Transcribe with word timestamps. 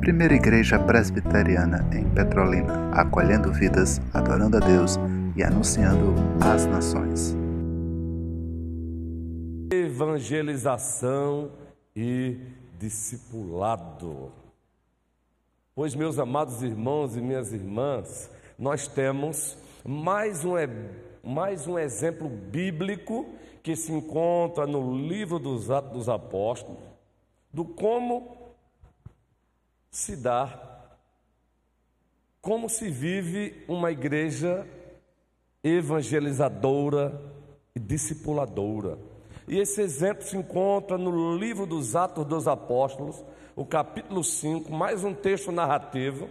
Primeira 0.00 0.34
Igreja 0.34 0.78
Presbiteriana 0.78 1.84
em 1.92 2.08
Petrolina, 2.10 2.90
acolhendo 2.92 3.52
vidas, 3.52 4.00
adorando 4.14 4.56
a 4.56 4.60
Deus 4.60 4.96
e 5.36 5.42
anunciando 5.42 6.14
às 6.40 6.64
nações. 6.64 7.36
Evangelização 9.70 11.50
e 11.94 12.38
discipulado. 12.78 14.30
Pois, 15.74 15.94
meus 15.94 16.18
amados 16.18 16.62
irmãos 16.62 17.16
e 17.16 17.20
minhas 17.20 17.52
irmãs, 17.52 18.30
nós 18.58 18.86
temos 18.86 19.58
mais 19.84 20.44
um, 20.44 20.54
mais 21.22 21.66
um 21.66 21.78
exemplo 21.78 22.28
bíblico 22.28 23.26
que 23.66 23.74
se 23.74 23.90
encontra 23.90 24.64
no 24.64 24.96
livro 24.96 25.40
dos 25.40 25.72
Atos 25.72 25.90
dos 25.90 26.08
Apóstolos, 26.08 26.78
do 27.52 27.64
como 27.64 28.54
se 29.90 30.14
dá, 30.14 30.86
como 32.40 32.68
se 32.68 32.88
vive 32.88 33.64
uma 33.66 33.90
igreja 33.90 34.64
evangelizadora 35.64 37.20
e 37.74 37.80
discipuladora. 37.80 39.00
E 39.48 39.58
esse 39.58 39.80
exemplo 39.80 40.22
se 40.22 40.36
encontra 40.36 40.96
no 40.96 41.36
livro 41.36 41.66
dos 41.66 41.96
Atos 41.96 42.24
dos 42.24 42.46
Apóstolos, 42.46 43.24
o 43.56 43.66
capítulo 43.66 44.22
5, 44.22 44.70
mais 44.72 45.02
um 45.02 45.12
texto 45.12 45.50
narrativo. 45.50 46.28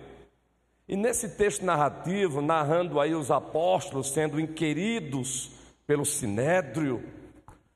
E 0.87 0.95
nesse 0.95 1.27
texto 1.27 1.65
narrativo, 1.65 2.41
narrando 2.41 2.97
aí 2.97 3.13
os 3.13 3.29
apóstolos 3.29 4.13
sendo 4.13 4.39
inquiridos 4.39 5.51
pelo 5.85 6.05
sinédrio, 6.05 7.03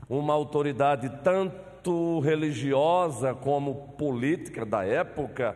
uma 0.09 0.33
autoridade 0.33 1.07
tanto 1.23 2.19
religiosa 2.19 3.35
como 3.35 3.93
política 3.95 4.65
da 4.65 4.83
época, 4.83 5.55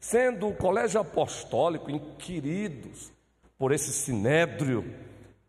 sendo 0.00 0.48
o 0.48 0.56
colégio 0.56 1.00
apostólico 1.00 1.88
inquiridos 1.88 3.12
por 3.56 3.70
esse 3.70 3.92
sinédrio, 3.92 4.92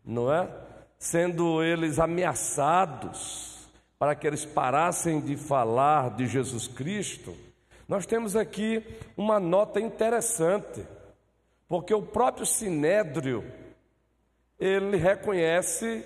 não 0.04 0.32
é? 0.32 0.48
Sendo 0.96 1.62
eles 1.62 1.98
ameaçados 1.98 3.68
para 3.98 4.14
que 4.14 4.26
eles 4.26 4.44
parassem 4.44 5.20
de 5.20 5.36
falar 5.36 6.10
de 6.10 6.26
Jesus 6.28 6.68
Cristo, 6.68 7.34
nós 7.88 8.06
temos 8.06 8.36
aqui 8.36 8.82
uma 9.16 9.40
nota 9.40 9.80
interessante, 9.80 10.86
porque 11.68 11.92
o 11.92 12.02
próprio 12.02 12.46
sinédrio 12.46 13.44
ele 14.58 14.96
reconhece 14.96 16.04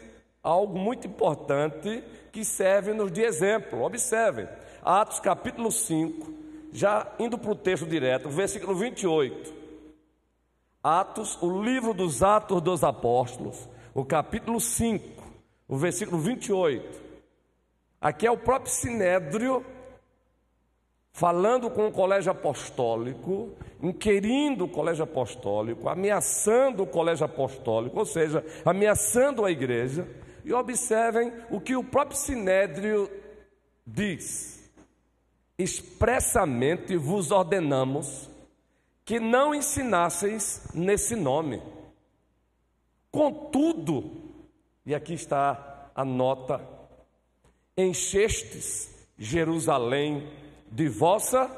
algo 0.48 0.78
muito 0.78 1.06
importante 1.06 2.02
que 2.32 2.42
serve-nos 2.42 3.12
de 3.12 3.20
exemplo. 3.20 3.82
Observem, 3.82 4.48
Atos 4.82 5.20
capítulo 5.20 5.70
5, 5.70 6.32
já 6.72 7.06
indo 7.18 7.36
para 7.36 7.50
o 7.50 7.54
texto 7.54 7.86
direto, 7.86 8.30
versículo 8.30 8.74
28. 8.74 9.52
Atos, 10.82 11.36
o 11.42 11.62
livro 11.62 11.92
dos 11.92 12.22
Atos 12.22 12.62
dos 12.62 12.82
Apóstolos, 12.82 13.68
o 13.94 14.04
capítulo 14.04 14.58
5, 14.58 15.22
o 15.68 15.76
versículo 15.76 16.18
28. 16.18 17.08
Aqui 18.00 18.26
é 18.26 18.30
o 18.30 18.38
próprio 18.38 18.72
Sinédrio 18.72 19.64
falando 21.12 21.68
com 21.68 21.88
o 21.88 21.92
colégio 21.92 22.30
apostólico, 22.32 23.50
inquirindo 23.82 24.64
o 24.64 24.68
colégio 24.68 25.04
apostólico, 25.04 25.88
ameaçando 25.88 26.84
o 26.84 26.86
colégio 26.86 27.26
apostólico, 27.26 27.98
ou 27.98 28.06
seja, 28.06 28.42
ameaçando 28.64 29.44
a 29.44 29.50
igreja. 29.50 30.08
E 30.48 30.52
observem 30.54 31.30
o 31.50 31.60
que 31.60 31.76
o 31.76 31.84
próprio 31.84 32.16
Sinédrio 32.16 33.10
diz 33.86 34.66
expressamente 35.58 36.96
vos 36.96 37.30
ordenamos 37.30 38.30
que 39.04 39.20
não 39.20 39.54
ensinasseis 39.54 40.66
nesse 40.72 41.14
nome. 41.14 41.62
Contudo, 43.10 44.10
e 44.86 44.94
aqui 44.94 45.12
está 45.12 45.90
a 45.94 46.02
nota, 46.02 46.66
enchestes 47.76 49.06
Jerusalém 49.18 50.32
de 50.72 50.88
vossa 50.88 51.50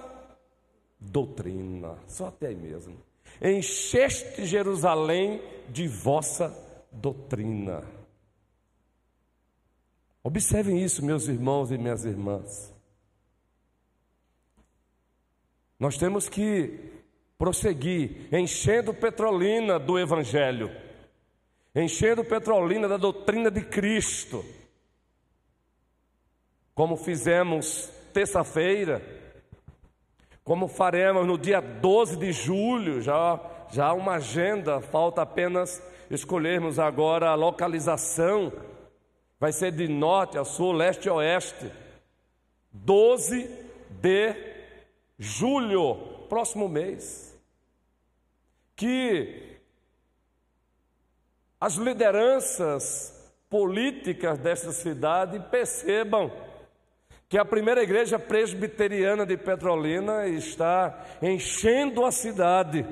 doutrina. 0.98 1.97
Só 2.09 2.26
até 2.26 2.48
aí 2.48 2.56
mesmo. 2.56 2.97
Encheste 3.41 4.44
Jerusalém 4.44 5.41
de 5.69 5.87
vossa 5.87 6.53
doutrina. 6.91 8.00
Observem 10.22 10.82
isso, 10.82 11.04
meus 11.04 11.28
irmãos 11.28 11.70
e 11.70 11.78
minhas 11.78 12.04
irmãs. 12.04 12.75
Nós 15.78 15.97
temos 15.97 16.28
que 16.28 16.78
prosseguir 17.38 18.28
enchendo 18.31 18.92
Petrolina 18.92 19.78
do 19.78 19.98
Evangelho, 19.98 20.70
enchendo 21.75 22.22
Petrolina 22.22 22.86
da 22.86 22.98
doutrina 22.98 23.50
de 23.50 23.62
Cristo, 23.62 24.44
como 26.75 26.98
fizemos 26.98 27.91
terça-feira, 28.12 29.02
como 30.44 30.69
faremos 30.69 31.26
no 31.26 31.38
dia 31.38 31.60
12 31.60 32.16
de 32.19 32.31
julho, 32.31 33.00
já, 33.00 33.41
já 33.70 33.87
há 33.87 33.92
uma 33.94 34.16
agenda, 34.16 34.82
falta 34.82 35.22
apenas 35.22 35.82
escolhermos 36.10 36.78
agora 36.78 37.31
a 37.31 37.34
localização, 37.34 38.52
vai 39.40 39.52
ser 39.52 39.72
de 39.72 39.88
norte 39.88 40.36
a 40.36 40.44
sul, 40.44 40.72
leste 40.72 41.08
a 41.08 41.14
oeste, 41.14 41.72
12 42.70 43.48
de 43.88 44.34
julho, 45.18 45.94
próximo 46.28 46.68
mês, 46.68 47.34
que 48.76 49.58
as 51.58 51.74
lideranças 51.74 53.34
políticas 53.48 54.38
desta 54.38 54.72
cidade 54.72 55.40
percebam 55.50 56.30
que 57.28 57.38
a 57.38 57.44
primeira 57.44 57.82
igreja 57.82 58.18
presbiteriana 58.18 59.24
de 59.24 59.36
Petrolina 59.36 60.26
está 60.26 61.06
enchendo 61.22 62.04
a 62.04 62.12
cidade 62.12 62.86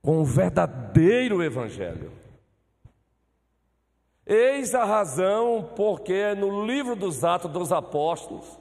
com 0.00 0.18
o 0.18 0.24
verdadeiro 0.24 1.42
evangelho. 1.42 2.25
Eis 4.26 4.74
a 4.74 4.84
razão 4.84 5.70
porque 5.76 6.34
no 6.34 6.66
livro 6.66 6.96
dos 6.96 7.22
Atos 7.22 7.50
dos 7.52 7.72
Apóstolos, 7.72 8.58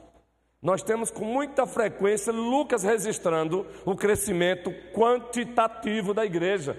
nós 0.61 0.83
temos 0.83 1.09
com 1.09 1.25
muita 1.25 1.65
frequência 1.65 2.31
Lucas 2.31 2.83
registrando 2.83 3.65
o 3.83 3.95
crescimento 3.95 4.71
quantitativo 4.93 6.13
da 6.13 6.23
igreja. 6.23 6.77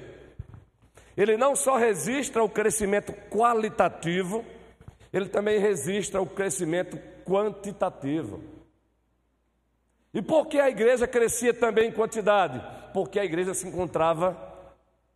Ele 1.17 1.37
não 1.37 1.57
só 1.57 1.77
registra 1.77 2.45
o 2.45 2.49
crescimento 2.49 3.13
qualitativo, 3.31 4.45
ele 5.13 5.29
também 5.29 5.59
registra 5.59 6.21
o 6.21 6.27
crescimento 6.27 6.99
quantitativo. 7.25 8.41
E 10.15 10.23
por 10.23 10.47
que 10.47 10.61
a 10.61 10.69
igreja 10.71 11.07
crescia 11.07 11.53
também 11.53 11.89
em 11.89 11.93
quantidade? 11.93 12.63
Porque 12.93 13.19
a 13.19 13.25
igreja 13.25 13.53
se 13.53 13.67
encontrava 13.67 14.37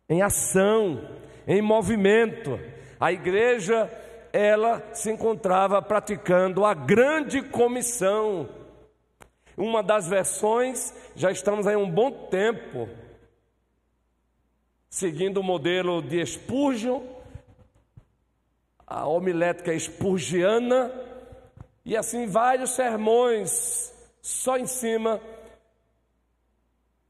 em 0.09 0.21
ação, 0.21 1.07
em 1.47 1.61
movimento. 1.61 2.59
A 3.01 3.11
igreja, 3.11 3.89
ela 4.31 4.93
se 4.93 5.09
encontrava 5.09 5.81
praticando 5.81 6.63
a 6.63 6.75
grande 6.75 7.41
comissão. 7.41 8.47
Uma 9.57 9.81
das 9.81 10.07
versões, 10.07 10.93
já 11.15 11.31
estamos 11.31 11.65
aí 11.65 11.75
um 11.75 11.89
bom 11.89 12.27
tempo, 12.27 12.87
seguindo 14.87 15.39
o 15.39 15.43
modelo 15.43 15.99
de 15.99 16.23
Spurgeon, 16.23 17.01
a 18.85 19.07
homilética 19.07 19.73
spurgiana, 19.73 20.91
e 21.83 21.97
assim 21.97 22.27
vários 22.27 22.69
sermões 22.69 23.91
só 24.21 24.59
em 24.59 24.67
cima 24.67 25.19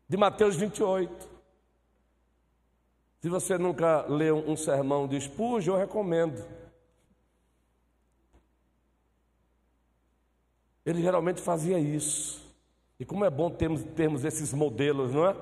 de 0.08 0.16
Mateus 0.16 0.56
28. 0.56 1.31
Se 3.22 3.30
você 3.30 3.56
nunca 3.56 4.02
leu 4.08 4.38
um 4.38 4.58
sermão 4.58 5.08
de 5.08 5.22
Spurgeon, 5.22 5.76
eu 5.76 5.80
recomendo. 5.80 6.44
Ele 10.84 11.04
geralmente 11.04 11.40
fazia 11.40 11.78
isso. 11.78 12.42
E 13.00 13.06
como 13.06 13.24
é 13.24 13.30
bom 13.30 13.52
termos, 13.52 13.84
termos 13.96 14.26
esses 14.26 14.52
modelos, 14.52 15.14
não 15.14 15.28
é? 15.28 15.36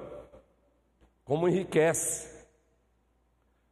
Como 1.24 1.48
enriquece. 1.48 2.28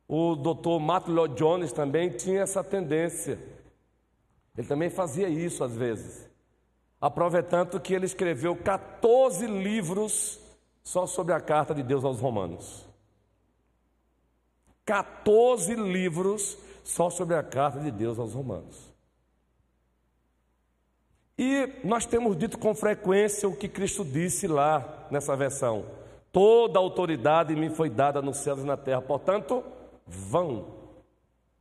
O 0.07 0.37
doutor 0.37 0.79
Matt 0.79 1.09
Lloyd 1.09 1.35
Jones 1.35 1.73
também 1.73 2.09
tinha 2.09 2.43
essa 2.43 2.63
tendência. 2.63 3.37
Ele 4.57 4.65
também 4.65 4.89
fazia 4.89 5.27
isso 5.27 5.65
às 5.65 5.75
vezes. 5.75 6.29
A 7.01 7.11
prova 7.11 7.39
é 7.39 7.41
tanto 7.41 7.77
que 7.77 7.93
ele 7.93 8.05
escreveu 8.05 8.55
14 8.55 9.45
livros 9.47 10.39
só 10.81 11.05
sobre 11.05 11.33
a 11.33 11.41
carta 11.41 11.75
de 11.75 11.83
Deus 11.83 12.05
aos 12.05 12.21
Romanos. 12.21 12.86
14 14.87 15.75
livros 15.75 16.57
só 16.81 17.09
sobre 17.09 17.35
a 17.35 17.43
carta 17.43 17.77
de 17.81 17.91
Deus 17.91 18.17
aos 18.17 18.33
Romanos. 18.33 18.87
E 21.37 21.69
nós 21.83 22.05
temos 22.05 22.37
dito 22.37 22.57
com 22.57 22.73
frequência 22.73 23.49
o 23.49 23.55
que 23.55 23.67
Cristo 23.67 24.05
disse 24.05 24.47
lá 24.47 25.05
nessa 25.11 25.35
versão: 25.35 25.85
Toda 26.31 26.79
autoridade 26.79 27.53
me 27.53 27.69
foi 27.69 27.89
dada 27.89 28.21
nos 28.21 28.37
céus 28.37 28.61
e 28.61 28.63
na 28.63 28.77
terra, 28.77 29.01
portanto, 29.01 29.61
vão, 30.07 30.67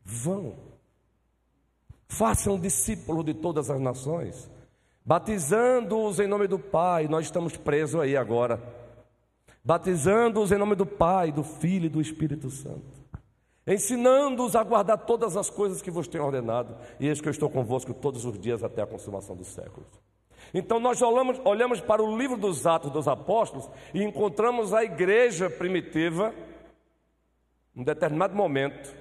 vão. 0.05 0.55
Façam 2.09 2.59
discípulo 2.59 3.25
de 3.25 3.35
todas 3.35 3.69
as 3.69 3.81
nações, 3.81 4.49
batizando-os 5.05 6.21
em 6.21 6.29
nome 6.29 6.47
do 6.47 6.61
Pai, 6.61 7.09
nós 7.09 7.27
estamos 7.27 7.57
presos 7.57 8.01
aí 8.01 8.17
agora. 8.17 8.63
Batizando-os 9.65 10.53
em 10.53 10.59
nome 10.59 10.77
do 10.77 10.87
Pai, 10.87 11.33
do 11.33 11.43
Filho 11.43 11.87
e 11.87 11.91
do 11.91 12.01
Espírito 12.01 12.49
Santo 12.49 12.97
ensinando-os 13.67 14.55
a 14.55 14.63
guardar 14.63 14.99
todas 14.99 15.37
as 15.37 15.51
coisas 15.51 15.83
que 15.83 15.91
vos 15.91 16.07
tenho 16.07 16.25
ordenado, 16.25 16.77
e 17.01 17.09
eis 17.09 17.21
que 17.21 17.29
eu 17.29 17.33
estou 17.33 17.51
convosco 17.51 17.93
todos 17.93 18.25
os 18.25 18.39
dias 18.39 18.63
até 18.63 18.83
a 18.83 18.87
consumação 18.87 19.35
dos 19.35 19.49
séculos. 19.49 19.89
Então 20.55 20.79
nós 20.79 21.03
olhamos, 21.03 21.41
olhamos 21.45 21.81
para 21.81 22.03
o 22.03 22.17
livro 22.17 22.37
dos 22.37 22.67
Atos 22.67 22.91
dos 22.93 23.09
Apóstolos 23.09 23.69
e 23.93 24.03
encontramos 24.03 24.73
a 24.73 24.85
igreja 24.85 25.51
primitiva, 25.51 26.33
em 27.75 27.83
determinado 27.83 28.35
momento, 28.35 28.95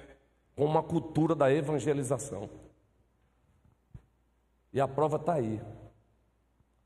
com 0.56 0.64
uma 0.64 0.82
cultura 0.82 1.34
da 1.34 1.52
evangelização. 1.52 2.50
E 4.72 4.80
a 4.80 4.88
prova 4.88 5.16
está 5.16 5.34
aí. 5.34 5.60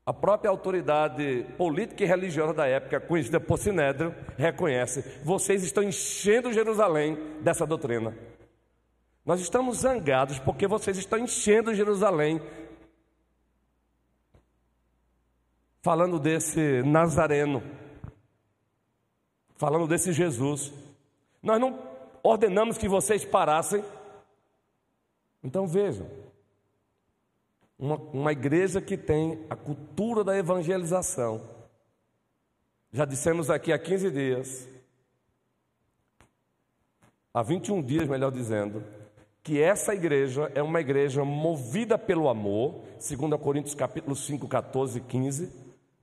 A 0.03 0.11
própria 0.11 0.49
autoridade 0.49 1.45
política 1.57 2.03
e 2.03 2.07
religiosa 2.07 2.53
da 2.53 2.65
época, 2.65 2.99
conhecida 2.99 3.39
por 3.39 3.57
Sinédrio, 3.57 4.15
reconhece: 4.37 5.01
vocês 5.23 5.63
estão 5.63 5.83
enchendo 5.83 6.51
Jerusalém 6.51 7.15
dessa 7.41 7.65
doutrina. 7.67 8.17
Nós 9.23 9.39
estamos 9.39 9.79
zangados 9.79 10.39
porque 10.39 10.65
vocês 10.65 10.97
estão 10.97 11.19
enchendo 11.19 11.75
Jerusalém 11.75 12.41
falando 15.81 16.19
desse 16.19 16.81
Nazareno, 16.83 17.61
falando 19.55 19.87
desse 19.87 20.11
Jesus. 20.13 20.73
Nós 21.41 21.59
não 21.59 21.79
ordenamos 22.23 22.77
que 22.77 22.87
vocês 22.87 23.23
parassem. 23.23 23.83
Então 25.43 25.67
vejam, 25.67 26.07
uma, 27.81 27.95
uma 28.13 28.31
igreja 28.31 28.79
que 28.79 28.95
tem 28.95 29.43
a 29.49 29.55
cultura 29.55 30.23
da 30.23 30.37
evangelização. 30.37 31.41
Já 32.93 33.05
dissemos 33.05 33.49
aqui 33.49 33.73
há 33.73 33.79
15 33.79 34.11
dias, 34.11 34.69
há 37.33 37.41
21 37.41 37.81
dias, 37.81 38.07
melhor 38.07 38.31
dizendo, 38.31 38.83
que 39.41 39.59
essa 39.59 39.95
igreja 39.95 40.51
é 40.53 40.61
uma 40.61 40.79
igreja 40.79 41.25
movida 41.25 41.97
pelo 41.97 42.29
amor, 42.29 42.83
segundo 42.99 43.35
Coríntios 43.39 43.73
capítulo 43.73 44.15
5, 44.15 44.47
14 44.47 44.99
e 44.99 45.01
15. 45.01 45.51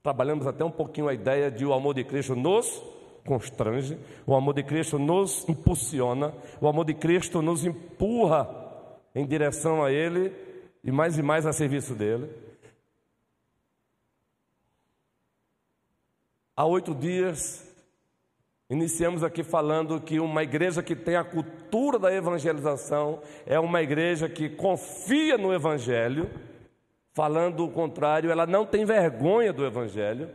Trabalhamos 0.03 0.49
até 0.49 0.65
um 0.65 0.71
pouquinho 0.73 1.07
a 1.07 1.15
ideia 1.15 1.49
de 1.49 1.65
o 1.65 1.73
amor 1.73 1.95
de 1.95 2.03
Cristo 2.03 2.35
nos 2.35 2.83
constrange, 3.25 3.97
o 4.27 4.35
amor 4.35 4.55
de 4.55 4.65
Cristo 4.65 4.99
nos 4.99 5.49
impulsiona, 5.49 6.35
o 6.61 6.67
amor 6.67 6.87
de 6.87 6.95
Cristo 6.95 7.43
nos 7.43 7.65
empurra 7.65 8.49
em 9.15 9.27
direção 9.27 9.85
a 9.85 9.93
Ele 9.93 10.48
e 10.83 10.91
mais 10.91 11.19
e 11.19 11.23
mais 11.23 11.47
a 11.47 11.53
serviço 11.53 11.95
dele. 11.95 12.31
Há 16.57 16.65
oito 16.67 16.95
dias, 16.95 17.65
iniciamos 18.69 19.23
aqui 19.23 19.45
falando 19.45 20.01
que 20.01 20.19
uma 20.19 20.43
igreja 20.43 20.83
que 20.83 20.97
tem 20.97 21.15
a 21.15 21.23
cultura 21.23 21.99
da 21.99 22.13
evangelização 22.13 23.23
é 23.47 23.61
uma 23.61 23.81
igreja 23.81 24.29
que 24.29 24.49
confia 24.49 25.39
no 25.39 25.55
Evangelho, 25.55 26.29
falando 27.13 27.65
o 27.65 27.71
contrário, 27.71 28.31
ela 28.31 28.47
não 28.47 28.67
tem 28.67 28.85
vergonha 28.85 29.53
do 29.53 29.65
Evangelho. 29.65 30.31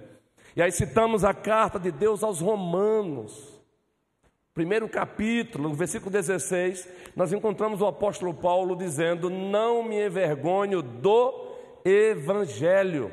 E 0.56 0.62
aí 0.62 0.72
citamos 0.72 1.24
a 1.25 1.34
carta 1.34 1.80
de 1.80 1.92
Deus 1.92 2.24
aos 2.24 2.39
Romanos. 2.39 3.53
Primeiro 4.54 4.88
capítulo, 4.88 5.74
versículo 5.74 6.12
16, 6.12 6.88
nós 7.16 7.34
encontramos 7.34 7.82
o 7.82 7.88
apóstolo 7.88 8.36
Paulo 8.36 8.76
dizendo: 8.76 9.28
Não 9.28 9.82
me 9.82 10.06
envergonho 10.06 10.84
do 10.84 11.58
Evangelho. 11.84 13.12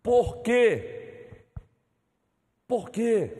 Por 0.00 0.38
quê? 0.38 1.44
Por 2.68 2.90
quê? 2.90 3.36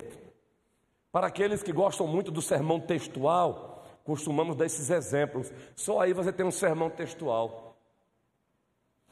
Para 1.13 1.29
aqueles 1.29 1.63
que 1.63 1.73
gostam 1.73 2.07
muito 2.07 2.33
do 2.33 2.43
sermão 2.43 2.81
textual, 2.81 3.85
costumamos 4.03 4.57
dar 4.57 4.67
esses 4.67 4.91
exemplos. 4.91 5.53
Só 5.77 6.01
aí 6.01 6.13
você 6.13 6.33
tem 6.33 6.45
um 6.45 6.51
sermão 6.51 6.91
textual. 6.91 7.77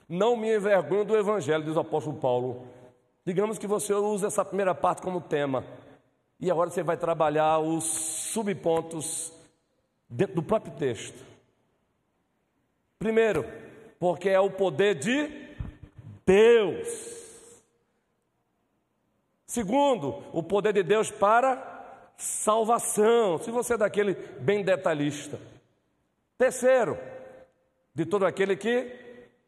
Não 0.08 0.36
me 0.36 0.54
envergonho 0.54 1.04
do 1.04 1.16
Evangelho, 1.16 1.64
diz 1.64 1.76
o 1.76 1.80
apóstolo 1.80 2.16
Paulo. 2.18 2.66
Digamos 3.26 3.58
que 3.58 3.66
você 3.66 3.92
usa 3.92 4.28
essa 4.28 4.44
primeira 4.44 4.72
parte 4.72 5.02
como 5.02 5.20
tema, 5.20 5.64
e 6.38 6.48
agora 6.48 6.70
você 6.70 6.80
vai 6.84 6.96
trabalhar 6.96 7.58
os 7.58 7.82
subpontos 7.82 9.32
dentro 10.08 10.36
do 10.36 10.42
próprio 10.44 10.72
texto. 10.74 11.24
Primeiro, 13.00 13.44
porque 13.98 14.28
é 14.28 14.38
o 14.38 14.48
poder 14.48 14.94
de 14.94 15.28
Deus. 16.24 17.62
Segundo, 19.44 20.22
o 20.32 20.40
poder 20.40 20.72
de 20.72 20.84
Deus 20.84 21.10
para 21.10 22.12
salvação, 22.16 23.38
se 23.38 23.50
você 23.50 23.74
é 23.74 23.78
daquele 23.78 24.14
bem 24.38 24.62
detalhista. 24.62 25.40
Terceiro, 26.38 26.96
de 27.92 28.06
todo 28.06 28.24
aquele 28.24 28.56
que 28.56 28.94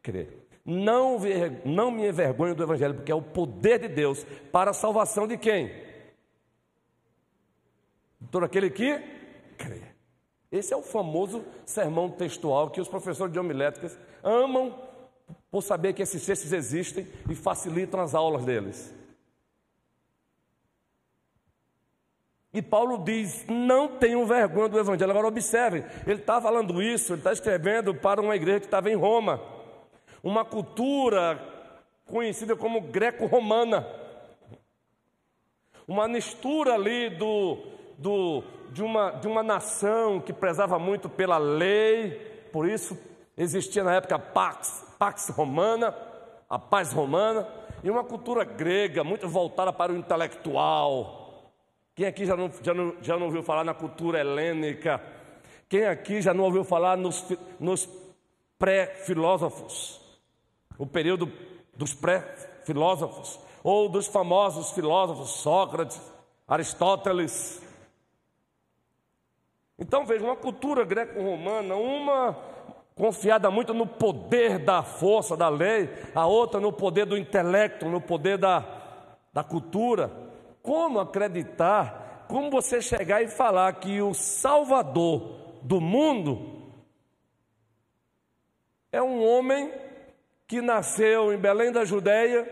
crê. 0.03 0.38
Não, 0.71 1.19
não 1.65 1.91
me 1.91 2.07
envergonho 2.07 2.55
do 2.55 2.63
Evangelho, 2.63 2.97
porque 2.97 3.11
é 3.11 3.15
o 3.15 3.23
poder 3.23 3.79
de 3.79 3.89
Deus 3.89 4.23
para 4.53 4.73
a 4.73 4.75
salvação 4.75 5.27
de 5.27 5.39
quem? 5.39 5.73
Todo 8.31 8.45
aquele 8.45 8.69
que 8.69 8.99
crê. 9.57 9.81
Esse 10.53 10.75
é 10.75 10.77
o 10.77 10.83
famoso 10.83 11.43
sermão 11.65 12.11
textual 12.11 12.69
que 12.69 12.83
os 12.83 12.89
professores 12.89 13.33
de 13.33 13.39
homiléticas 13.39 13.99
amam 14.23 14.79
por 15.51 15.63
saber 15.63 15.95
que 15.95 16.03
esses 16.03 16.27
textos 16.27 16.53
existem 16.53 17.07
e 17.31 17.35
facilitam 17.35 17.99
as 17.99 18.15
aulas 18.15 18.45
deles. 18.45 18.95
E 22.53 22.61
Paulo 22.61 23.03
diz: 23.03 23.47
não 23.49 23.97
tenham 23.97 24.27
vergonha 24.27 24.69
do 24.69 24.79
Evangelho. 24.79 25.11
Agora, 25.13 25.29
observe, 25.29 25.83
ele 26.07 26.21
está 26.21 26.43
falando 26.43 26.83
isso, 26.83 27.15
ele 27.15 27.21
está 27.21 27.33
escrevendo 27.33 27.95
para 27.95 28.21
uma 28.21 28.37
igreja 28.37 28.61
que 28.61 28.67
estava 28.67 28.91
em 28.91 28.95
Roma 28.95 29.57
uma 30.23 30.45
cultura 30.45 31.41
conhecida 32.07 32.57
como 32.57 32.81
greco-romana, 32.81 33.87
uma 35.87 36.09
mistura 36.09 36.75
ali 36.75 37.11
do, 37.11 37.59
do, 37.97 38.43
de, 38.71 38.83
uma, 38.83 39.11
de 39.13 39.27
uma 39.27 39.43
nação 39.43 40.21
que 40.21 40.33
prezava 40.33 40.79
muito 40.79 41.09
pela 41.09 41.39
lei, 41.39 42.49
por 42.53 42.69
isso 42.69 42.99
existia 43.37 43.85
na 43.85 43.95
época 43.95 44.17
a 44.17 44.19
Pax, 44.19 44.97
Pax 44.99 45.29
Romana, 45.31 45.95
a 46.49 46.59
paz 46.59 46.93
romana, 46.93 47.47
e 47.85 47.91
uma 47.91 48.03
cultura 48.03 48.45
grega 48.45 49.05
muito 49.05 49.29
voltada 49.29 49.73
para 49.73 49.93
o 49.93 49.97
intelectual. 49.97 51.53
Quem 51.95 52.07
aqui 52.07 52.25
já 52.25 52.37
não, 52.37 52.51
já 52.63 52.75
não, 52.75 52.95
já 53.01 53.17
não 53.17 53.27
ouviu 53.27 53.43
falar 53.43 53.65
na 53.65 53.75
cultura 53.75 54.21
helênica? 54.21 55.01
Quem 55.69 55.85
aqui 55.85 56.21
já 56.21 56.33
não 56.33 56.45
ouviu 56.45 56.65
falar 56.65 56.97
nos, 56.97 57.25
nos 57.61 57.89
pré-filósofos? 58.59 60.08
O 60.79 60.87
período 60.87 61.31
dos 61.77 61.93
pré-filósofos, 61.93 63.39
ou 63.63 63.89
dos 63.89 64.07
famosos 64.07 64.71
filósofos 64.71 65.31
Sócrates, 65.31 66.01
Aristóteles. 66.47 67.61
Então 69.79 70.07
veja, 70.07 70.25
uma 70.25 70.37
cultura 70.37 70.85
greco-romana, 70.85 71.75
uma 71.75 72.37
confiada 72.95 73.51
muito 73.51 73.75
no 73.75 73.87
poder 73.87 74.59
da 74.59 74.83
força 74.83 75.37
da 75.37 75.49
lei, 75.49 75.89
a 76.15 76.27
outra 76.27 76.61
no 76.61 76.73
poder 76.73 77.05
do 77.05 77.17
intelecto, 77.17 77.87
no 77.87 78.01
poder 78.01 78.39
da, 78.39 78.65
da 79.33 79.45
cultura. 79.45 80.11
Como 80.63 80.99
acreditar, 80.99 82.25
como 82.29 82.51
você 82.51 82.81
chegar 82.81 83.23
e 83.23 83.29
falar 83.29 83.75
que 83.75 84.03
o 84.03 84.15
Salvador 84.15 85.39
do 85.63 85.81
mundo 85.81 86.59
é 88.91 89.03
um 89.03 89.25
homem 89.27 89.73
que 90.49 90.63
nasceu 90.63 91.31
em 91.31 91.37
Belém 91.37 91.71
da 91.71 91.85
Judéia, 91.85 92.49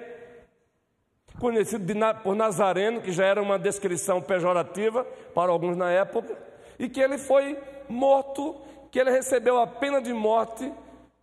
conhecido 1.41 1.95
por 2.23 2.37
Nazareno, 2.37 3.01
que 3.01 3.11
já 3.11 3.25
era 3.25 3.41
uma 3.41 3.59
descrição 3.59 4.21
pejorativa 4.21 5.03
para 5.35 5.51
alguns 5.51 5.79
na 5.79 5.91
época, 5.91 6.37
e 6.79 6.91
que 6.91 7.01
ele 7.01 7.17
foi 7.17 7.59
morto, 7.89 8.55
que 8.91 9.01
ele 9.01 9.11
recebeu 9.11 9.59
a 9.59 9.67
pena 9.67 10.01
de 10.03 10.13
morte, 10.13 10.71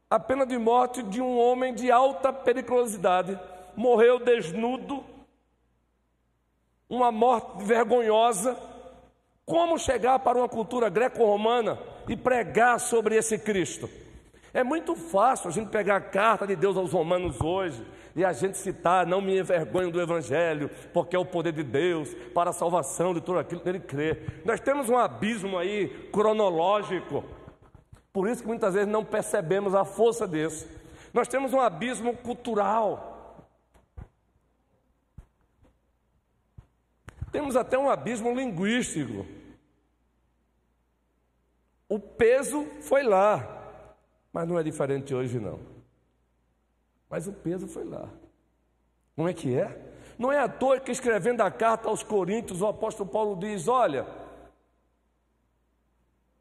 a 0.10 0.20
pena 0.20 0.48
de 0.48 0.58
morte 0.58 1.04
de 1.04 1.22
um 1.22 1.38
homem 1.38 1.76
de 1.76 1.92
alta 1.92 2.34
periculosidade, 2.34 3.40
morreu 3.76 4.18
desnudo, 4.18 5.04
uma 6.90 7.12
morte 7.12 7.64
vergonhosa. 7.64 8.58
Como 9.46 9.78
chegar 9.78 10.20
para 10.20 10.40
uma 10.40 10.50
cultura 10.50 10.90
greco-romana 10.90 11.78
e 12.08 12.16
pregar 12.16 12.80
sobre 12.80 13.16
esse 13.16 13.38
Cristo? 13.38 13.90
É 14.54 14.64
muito 14.64 14.96
fácil 14.96 15.50
a 15.50 15.52
gente 15.52 15.70
pegar 15.70 15.96
a 15.96 16.02
carta 16.02 16.46
de 16.46 16.56
Deus 16.56 16.78
aos 16.78 16.92
Romanos 16.92 17.42
hoje 17.42 17.84
e 18.16 18.24
a 18.24 18.32
gente 18.32 18.56
citar: 18.56 19.06
não 19.06 19.20
me 19.20 19.40
envergonho 19.40 19.90
do 19.90 20.00
Evangelho, 20.00 20.70
porque 20.94 21.16
é 21.16 21.20
o 21.20 21.26
poder 21.26 21.54
de 21.54 21.64
Deus 21.64 22.14
para 22.36 22.52
a 22.52 22.54
salvação 22.54 23.16
de 23.16 23.22
tudo 23.22 23.40
aquilo 23.40 23.62
que 23.62 23.70
ele 23.70 23.80
crê. 23.80 24.22
Nós 24.46 24.60
temos 24.60 24.90
um 24.90 24.98
abismo 24.98 25.58
aí 25.58 26.08
cronológico, 26.14 27.24
por 28.12 28.30
isso 28.30 28.44
que 28.44 28.48
muitas 28.48 28.76
vezes 28.76 28.88
não 28.88 29.04
percebemos 29.04 29.74
a 29.74 29.84
força 29.84 30.28
desse. 30.28 30.68
Nós 31.12 31.28
temos 31.28 31.52
um 31.52 31.60
abismo 31.60 32.16
cultural. 32.16 33.10
Temos 37.32 37.56
até 37.56 37.76
um 37.76 37.90
abismo 37.90 38.36
linguístico. 38.36 39.26
O 41.90 42.00
peso 42.00 42.68
foi 42.82 43.02
lá, 43.02 43.63
mas 44.34 44.48
não 44.48 44.58
é 44.58 44.64
diferente 44.64 45.14
hoje, 45.14 45.40
não. 45.40 45.60
Mas 47.08 47.28
o 47.28 47.32
peso 47.32 47.68
foi 47.68 47.84
lá. 47.84 48.10
Como 49.16 49.30
é 49.30 49.34
que 49.34 49.56
é? 49.56 49.94
Não 50.18 50.32
é 50.32 50.40
à 50.40 50.50
toa 50.50 50.80
que 50.80 50.92
escrevendo 50.92 51.42
a 51.42 51.52
carta 51.52 51.88
aos 51.88 52.02
Coríntios, 52.02 52.62
o 52.62 52.68
apóstolo 52.68 53.08
Paulo 53.08 53.40
diz: 53.40 53.68
Olha, 53.68 54.08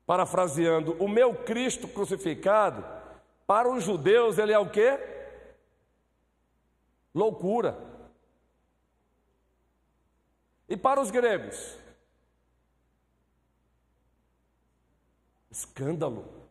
parafraseando, 0.06 0.96
o 0.99 1.06
meu 1.06 1.34
Cristo 1.34 1.87
crucificado, 1.87 2.82
para 3.46 3.70
os 3.70 3.84
judeus 3.84 4.38
ele 4.38 4.52
é 4.52 4.58
o 4.58 4.70
quê? 4.70 4.99
Loucura. 7.14 7.78
E 10.66 10.76
para 10.76 11.00
os 11.00 11.11
gregos? 11.11 11.76
Escândalo. 15.50 16.41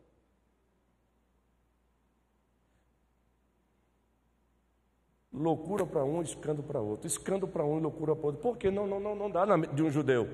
Loucura 5.32 5.86
para 5.86 6.04
um, 6.04 6.20
escândalo 6.20 6.62
para 6.62 6.80
outro. 6.80 7.06
Escândalo 7.06 7.50
para 7.50 7.64
um 7.64 7.78
e 7.78 7.80
loucura 7.80 8.14
para 8.14 8.26
outro. 8.26 8.42
Por 8.42 8.56
que 8.58 8.70
não, 8.70 8.86
não, 8.86 9.00
não, 9.00 9.14
não 9.14 9.30
dá 9.30 9.44
de 9.56 9.82
um 9.82 9.90
judeu? 9.90 10.28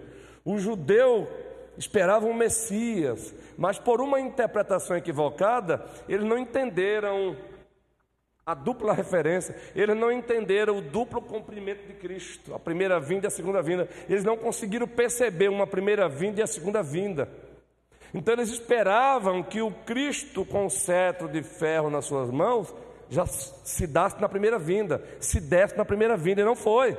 O 0.45 0.59
judeu 0.59 1.29
esperava 1.77 2.27
um 2.27 2.35
Messias, 2.35 3.33
mas 3.57 3.79
por 3.79 4.01
uma 4.01 4.21
interpretação 4.21 4.97
equivocada, 4.97 5.85
eles 6.09 6.27
não 6.27 6.37
entenderam 6.37 7.37
a 8.49 8.55
dupla 8.55 8.95
referência. 8.95 9.55
Eles 9.77 9.95
não 9.95 10.11
entenderam 10.11 10.79
o 10.79 10.81
duplo 10.81 11.21
cumprimento 11.21 11.87
de 11.87 11.93
Cristo, 11.93 12.55
a 12.55 12.59
primeira 12.59 12.99
vinda 12.99 13.27
e 13.27 13.29
a 13.29 13.31
segunda 13.31 13.61
vinda. 13.61 13.87
Eles 14.09 14.25
não 14.25 14.39
conseguiram 14.39 14.89
perceber 14.89 15.49
uma 15.49 15.67
primeira 15.67 16.09
vinda 16.09 16.41
e 16.41 16.43
a 16.43 16.47
segunda 16.47 16.83
vinda. 16.83 17.29
Então 18.15 18.33
eles 18.33 18.49
esperavam 18.49 19.43
que 19.43 19.61
o 19.61 19.71
Cristo 19.71 20.47
com 20.47 20.65
o 20.65 20.71
cetro 20.71 21.29
de 21.29 21.43
ferro 21.43 21.91
nas 21.91 22.07
suas 22.07 22.31
mãos 22.31 22.75
já 23.11 23.27
se 23.27 23.87
dasse 23.87 24.21
na 24.21 24.29
primeira 24.29 24.59
vinda, 24.59 25.03
se 25.21 25.41
desse 25.41 25.77
na 25.77 25.85
primeira 25.85 26.17
vinda, 26.17 26.41
e 26.41 26.45
não 26.45 26.57
foi. 26.57 26.97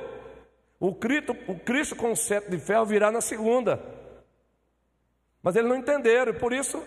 O 0.78 0.94
Cristo, 0.94 1.36
o 1.46 1.58
Cristo 1.58 1.94
com 1.94 2.12
o 2.12 2.16
cetro 2.16 2.50
de 2.50 2.58
ferro 2.58 2.86
virá 2.86 3.10
na 3.10 3.20
segunda. 3.20 3.80
Mas 5.42 5.56
eles 5.56 5.68
não 5.68 5.76
entenderam, 5.76 6.32
e 6.32 6.38
por 6.38 6.52
isso 6.52 6.82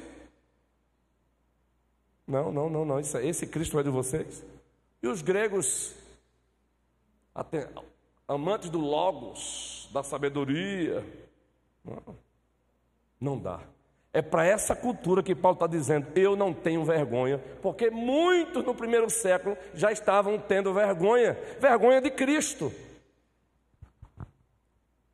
não, 2.27 2.51
não, 2.51 2.69
não, 2.69 2.85
não. 2.85 2.99
Esse 2.99 3.45
Cristo 3.47 3.79
é 3.79 3.83
de 3.83 3.89
vocês. 3.89 4.43
E 5.01 5.07
os 5.07 5.21
gregos, 5.21 5.93
amantes 8.27 8.69
do 8.69 8.79
Logos, 8.79 9.89
da 9.93 10.01
sabedoria, 10.01 11.05
não, 11.83 12.15
não 13.19 13.39
dá. 13.39 13.59
É 14.13 14.21
para 14.21 14.45
essa 14.45 14.75
cultura 14.75 15.23
que 15.23 15.33
Paulo 15.33 15.55
está 15.55 15.65
dizendo: 15.65 16.07
eu 16.15 16.35
não 16.35 16.53
tenho 16.53 16.85
vergonha, 16.85 17.39
porque 17.63 17.89
muitos 17.89 18.63
no 18.63 18.75
primeiro 18.75 19.09
século 19.09 19.57
já 19.73 19.91
estavam 19.91 20.37
tendo 20.37 20.71
vergonha 20.71 21.35
vergonha 21.59 21.99
de 21.99 22.11
Cristo. 22.11 22.71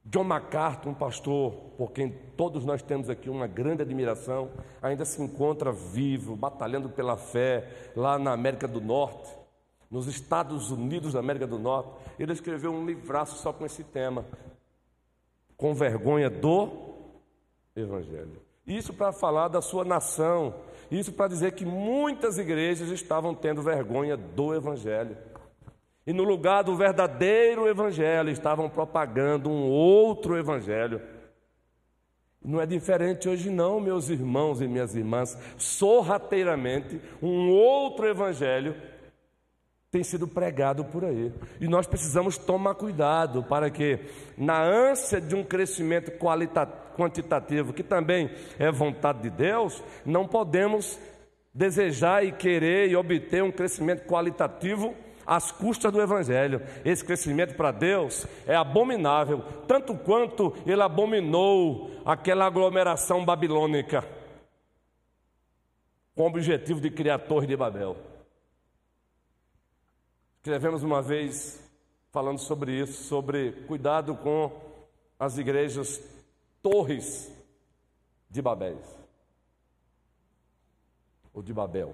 John 0.03 0.24
MacArthur, 0.24 0.89
um 0.89 0.94
pastor 0.94 1.53
por 1.77 1.91
quem 1.91 2.10
todos 2.36 2.65
nós 2.65 2.82
temos 2.82 3.10
aqui 3.10 3.29
uma 3.29 3.48
grande 3.48 3.84
admiração, 3.84 4.50
ainda 4.82 5.06
se 5.06 5.22
encontra 5.22 5.72
vivo, 5.72 6.36
batalhando 6.36 6.89
pela 6.89 7.15
fé 7.15 7.91
lá 7.96 8.18
na 8.18 8.34
América 8.34 8.68
do 8.68 8.82
Norte, 8.82 9.29
nos 9.89 10.08
Estados 10.08 10.72
Unidos 10.72 11.13
da 11.13 11.20
América 11.20 11.46
do 11.46 11.60
Norte. 11.60 11.91
Ele 12.18 12.34
escreveu 12.34 12.72
um 12.74 12.86
livraço 12.86 13.38
só 13.38 13.53
com 13.53 13.65
esse 13.65 13.84
tema, 13.84 14.25
Com 15.56 15.75
Vergonha 15.75 16.29
do 16.29 16.70
Evangelho. 17.75 18.49
Isso 18.70 18.94
para 18.94 19.12
falar 19.12 19.50
da 19.50 19.62
sua 19.62 19.84
nação, 19.84 20.56
isso 20.90 21.12
para 21.12 21.28
dizer 21.28 21.52
que 21.52 21.66
muitas 21.66 22.38
igrejas 22.38 22.90
estavam 22.90 23.36
tendo 23.36 23.62
vergonha 23.62 24.16
do 24.16 24.56
Evangelho 24.56 25.18
e 26.10 26.14
no 26.14 26.24
lugar 26.24 26.64
do 26.64 26.76
verdadeiro 26.76 27.68
evangelho 27.68 28.32
estavam 28.32 28.68
propagando 28.68 29.48
um 29.48 29.70
outro 29.70 30.36
evangelho. 30.36 31.00
Não 32.44 32.60
é 32.60 32.66
diferente 32.66 33.30
hoje, 33.30 33.52
não, 33.52 33.80
meus 33.80 34.10
irmãos 34.10 34.60
e 34.60 34.68
minhas 34.68 34.96
irmãs. 34.96 35.38
Sorrateiramente, 35.56 37.00
um 37.22 37.52
outro 37.52 38.08
evangelho 38.08 38.76
tem 39.91 40.03
sido 40.03 40.27
pregado 40.27 40.86
por 40.86 41.03
aí. 41.03 41.31
E 41.60 41.67
nós 41.67 41.88
precisamos 41.88 42.38
tomar 42.38 42.75
cuidado 42.75 43.43
para 43.43 43.69
que, 43.72 44.00
na 44.38 44.62
ânsia 44.62 45.19
de 45.19 45.36
um 45.36 45.43
crescimento 45.43 46.12
quantitativo, 46.96 47.74
que 47.74 47.84
também 47.84 48.29
é 48.60 48.72
vontade 48.72 49.22
de 49.24 49.29
Deus, 49.29 49.84
não 50.05 50.27
podemos 50.27 51.00
desejar 51.53 52.24
e 52.24 52.31
querer 52.31 52.89
e 52.89 52.96
obter 52.96 53.43
um 53.43 53.51
crescimento 53.51 54.05
qualitativo 54.05 54.93
às 55.25 55.51
custas 55.51 55.91
do 55.91 56.01
Evangelho. 56.01 56.62
Esse 56.86 57.03
crescimento 57.03 57.55
para 57.55 57.72
Deus 57.72 58.27
é 58.46 58.55
abominável, 58.55 59.43
tanto 59.67 59.96
quanto 59.96 60.55
ele 60.67 60.84
abominou 60.84 61.91
aquela 62.05 62.46
aglomeração 62.46 63.25
babilônica, 63.25 64.03
com 66.15 66.24
o 66.24 66.27
objetivo 66.27 66.79
de 66.79 66.91
criar 66.91 67.15
a 67.15 67.19
Torre 67.19 67.48
de 67.48 67.55
Babel. 67.55 68.09
Escrevemos 70.50 70.82
uma 70.82 71.00
vez 71.00 71.62
falando 72.10 72.39
sobre 72.39 72.72
isso, 72.72 73.03
sobre 73.03 73.51
cuidado 73.68 74.15
com 74.15 74.51
as 75.20 75.38
igrejas 75.38 76.01
torres 76.60 77.32
de 78.27 78.41
Babéis, 78.41 78.84
ou 81.32 81.44
de 81.44 81.53
Babel. 81.53 81.94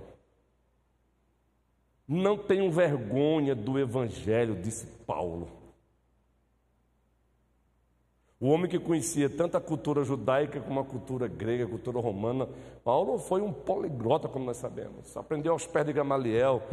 Não 2.07 2.37
tenham 2.37 2.71
vergonha 2.71 3.53
do 3.53 3.77
Evangelho, 3.77 4.55
disse 4.55 4.85
Paulo. 5.05 5.49
O 8.39 8.47
homem 8.47 8.69
que 8.69 8.79
conhecia 8.79 9.29
tanto 9.29 9.57
a 9.57 9.61
cultura 9.61 10.05
judaica 10.05 10.61
como 10.61 10.79
a 10.79 10.85
cultura 10.85 11.27
grega, 11.27 11.65
a 11.65 11.69
cultura 11.69 11.99
romana, 11.99 12.47
Paulo 12.85 13.19
foi 13.19 13.41
um 13.41 13.51
poliglota, 13.51 14.29
como 14.29 14.45
nós 14.45 14.55
sabemos. 14.55 15.17
Aprendeu 15.17 15.51
aos 15.51 15.67
pés 15.67 15.85
de 15.85 15.91
Gamaliel, 15.91 16.63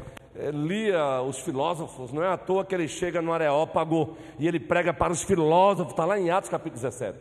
lia 0.52 1.20
os 1.22 1.38
filósofos, 1.38 2.12
não 2.12 2.22
é 2.22 2.28
à 2.28 2.36
toa 2.36 2.64
que 2.64 2.74
ele 2.74 2.88
chega 2.88 3.20
no 3.20 3.32
Areópago 3.32 4.16
e 4.38 4.48
ele 4.48 4.58
prega 4.58 4.92
para 4.92 5.12
os 5.12 5.22
filósofos, 5.22 5.92
está 5.92 6.04
lá 6.04 6.18
em 6.18 6.30
Atos 6.30 6.50
capítulo 6.50 6.80
17. 6.80 7.18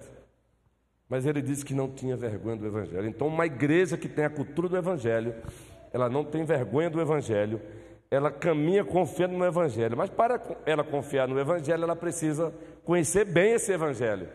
Mas 1.09 1.25
ele 1.25 1.41
disse 1.41 1.65
que 1.65 1.73
não 1.73 1.89
tinha 1.89 2.15
vergonha 2.15 2.55
do 2.55 2.65
Evangelho. 2.65 3.05
Então, 3.05 3.27
uma 3.27 3.45
igreja 3.45 3.97
que 3.97 4.07
tem 4.07 4.23
a 4.23 4.29
cultura 4.29 4.69
do 4.69 4.77
Evangelho, 4.77 5.35
ela 5.91 6.09
não 6.09 6.23
tem 6.23 6.45
vergonha 6.45 6.89
do 6.89 7.01
Evangelho, 7.01 7.61
ela 8.09 8.31
caminha 8.31 8.85
confiando 8.85 9.37
no 9.37 9.45
Evangelho. 9.45 9.97
Mas 9.97 10.09
para 10.09 10.41
ela 10.65 10.85
confiar 10.85 11.27
no 11.27 11.37
Evangelho, 11.37 11.83
ela 11.83 11.97
precisa 11.97 12.53
conhecer 12.85 13.25
bem 13.25 13.53
esse 13.53 13.73
Evangelho. 13.73 14.29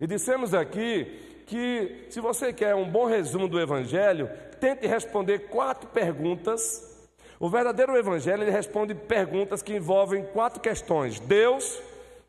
E 0.00 0.06
dissemos 0.06 0.54
aqui 0.54 1.42
que, 1.46 2.06
se 2.08 2.20
você 2.20 2.52
quer 2.52 2.74
um 2.74 2.90
bom 2.90 3.04
resumo 3.04 3.46
do 3.46 3.60
Evangelho, 3.60 4.30
tente 4.58 4.86
responder 4.86 5.48
quatro 5.50 5.90
perguntas. 5.90 6.95
O 7.38 7.48
verdadeiro 7.48 7.96
Evangelho 7.96 8.42
ele 8.42 8.50
responde 8.50 8.94
perguntas 8.94 9.62
que 9.62 9.74
envolvem 9.74 10.24
quatro 10.26 10.60
questões: 10.60 11.20
Deus, 11.20 11.80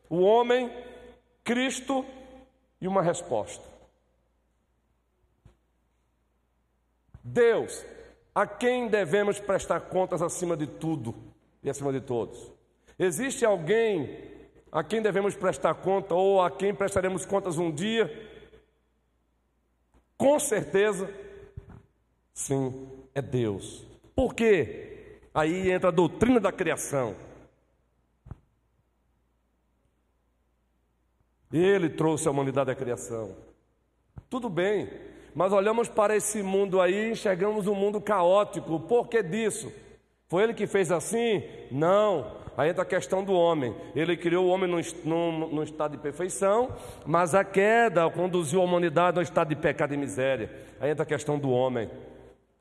o 0.10 0.22
homem, 0.22 0.72
Cristo 1.44 2.06
e 2.82 2.88
uma 2.88 3.02
resposta. 3.02 3.64
Deus, 7.24 7.86
a 8.34 8.46
quem 8.46 8.88
devemos 8.88 9.40
prestar 9.40 9.82
contas 9.82 10.22
acima 10.22 10.56
de 10.56 10.68
tudo 10.68 11.14
e 11.64 11.70
acima 11.70 11.92
de 11.92 12.02
todos? 12.02 12.52
Existe 12.98 13.46
alguém 13.46 14.26
a 14.72 14.84
quem 14.84 15.02
devemos 15.02 15.36
prestar 15.36 15.76
conta 15.76 16.14
ou 16.14 16.42
a 16.42 16.52
quem 16.52 16.74
prestaremos 16.74 17.26
contas 17.26 17.58
um 17.58 17.72
dia? 17.72 18.12
Com 20.18 20.40
certeza, 20.40 21.10
sim, 22.34 22.90
é 23.14 23.22
Deus. 23.22 23.86
Por 24.16 24.34
quê? 24.34 24.87
Aí 25.38 25.70
entra 25.70 25.90
a 25.90 25.92
doutrina 25.92 26.40
da 26.40 26.52
criação. 26.52 27.14
Ele 31.54 31.90
trouxe 31.90 32.28
a 32.28 32.32
humanidade 32.32 32.72
à 32.72 32.76
criação. 32.76 33.36
Tudo 34.32 34.50
bem, 34.50 34.90
mas 35.36 35.54
olhamos 35.54 35.88
para 35.88 36.16
esse 36.16 36.42
mundo 36.42 36.82
aí 36.82 37.10
e 37.10 37.12
enxergamos 37.12 37.68
um 37.68 37.76
mundo 37.76 38.02
caótico. 38.02 38.80
Por 38.80 39.10
que 39.10 39.22
disso? 39.22 39.72
Foi 40.28 40.42
ele 40.42 40.56
que 40.56 40.66
fez 40.66 40.92
assim? 40.92 41.44
Não. 41.70 42.36
Aí 42.58 42.72
entra 42.72 42.82
a 42.82 42.88
questão 42.88 43.24
do 43.24 43.34
homem. 43.34 43.76
Ele 43.96 44.18
criou 44.18 44.48
o 44.48 44.50
homem 44.50 44.68
num, 44.68 45.62
estado 45.62 45.92
de 45.92 46.02
perfeição, 46.02 46.76
mas 47.06 47.36
a 47.36 47.44
queda 47.44 48.10
conduziu 48.10 48.60
a 48.60 48.64
humanidade 48.64 49.18
a 49.18 49.20
um 49.20 49.24
estado 49.24 49.50
de 49.50 49.56
pecado 49.56 49.94
e 49.94 49.98
miséria. 49.98 50.50
Aí 50.80 50.90
entra 50.90 51.04
a 51.04 51.06
questão 51.06 51.38
do 51.38 51.52
homem. 51.52 51.88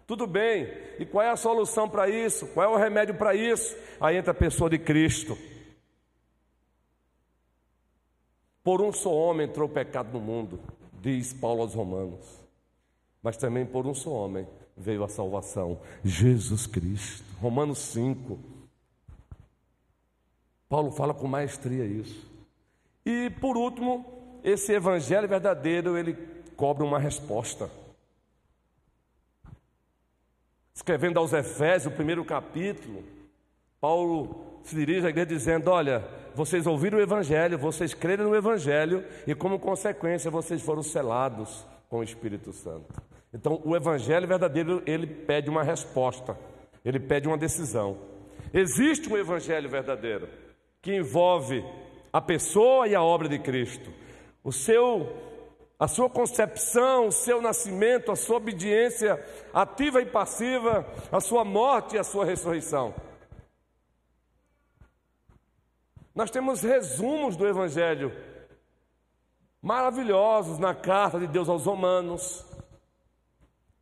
Tudo 0.06 0.26
bem, 0.26 0.68
e 1.00 1.04
qual 1.04 1.24
é 1.24 1.30
a 1.30 1.36
solução 1.36 1.88
para 1.88 2.08
isso? 2.08 2.46
Qual 2.48 2.64
é 2.64 2.68
o 2.68 2.78
remédio 2.78 3.16
para 3.16 3.34
isso? 3.34 3.76
Aí 4.00 4.16
entra 4.16 4.30
a 4.30 4.34
pessoa 4.34 4.70
de 4.70 4.78
Cristo. 4.78 5.36
Por 8.62 8.80
um 8.80 8.92
só 8.92 9.12
homem 9.12 9.48
entrou 9.48 9.68
o 9.68 9.72
pecado 9.72 10.12
no 10.12 10.20
mundo, 10.20 10.60
diz 11.00 11.32
Paulo 11.32 11.62
aos 11.62 11.74
Romanos. 11.74 12.40
Mas 13.20 13.36
também 13.36 13.66
por 13.66 13.84
um 13.84 13.94
só 13.94 14.10
homem 14.10 14.46
veio 14.76 15.02
a 15.02 15.08
salvação, 15.08 15.80
Jesus 16.04 16.66
Cristo. 16.66 17.24
Romanos 17.40 17.78
5. 17.78 18.38
Paulo 20.68 20.92
fala 20.92 21.14
com 21.14 21.26
maestria 21.26 21.84
isso. 21.84 22.30
E 23.04 23.30
por 23.40 23.56
último, 23.56 24.40
esse 24.44 24.72
evangelho 24.72 25.26
verdadeiro, 25.28 25.96
ele 25.96 26.14
cobra 26.56 26.84
uma 26.84 26.98
resposta. 26.98 27.68
Escrevendo 30.76 31.18
aos 31.18 31.32
Efésios, 31.32 31.90
o 31.90 31.96
primeiro 31.96 32.22
capítulo, 32.22 33.02
Paulo 33.80 34.60
se 34.62 34.76
dirige 34.76 35.06
à 35.06 35.08
igreja 35.08 35.26
dizendo: 35.26 35.70
Olha, 35.70 36.04
vocês 36.34 36.66
ouviram 36.66 36.98
o 36.98 37.00
Evangelho, 37.00 37.56
vocês 37.56 37.94
creram 37.94 38.28
no 38.28 38.36
Evangelho 38.36 39.02
e, 39.26 39.34
como 39.34 39.58
consequência, 39.58 40.30
vocês 40.30 40.60
foram 40.60 40.82
selados 40.82 41.66
com 41.88 42.00
o 42.00 42.02
Espírito 42.02 42.52
Santo. 42.52 42.84
Então, 43.32 43.58
o 43.64 43.74
Evangelho 43.74 44.28
verdadeiro, 44.28 44.82
ele 44.84 45.06
pede 45.06 45.48
uma 45.48 45.62
resposta, 45.62 46.36
ele 46.84 47.00
pede 47.00 47.26
uma 47.26 47.38
decisão. 47.38 47.96
Existe 48.52 49.10
um 49.10 49.16
Evangelho 49.16 49.70
verdadeiro 49.70 50.28
que 50.82 50.94
envolve 50.94 51.64
a 52.12 52.20
pessoa 52.20 52.86
e 52.86 52.94
a 52.94 53.02
obra 53.02 53.30
de 53.30 53.38
Cristo. 53.38 53.90
O 54.44 54.52
seu 54.52 55.10
a 55.78 55.86
sua 55.86 56.08
concepção, 56.08 57.08
o 57.08 57.12
seu 57.12 57.40
nascimento, 57.42 58.10
a 58.10 58.16
sua 58.16 58.36
obediência 58.36 59.22
ativa 59.52 60.00
e 60.00 60.06
passiva, 60.06 60.86
a 61.12 61.20
sua 61.20 61.44
morte 61.44 61.96
e 61.96 61.98
a 61.98 62.04
sua 62.04 62.24
ressurreição. 62.24 62.94
Nós 66.14 66.30
temos 66.30 66.62
resumos 66.62 67.36
do 67.36 67.46
Evangelho 67.46 68.10
maravilhosos 69.60 70.58
na 70.58 70.74
carta 70.74 71.18
de 71.18 71.26
Deus 71.26 71.48
aos 71.48 71.66
Romanos, 71.66 72.46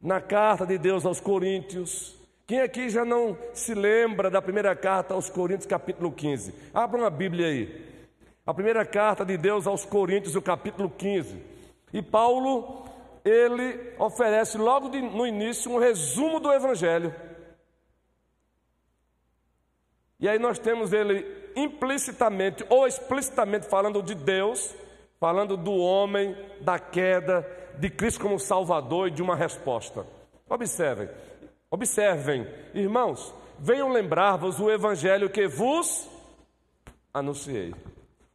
na 0.00 0.20
carta 0.20 0.66
de 0.66 0.76
Deus 0.76 1.06
aos 1.06 1.20
Coríntios. 1.20 2.16
Quem 2.44 2.60
aqui 2.60 2.90
já 2.90 3.04
não 3.04 3.38
se 3.52 3.72
lembra 3.72 4.30
da 4.30 4.42
primeira 4.42 4.74
carta 4.74 5.14
aos 5.14 5.30
Coríntios, 5.30 5.66
capítulo 5.66 6.10
15? 6.10 6.52
Abra 6.74 7.00
uma 7.00 7.10
Bíblia 7.10 7.46
aí. 7.46 8.08
A 8.44 8.52
primeira 8.52 8.84
carta 8.84 9.24
de 9.24 9.36
Deus 9.36 9.66
aos 9.66 9.84
Coríntios, 9.84 10.34
o 10.34 10.42
capítulo 10.42 10.90
15. 10.90 11.53
E 11.94 12.02
Paulo, 12.02 12.84
ele 13.24 13.94
oferece 14.00 14.58
logo 14.58 14.88
de, 14.88 15.00
no 15.00 15.24
início 15.24 15.70
um 15.70 15.78
resumo 15.78 16.40
do 16.40 16.52
Evangelho. 16.52 17.14
E 20.18 20.28
aí 20.28 20.36
nós 20.36 20.58
temos 20.58 20.92
ele 20.92 21.24
implicitamente 21.54 22.66
ou 22.68 22.84
explicitamente 22.84 23.68
falando 23.68 24.02
de 24.02 24.16
Deus, 24.16 24.74
falando 25.20 25.56
do 25.56 25.72
homem, 25.72 26.36
da 26.60 26.80
queda, 26.80 27.46
de 27.78 27.88
Cristo 27.88 28.22
como 28.22 28.40
Salvador 28.40 29.06
e 29.06 29.12
de 29.12 29.22
uma 29.22 29.36
resposta. 29.36 30.04
Observem, 30.48 31.08
observem, 31.70 32.44
irmãos, 32.74 33.32
venham 33.56 33.92
lembrar-vos 33.92 34.58
o 34.58 34.68
evangelho 34.68 35.30
que 35.30 35.46
vos 35.46 36.11
anunciei. 37.12 37.72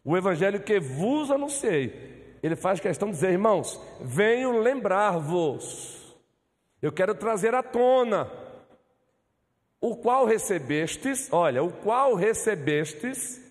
O 0.06 0.15
evangelho 0.15 0.62
que 0.62 0.80
vos 0.80 1.30
anunciei. 1.30 2.19
Ele 2.41 2.56
faz 2.56 2.80
questão 2.80 3.10
de 3.10 3.15
dizer, 3.15 3.32
irmãos, 3.32 3.80
venham 3.99 4.60
lembrar-vos. 4.60 6.17
Eu 6.82 6.91
quero 6.91 7.13
trazer 7.13 7.54
à 7.54 7.62
tona 7.62 8.32
o 9.82 9.95
qual 9.95 10.25
recebestes, 10.25 11.32
olha, 11.32 11.63
o 11.63 11.71
qual 11.71 12.15
recebestes 12.15 13.41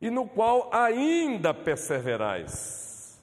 e 0.00 0.10
no 0.10 0.26
qual 0.28 0.68
ainda 0.72 1.52
perseverais. 1.52 3.22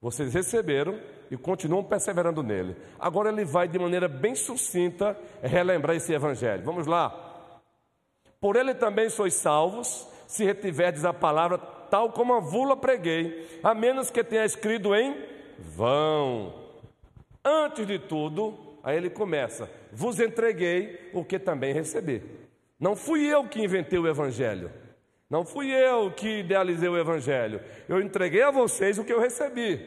Vocês 0.00 0.34
receberam 0.34 1.00
e 1.30 1.36
continuam 1.36 1.82
perseverando 1.82 2.42
nele. 2.42 2.76
Agora 2.98 3.30
ele 3.30 3.44
vai 3.44 3.66
de 3.66 3.78
maneira 3.78 4.06
bem 4.06 4.34
sucinta 4.34 5.18
relembrar 5.42 5.96
esse 5.96 6.12
evangelho. 6.12 6.62
Vamos 6.62 6.86
lá. 6.86 7.60
Por 8.40 8.56
ele 8.56 8.74
também 8.74 9.08
sois 9.08 9.34
salvos, 9.34 10.06
se 10.26 10.44
retiverdes 10.44 11.04
a 11.04 11.12
palavra 11.14 11.56
tal 11.90 12.12
como 12.12 12.34
a 12.34 12.40
vula 12.40 12.76
preguei, 12.76 13.60
a 13.62 13.74
menos 13.74 14.10
que 14.10 14.22
tenha 14.22 14.44
escrito 14.44 14.94
em 14.94 15.16
vão. 15.58 16.52
Antes 17.44 17.86
de 17.86 17.98
tudo, 17.98 18.64
Aí 18.84 18.98
ele 18.98 19.08
começa: 19.08 19.68
Vos 19.90 20.20
entreguei 20.20 21.10
o 21.14 21.24
que 21.24 21.38
também 21.38 21.72
recebi. 21.72 22.22
Não 22.78 22.94
fui 22.94 23.24
eu 23.24 23.48
que 23.48 23.62
inventei 23.62 23.98
o 23.98 24.06
Evangelho. 24.06 24.70
Não 25.30 25.42
fui 25.44 25.70
eu 25.70 26.12
que 26.12 26.40
idealizei 26.40 26.88
o 26.88 26.98
Evangelho. 26.98 27.62
Eu 27.88 28.00
entreguei 28.00 28.42
a 28.42 28.50
vocês 28.50 28.98
o 28.98 29.04
que 29.04 29.12
eu 29.12 29.18
recebi. 29.18 29.80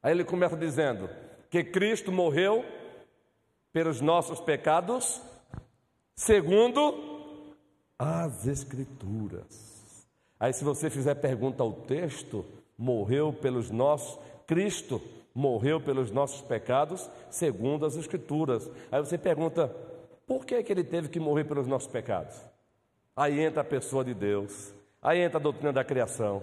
Aí 0.00 0.12
ele 0.12 0.22
começa 0.22 0.56
dizendo 0.56 1.10
que 1.50 1.64
Cristo 1.64 2.12
morreu 2.12 2.64
pelos 3.72 4.00
nossos 4.00 4.40
pecados, 4.40 5.20
segundo 6.14 7.56
as 7.98 8.46
Escrituras. 8.46 9.73
Aí, 10.38 10.52
se 10.52 10.64
você 10.64 10.90
fizer 10.90 11.14
pergunta 11.14 11.62
ao 11.62 11.72
texto, 11.72 12.44
morreu 12.76 13.32
pelos 13.32 13.70
nossos, 13.70 14.18
Cristo 14.46 15.00
morreu 15.34 15.80
pelos 15.80 16.10
nossos 16.10 16.40
pecados, 16.40 17.10
segundo 17.30 17.84
as 17.84 17.96
Escrituras. 17.96 18.70
Aí 18.90 19.00
você 19.00 19.18
pergunta, 19.18 19.68
por 20.26 20.46
que, 20.46 20.62
que 20.62 20.72
ele 20.72 20.84
teve 20.84 21.08
que 21.08 21.18
morrer 21.18 21.44
pelos 21.44 21.66
nossos 21.66 21.88
pecados? 21.88 22.36
Aí 23.16 23.40
entra 23.40 23.62
a 23.62 23.64
pessoa 23.64 24.04
de 24.04 24.14
Deus, 24.14 24.72
aí 25.02 25.20
entra 25.20 25.38
a 25.38 25.42
doutrina 25.42 25.72
da 25.72 25.84
criação. 25.84 26.42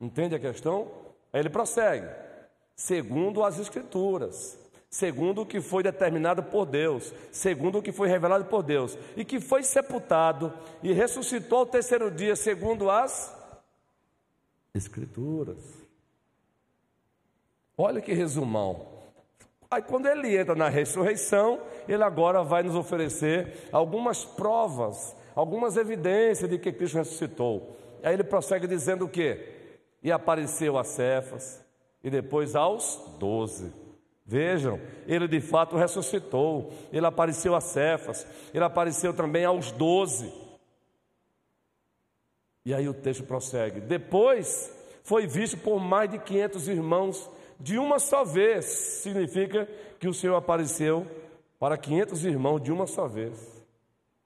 Entende 0.00 0.34
a 0.34 0.38
questão? 0.38 0.90
Aí 1.32 1.40
ele 1.40 1.50
prossegue, 1.50 2.08
segundo 2.74 3.44
as 3.44 3.58
Escrituras, 3.58 4.58
segundo 4.90 5.42
o 5.42 5.46
que 5.46 5.60
foi 5.60 5.82
determinado 5.82 6.42
por 6.42 6.66
Deus, 6.66 7.14
segundo 7.30 7.78
o 7.78 7.82
que 7.82 7.92
foi 7.92 8.08
revelado 8.08 8.44
por 8.46 8.62
Deus, 8.62 8.98
e 9.16 9.24
que 9.24 9.40
foi 9.40 9.62
sepultado 9.62 10.52
e 10.82 10.92
ressuscitou 10.92 11.60
ao 11.60 11.66
terceiro 11.66 12.10
dia, 12.10 12.34
segundo 12.34 12.90
as 12.90 13.38
Escrituras. 14.74 15.58
Olha 17.76 18.00
que 18.00 18.12
resumão. 18.12 18.86
Aí, 19.70 19.82
quando 19.82 20.06
ele 20.06 20.36
entra 20.36 20.54
na 20.54 20.68
ressurreição, 20.68 21.60
ele 21.88 22.02
agora 22.02 22.42
vai 22.42 22.62
nos 22.62 22.74
oferecer 22.74 23.68
algumas 23.72 24.24
provas, 24.24 25.14
algumas 25.34 25.76
evidências 25.76 26.48
de 26.48 26.58
que 26.58 26.72
Cristo 26.72 26.98
ressuscitou. 26.98 27.76
Aí 28.02 28.14
ele 28.14 28.24
prossegue 28.24 28.66
dizendo 28.66 29.04
o 29.04 29.08
quê? 29.08 29.78
E 30.02 30.10
apareceu 30.10 30.78
a 30.78 30.84
Cefas, 30.84 31.64
e 32.02 32.10
depois 32.10 32.54
aos 32.54 32.96
doze. 33.18 33.72
Vejam, 34.30 34.80
ele 35.08 35.26
de 35.26 35.40
fato 35.40 35.74
ressuscitou, 35.74 36.72
ele 36.92 37.04
apareceu 37.04 37.52
a 37.56 37.60
Cefas, 37.60 38.24
ele 38.54 38.62
apareceu 38.62 39.12
também 39.12 39.44
aos 39.44 39.72
doze. 39.72 40.32
E 42.64 42.72
aí 42.72 42.88
o 42.88 42.94
texto 42.94 43.24
prossegue: 43.24 43.80
Depois 43.80 44.72
foi 45.02 45.26
visto 45.26 45.58
por 45.58 45.80
mais 45.80 46.08
de 46.08 46.20
500 46.20 46.68
irmãos 46.68 47.28
de 47.58 47.76
uma 47.76 47.98
só 47.98 48.22
vez. 48.22 48.66
Significa 48.66 49.68
que 49.98 50.06
o 50.06 50.14
Senhor 50.14 50.36
apareceu 50.36 51.04
para 51.58 51.76
500 51.76 52.24
irmãos 52.24 52.60
de 52.60 52.70
uma 52.70 52.86
só 52.86 53.08
vez. 53.08 53.64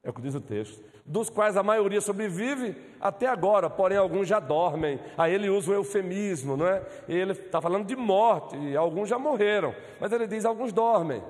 É 0.02 0.10
o 0.10 0.12
que 0.12 0.20
diz 0.20 0.34
o 0.34 0.40
texto. 0.42 0.78
Dos 1.06 1.28
quais 1.28 1.56
a 1.56 1.62
maioria 1.62 2.00
sobrevive 2.00 2.74
até 2.98 3.26
agora, 3.26 3.68
porém 3.68 3.98
alguns 3.98 4.26
já 4.26 4.40
dormem. 4.40 4.98
Aí 5.18 5.34
ele 5.34 5.50
usa 5.50 5.70
o 5.70 5.74
eufemismo, 5.74 6.56
não 6.56 6.66
é? 6.66 6.82
Ele 7.06 7.32
está 7.32 7.60
falando 7.60 7.86
de 7.86 7.94
morte, 7.94 8.56
e 8.56 8.74
alguns 8.74 9.10
já 9.10 9.18
morreram, 9.18 9.74
mas 10.00 10.10
ele 10.12 10.26
diz 10.26 10.46
alguns 10.46 10.72
dormem. 10.72 11.22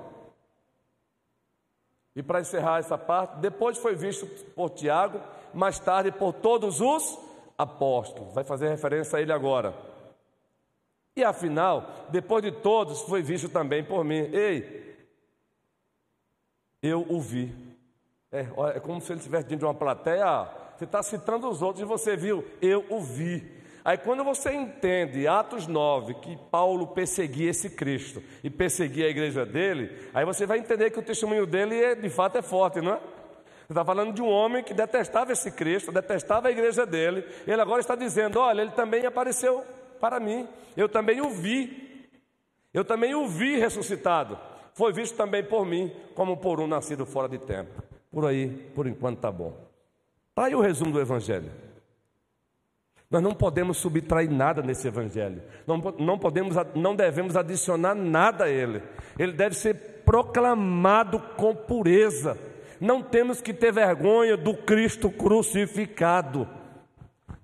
E 2.15 2.23
para 2.23 2.39
encerrar 2.39 2.79
essa 2.79 2.97
parte, 2.97 3.39
depois 3.39 3.77
foi 3.77 3.93
visto 3.95 4.25
por 4.53 4.69
Tiago, 4.69 5.19
mais 5.53 5.77
tarde 5.77 6.09
por 6.11 6.31
todos 6.31 6.79
os 6.79 7.19
apóstolos. 7.57 8.33
Vai 8.33 8.45
fazer 8.45 8.69
referência 8.69 9.19
a 9.19 9.21
ele 9.21 9.33
agora. 9.33 9.75
E 11.17 11.23
afinal, 11.23 11.89
depois 12.09 12.41
de 12.41 12.51
todos, 12.51 13.01
foi 13.01 13.21
visto 13.21 13.49
também 13.49 13.83
por 13.83 14.05
mim. 14.05 14.29
Ei, 14.31 14.95
eu 16.81 17.05
o 17.09 17.19
vi. 17.19 17.74
É, 18.35 18.77
é 18.77 18.79
como 18.79 18.99
se 18.99 19.11
ele 19.11 19.19
estivesse 19.19 19.45
dentro 19.45 19.59
de 19.59 19.65
uma 19.65 19.73
plateia. 19.73 20.47
Você 20.75 20.83
está 20.83 21.01
citando 21.01 21.47
os 21.47 21.61
outros 21.61 21.81
e 21.81 21.85
você 21.85 22.17
viu, 22.17 22.43
eu 22.61 22.85
o 22.89 22.99
vi. 22.99 23.55
Aí 23.83 23.97
quando 23.97 24.23
você 24.23 24.51
entende 24.51 25.27
Atos 25.27 25.67
9 25.67 26.15
que 26.15 26.35
Paulo 26.51 26.87
perseguia 26.87 27.51
esse 27.51 27.69
Cristo 27.69 28.21
e 28.43 28.49
perseguia 28.49 29.05
a 29.05 29.09
igreja 29.09 29.45
dele, 29.45 30.09
aí 30.13 30.25
você 30.25 30.45
vai 30.45 30.57
entender 30.57 30.89
que 30.89 30.99
o 30.99 31.03
testemunho 31.03 31.45
dele 31.45 31.81
é, 31.81 31.95
de 31.95 32.09
fato 32.09 32.37
é 32.37 32.41
forte, 32.41 32.81
não 32.81 32.93
é? 32.93 32.97
Você 32.97 33.71
está 33.71 33.85
falando 33.85 34.13
de 34.13 34.21
um 34.21 34.27
homem 34.27 34.63
que 34.63 34.73
detestava 34.73 35.31
esse 35.31 35.51
Cristo, 35.51 35.91
detestava 35.91 36.49
a 36.49 36.51
igreja 36.51 36.85
dele. 36.85 37.23
Ele 37.47 37.61
agora 37.61 37.79
está 37.79 37.95
dizendo: 37.95 38.39
olha, 38.39 38.61
ele 38.61 38.71
também 38.71 39.05
apareceu 39.05 39.63
para 39.99 40.19
mim, 40.19 40.47
eu 40.75 40.89
também 40.89 41.21
o 41.21 41.29
vi, 41.29 42.09
eu 42.73 42.83
também 42.83 43.15
o 43.15 43.27
vi 43.27 43.57
ressuscitado. 43.57 44.37
Foi 44.73 44.91
visto 44.91 45.15
também 45.15 45.43
por 45.43 45.65
mim, 45.65 45.89
como 46.13 46.37
por 46.37 46.59
um 46.59 46.67
nascido 46.67 47.05
fora 47.05 47.29
de 47.29 47.37
tempo. 47.37 47.84
Por 48.15 48.25
aí, 48.25 48.47
por 48.73 48.87
enquanto 48.87 49.17
está 49.17 49.29
bom. 49.29 49.53
Está 50.29 50.45
aí 50.45 50.55
o 50.55 50.61
resumo 50.61 50.93
do 50.93 51.01
Evangelho. 51.01 51.51
Nós 53.11 53.21
não 53.21 53.33
podemos 53.33 53.75
subtrair 53.75 54.31
nada 54.31 54.61
nesse 54.61 54.87
evangelho. 54.87 55.43
Não, 55.67 55.77
não 55.99 56.17
podemos, 56.17 56.55
não 56.73 56.95
devemos 56.95 57.35
adicionar 57.35 57.93
nada 57.93 58.45
a 58.45 58.49
ele. 58.49 58.81
Ele 59.19 59.33
deve 59.33 59.53
ser 59.53 59.75
proclamado 60.05 61.19
com 61.35 61.53
pureza. 61.53 62.37
Não 62.79 63.03
temos 63.03 63.41
que 63.41 63.53
ter 63.53 63.73
vergonha 63.73 64.37
do 64.37 64.53
Cristo 64.53 65.11
crucificado. 65.11 66.47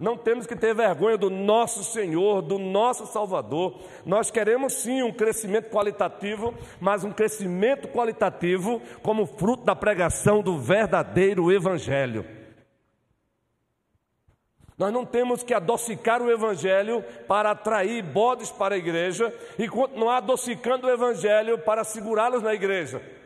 Não 0.01 0.17
temos 0.17 0.47
que 0.47 0.55
ter 0.55 0.73
vergonha 0.73 1.15
do 1.15 1.29
nosso 1.29 1.83
Senhor, 1.83 2.41
do 2.41 2.57
nosso 2.57 3.05
Salvador. 3.05 3.79
Nós 4.03 4.31
queremos 4.31 4.73
sim 4.73 5.03
um 5.03 5.13
crescimento 5.13 5.69
qualitativo, 5.69 6.55
mas 6.79 7.03
um 7.03 7.11
crescimento 7.11 7.87
qualitativo 7.87 8.81
como 9.03 9.27
fruto 9.27 9.63
da 9.63 9.75
pregação 9.75 10.41
do 10.41 10.57
verdadeiro 10.57 11.51
Evangelho. 11.51 12.25
Nós 14.75 14.91
não 14.91 15.05
temos 15.05 15.43
que 15.43 15.53
adocicar 15.53 16.19
o 16.19 16.31
Evangelho 16.31 17.03
para 17.27 17.51
atrair 17.51 18.01
bodes 18.01 18.49
para 18.49 18.73
a 18.73 18.79
igreja 18.79 19.31
e 19.59 19.69
continuar 19.69 20.17
adocicando 20.17 20.87
o 20.87 20.89
Evangelho 20.89 21.59
para 21.59 21.83
segurá-los 21.83 22.41
na 22.41 22.55
igreja. 22.55 23.20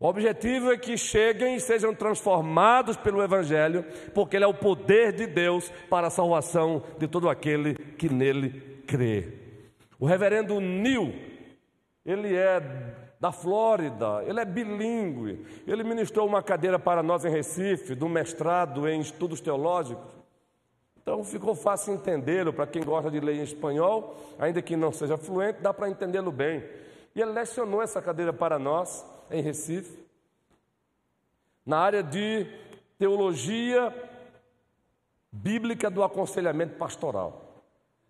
O 0.00 0.08
objetivo 0.08 0.72
é 0.72 0.78
que 0.78 0.96
cheguem 0.96 1.56
e 1.56 1.60
sejam 1.60 1.94
transformados 1.94 2.96
pelo 2.96 3.22
Evangelho, 3.22 3.84
porque 4.14 4.34
ele 4.34 4.46
é 4.46 4.48
o 4.48 4.54
poder 4.54 5.12
de 5.12 5.26
Deus 5.26 5.70
para 5.90 6.06
a 6.06 6.10
salvação 6.10 6.82
de 6.98 7.06
todo 7.06 7.28
aquele 7.28 7.74
que 7.74 8.08
nele 8.08 8.82
crê. 8.86 9.28
O 9.98 10.06
reverendo 10.06 10.58
Neil, 10.58 11.14
ele 12.02 12.34
é 12.34 12.62
da 13.20 13.30
Flórida, 13.30 14.24
ele 14.26 14.40
é 14.40 14.44
bilíngue. 14.46 15.44
Ele 15.66 15.84
ministrou 15.84 16.26
uma 16.26 16.42
cadeira 16.42 16.78
para 16.78 17.02
nós 17.02 17.26
em 17.26 17.30
Recife, 17.30 17.94
do 17.94 18.08
mestrado 18.08 18.88
em 18.88 19.00
estudos 19.00 19.42
teológicos. 19.42 20.18
Então 21.02 21.22
ficou 21.22 21.54
fácil 21.54 21.92
entendê-lo 21.92 22.54
para 22.54 22.66
quem 22.66 22.82
gosta 22.82 23.10
de 23.10 23.20
ler 23.20 23.36
em 23.36 23.42
espanhol, 23.42 24.16
ainda 24.38 24.62
que 24.62 24.76
não 24.76 24.92
seja 24.92 25.18
fluente, 25.18 25.60
dá 25.60 25.74
para 25.74 25.90
entendê-lo 25.90 26.32
bem. 26.32 26.64
E 27.14 27.20
ele 27.20 27.32
lecionou 27.32 27.82
essa 27.82 28.00
cadeira 28.00 28.32
para 28.32 28.58
nós 28.58 29.04
em 29.30 29.42
Recife, 29.42 29.98
na 31.64 31.78
área 31.78 32.02
de 32.02 32.46
teologia 32.98 33.94
bíblica 35.30 35.90
do 35.90 36.02
aconselhamento 36.02 36.76
pastoral. 36.76 37.64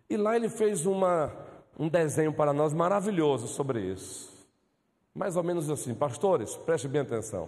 E 0.09 0.17
lá 0.17 0.35
ele 0.35 0.49
fez 0.49 0.85
uma, 0.85 1.31
um 1.77 1.87
desenho 1.87 2.33
para 2.33 2.51
nós 2.51 2.73
maravilhoso 2.73 3.47
sobre 3.47 3.79
isso. 3.81 4.31
Mais 5.13 5.35
ou 5.35 5.43
menos 5.43 5.69
assim, 5.69 5.93
pastores, 5.93 6.55
preste 6.55 6.87
bem 6.87 7.01
atenção. 7.01 7.47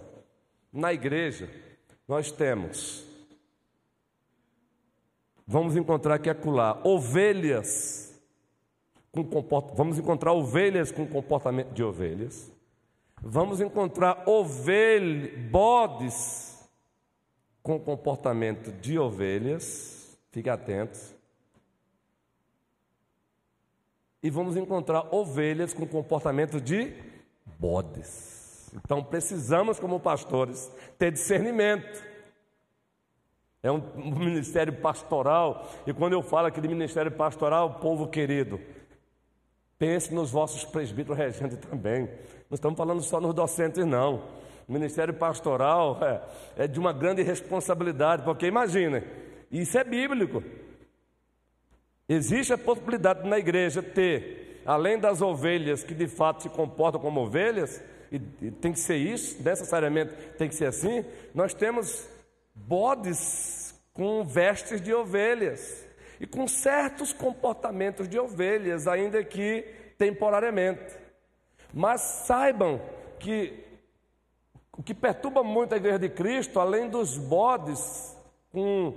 Na 0.72 0.92
igreja, 0.92 1.48
nós 2.06 2.30
temos, 2.30 3.04
vamos 5.46 5.76
encontrar 5.76 6.14
aqui 6.14 6.30
acolá, 6.30 6.80
ovelhas, 6.84 8.14
com 9.12 9.22
vamos 9.74 9.98
encontrar 9.98 10.32
ovelhas 10.32 10.90
com 10.90 11.06
comportamento 11.06 11.72
de 11.72 11.82
ovelhas, 11.82 12.50
vamos 13.24 13.60
encontrar 13.60 14.28
ovelhas, 14.28 15.32
bodes 15.50 16.68
com 17.62 17.80
comportamento 17.80 18.70
de 18.70 18.98
ovelhas, 18.98 20.18
fique 20.30 20.50
atentos, 20.50 21.14
e 24.22 24.28
vamos 24.28 24.56
encontrar 24.56 25.14
ovelhas 25.14 25.72
com 25.72 25.86
comportamento 25.86 26.60
de 26.60 26.94
bodes. 27.58 28.70
Então 28.74 29.02
precisamos, 29.02 29.78
como 29.78 29.98
pastores, 29.98 30.70
ter 30.98 31.12
discernimento. 31.12 32.02
É 33.62 33.70
um, 33.70 33.80
ministério 33.96 34.74
pastoral, 34.74 35.66
e 35.86 35.94
quando 35.94 36.12
eu 36.12 36.22
falo 36.22 36.48
aqui 36.48 36.60
de 36.60 36.68
ministério 36.68 37.10
pastoral, 37.10 37.80
povo 37.80 38.08
querido, 38.08 38.60
pense 39.78 40.12
nos 40.12 40.30
vossos 40.30 40.66
presbíteros 40.66 41.16
regentes 41.16 41.56
também. 41.58 42.10
Não 42.54 42.56
estamos 42.56 42.78
falando 42.78 43.02
só 43.02 43.20
nos 43.20 43.34
docentes, 43.34 43.84
não. 43.84 44.22
O 44.68 44.72
ministério 44.72 45.12
pastoral 45.12 45.98
é, 46.00 46.22
é 46.62 46.68
de 46.68 46.78
uma 46.78 46.92
grande 46.92 47.20
responsabilidade, 47.20 48.22
porque 48.22 48.46
imagine, 48.46 49.02
isso 49.50 49.76
é 49.76 49.82
bíblico. 49.82 50.40
Existe 52.08 52.52
a 52.52 52.58
possibilidade 52.58 53.28
na 53.28 53.40
igreja 53.40 53.82
ter 53.82 54.62
além 54.64 55.00
das 55.00 55.20
ovelhas 55.20 55.82
que 55.82 55.94
de 55.94 56.06
fato 56.06 56.44
se 56.44 56.48
comportam 56.48 57.00
como 57.00 57.22
ovelhas, 57.22 57.82
e, 58.12 58.20
e 58.40 58.50
tem 58.52 58.72
que 58.72 58.78
ser 58.78 58.98
isso, 58.98 59.42
necessariamente 59.42 60.14
tem 60.38 60.48
que 60.48 60.54
ser 60.54 60.66
assim, 60.66 61.04
nós 61.34 61.54
temos 61.54 62.08
bodes 62.54 63.74
com 63.92 64.24
vestes 64.24 64.80
de 64.80 64.94
ovelhas 64.94 65.84
e 66.20 66.26
com 66.26 66.46
certos 66.46 67.12
comportamentos 67.12 68.08
de 68.08 68.16
ovelhas, 68.16 68.86
ainda 68.86 69.24
que 69.24 69.64
temporariamente. 69.98 71.02
Mas 71.74 72.00
saibam 72.00 72.80
que 73.18 73.64
o 74.78 74.82
que 74.82 74.94
perturba 74.94 75.42
muito 75.42 75.74
a 75.74 75.76
igreja 75.76 75.98
de 75.98 76.08
Cristo, 76.08 76.60
além 76.60 76.88
dos 76.88 77.18
bodes 77.18 78.16
com 78.52 78.94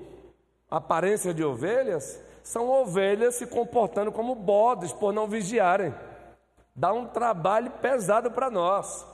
aparência 0.69 1.33
de 1.33 1.43
ovelhas, 1.43 2.21
são 2.43 2.69
ovelhas 2.69 3.35
se 3.35 3.47
comportando 3.47 4.11
como 4.11 4.35
bodes 4.35 4.93
por 4.93 5.11
não 5.11 5.27
vigiarem. 5.27 5.93
Dá 6.75 6.93
um 6.93 7.07
trabalho 7.07 7.71
pesado 7.81 8.29
para 8.29 8.51
nós. 8.51 9.05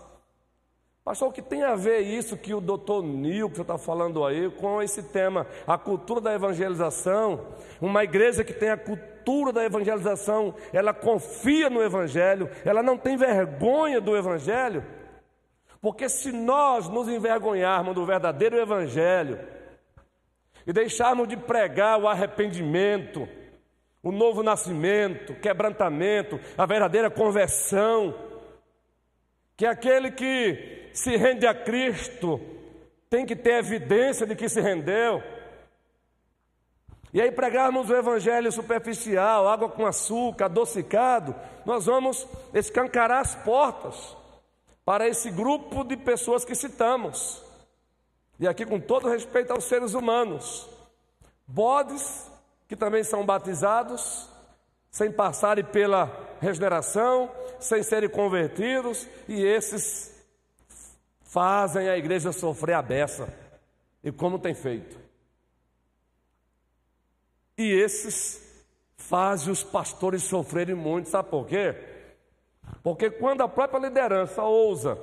Pastor, 1.03 1.27
o 1.27 1.31
que 1.33 1.41
tem 1.41 1.63
a 1.63 1.75
ver 1.75 1.99
isso 1.99 2.37
que 2.37 2.53
o 2.53 2.61
doutor 2.61 3.03
Nil, 3.03 3.49
que 3.49 3.57
você 3.57 3.61
está 3.61 3.77
falando 3.77 4.25
aí, 4.25 4.49
com 4.49 4.81
esse 4.81 5.03
tema, 5.03 5.45
a 5.67 5.77
cultura 5.77 6.21
da 6.21 6.33
evangelização? 6.33 7.45
Uma 7.81 8.05
igreja 8.05 8.41
que 8.41 8.53
tem 8.53 8.69
a 8.69 8.77
cultura 8.77 9.51
da 9.51 9.65
evangelização, 9.65 10.55
ela 10.71 10.93
confia 10.93 11.69
no 11.69 11.83
Evangelho, 11.83 12.49
ela 12.63 12.81
não 12.81 12.97
tem 12.97 13.17
vergonha 13.17 13.99
do 13.99 14.15
Evangelho, 14.15 14.81
porque 15.81 16.07
se 16.07 16.31
nós 16.31 16.87
nos 16.87 17.09
envergonharmos 17.09 17.93
do 17.93 18.05
verdadeiro 18.05 18.57
Evangelho, 18.57 19.39
e 20.65 20.71
deixarmos 20.71 21.27
de 21.27 21.35
pregar 21.35 21.99
o 21.99 22.07
arrependimento, 22.07 23.27
o 24.01 24.09
novo 24.09 24.41
nascimento, 24.41 25.35
quebrantamento, 25.35 26.39
a 26.57 26.65
verdadeira 26.65 27.11
conversão, 27.11 28.15
que 29.63 29.67
aquele 29.67 30.11
que 30.11 30.89
se 30.91 31.15
rende 31.15 31.47
a 31.47 31.53
Cristo 31.53 32.37
tem 33.09 33.25
que 33.25 33.33
ter 33.33 33.59
evidência 33.59 34.27
de 34.27 34.35
que 34.35 34.49
se 34.49 34.59
rendeu. 34.59 35.23
E 37.13 37.21
aí 37.21 37.31
pregarmos 37.31 37.89
o 37.89 37.95
evangelho 37.95 38.51
superficial, 38.51 39.47
água 39.47 39.69
com 39.69 39.85
açúcar, 39.85 40.45
adocicado, 40.45 41.33
nós 41.65 41.85
vamos 41.85 42.27
escancarar 42.53 43.21
as 43.21 43.35
portas 43.35 44.17
para 44.83 45.07
esse 45.07 45.31
grupo 45.31 45.85
de 45.85 45.95
pessoas 45.95 46.43
que 46.43 46.55
citamos. 46.55 47.41
E 48.37 48.45
aqui, 48.45 48.65
com 48.65 48.81
todo 48.81 49.07
respeito 49.07 49.53
aos 49.53 49.63
seres 49.63 49.93
humanos, 49.93 50.67
bodes 51.47 52.29
que 52.67 52.75
também 52.75 53.05
são 53.05 53.25
batizados, 53.25 54.27
sem 54.91 55.09
passarem 55.09 55.63
pela 55.63 56.07
regeneração, 56.43 57.31
sem 57.59 57.81
serem 57.81 58.09
convertidos, 58.09 59.07
e 59.27 59.43
esses 59.43 60.13
fazem 61.21 61.89
a 61.89 61.97
igreja 61.97 62.31
sofrer 62.31 62.75
a 62.75 62.81
beça. 62.81 63.27
E 64.03 64.11
como 64.11 64.37
tem 64.37 64.53
feito? 64.53 64.99
E 67.57 67.71
esses 67.71 68.41
fazem 68.97 69.51
os 69.51 69.63
pastores 69.63 70.23
sofrerem 70.23 70.75
muito, 70.75 71.09
sabe 71.09 71.29
por 71.29 71.47
quê? 71.47 71.75
Porque 72.83 73.09
quando 73.09 73.41
a 73.41 73.47
própria 73.47 73.79
liderança 73.79 74.43
ousa 74.43 74.99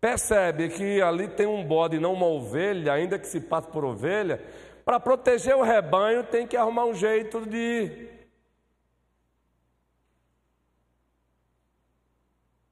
percebe 0.00 0.68
que 0.68 1.02
ali 1.02 1.28
tem 1.28 1.46
um 1.46 1.64
bode 1.64 1.98
não 1.98 2.12
uma 2.12 2.26
ovelha, 2.26 2.92
ainda 2.92 3.18
que 3.18 3.26
se 3.26 3.40
passe 3.40 3.68
por 3.68 3.84
ovelha, 3.84 4.42
para 4.84 5.00
proteger 5.00 5.56
o 5.56 5.62
rebanho 5.62 6.24
tem 6.24 6.46
que 6.46 6.56
arrumar 6.56 6.84
um 6.84 6.94
jeito 6.94 7.44
de 7.46 8.08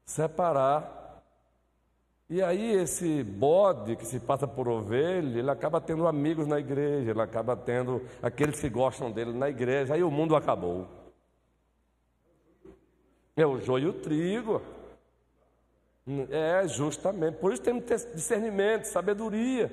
separar 0.06 0.94
E 2.28 2.42
aí 2.42 2.72
esse 2.72 3.22
bode 3.22 3.94
que 3.96 4.06
se 4.06 4.18
passa 4.18 4.48
por 4.48 4.66
ovelha, 4.68 5.38
ele 5.38 5.50
acaba 5.50 5.80
tendo 5.80 6.08
amigos 6.08 6.46
na 6.46 6.58
igreja, 6.58 7.10
ele 7.10 7.20
acaba 7.20 7.56
tendo 7.56 8.02
aqueles 8.20 8.60
que 8.60 8.68
gostam 8.68 9.12
dele 9.12 9.32
na 9.32 9.48
igreja, 9.48 9.94
aí 9.94 10.02
o 10.02 10.10
mundo 10.10 10.34
acabou. 10.34 10.88
É 13.36 13.46
o 13.46 13.60
joio 13.60 13.86
e 13.86 13.90
o 13.90 13.92
trigo. 13.92 14.62
É, 16.30 16.66
justamente. 16.66 17.36
Por 17.36 17.52
isso 17.52 17.62
temos 17.62 17.82
que 17.82 17.88
ter 17.88 18.14
discernimento, 18.14 18.84
sabedoria. 18.84 19.70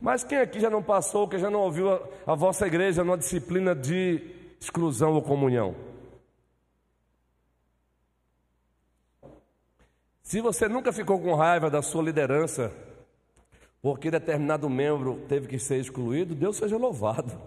Mas 0.00 0.24
quem 0.24 0.38
aqui 0.38 0.58
já 0.58 0.70
não 0.70 0.82
passou, 0.82 1.28
que 1.28 1.38
já 1.38 1.50
não 1.50 1.60
ouviu 1.60 1.92
a, 1.92 2.00
a 2.26 2.34
vossa 2.34 2.66
igreja 2.66 3.04
numa 3.04 3.18
disciplina 3.18 3.74
de 3.74 4.28
exclusão 4.60 5.12
ou 5.12 5.22
comunhão? 5.22 5.91
Se 10.32 10.40
você 10.40 10.66
nunca 10.66 10.94
ficou 10.94 11.20
com 11.20 11.34
raiva 11.34 11.68
da 11.68 11.82
sua 11.82 12.02
liderança, 12.02 12.72
porque 13.82 14.10
determinado 14.10 14.66
membro 14.70 15.20
teve 15.28 15.46
que 15.46 15.58
ser 15.58 15.76
excluído, 15.76 16.34
Deus 16.34 16.56
seja 16.56 16.78
louvado. 16.78 17.38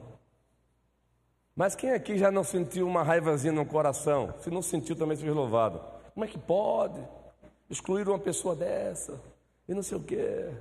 Mas 1.55 1.73
quem 1.73 1.93
aqui 1.93 2.15
já 2.15 2.29
não 2.29 2.43
sentiu 2.43 2.87
uma 2.87 3.01
raivazinha 3.01 3.51
no 3.51 3.65
coração? 3.65 4.35
Se 4.39 4.51
não 4.51 4.61
sentiu, 4.61 4.95
também 4.95 5.17
seja 5.17 5.33
louvado. 5.33 5.81
Como 6.13 6.25
é 6.25 6.27
que 6.27 6.37
pode 6.37 7.01
excluir 7.71 8.07
uma 8.07 8.19
pessoa 8.19 8.55
dessa? 8.55 9.19
E 9.67 9.73
não 9.73 9.81
sei 9.81 9.97
o 9.97 10.03
quê. 10.03 10.51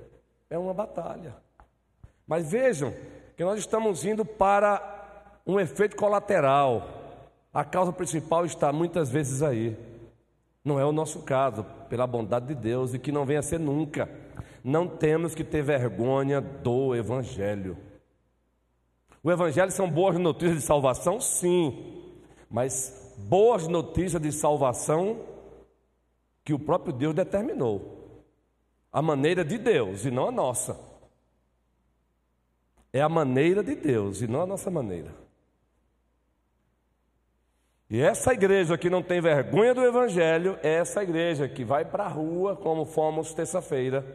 É 0.49 0.57
uma 0.57 0.73
batalha. 0.73 1.35
Mas 2.25 2.49
vejam 2.49 2.91
que 3.37 3.43
nós 3.43 3.59
estamos 3.59 4.03
indo 4.03 4.25
para 4.25 4.81
um 5.45 5.59
efeito 5.59 5.95
colateral. 5.95 6.89
A 7.53 7.63
causa 7.63 7.93
principal 7.93 8.47
está 8.47 8.73
muitas 8.73 9.11
vezes 9.11 9.43
aí. 9.43 9.77
Não 10.65 10.79
é 10.79 10.83
o 10.83 10.91
nosso 10.91 11.21
caso, 11.21 11.63
pela 11.87 12.07
bondade 12.07 12.47
de 12.47 12.55
Deus, 12.55 12.95
e 12.95 12.99
que 12.99 13.11
não 13.11 13.23
venha 13.23 13.39
a 13.39 13.43
ser 13.43 13.59
nunca. 13.59 14.09
Não 14.63 14.87
temos 14.87 15.35
que 15.35 15.43
ter 15.43 15.61
vergonha 15.61 16.41
do 16.41 16.95
Evangelho. 16.95 17.77
O 19.23 19.31
Evangelho 19.31 19.71
são 19.71 19.87
boas 19.87 20.17
notícias 20.17 20.61
de 20.61 20.65
salvação? 20.65 21.21
Sim, 21.21 22.13
mas 22.49 23.13
boas 23.17 23.67
notícias 23.67 24.19
de 24.19 24.31
salvação 24.31 25.19
que 26.43 26.53
o 26.53 26.59
próprio 26.59 26.91
Deus 26.91 27.13
determinou. 27.13 28.23
A 28.91 29.03
maneira 29.03 29.45
de 29.45 29.59
Deus 29.59 30.03
e 30.03 30.09
não 30.09 30.29
a 30.29 30.31
nossa. 30.31 30.79
É 32.91 33.01
a 33.01 33.09
maneira 33.09 33.63
de 33.63 33.75
Deus 33.75 34.21
e 34.21 34.27
não 34.27 34.41
a 34.41 34.45
nossa 34.47 34.71
maneira. 34.71 35.24
E 37.95 38.01
essa 38.01 38.33
igreja 38.33 38.77
que 38.77 38.89
não 38.89 39.01
tem 39.01 39.21
vergonha 39.21 39.73
do 39.73 39.81
Evangelho 39.81 40.59
é 40.61 40.73
essa 40.79 41.01
igreja 41.01 41.47
que 41.47 41.63
vai 41.63 41.85
para 41.85 42.03
a 42.03 42.09
rua, 42.09 42.53
como 42.53 42.83
fomos 42.83 43.33
terça-feira, 43.33 44.05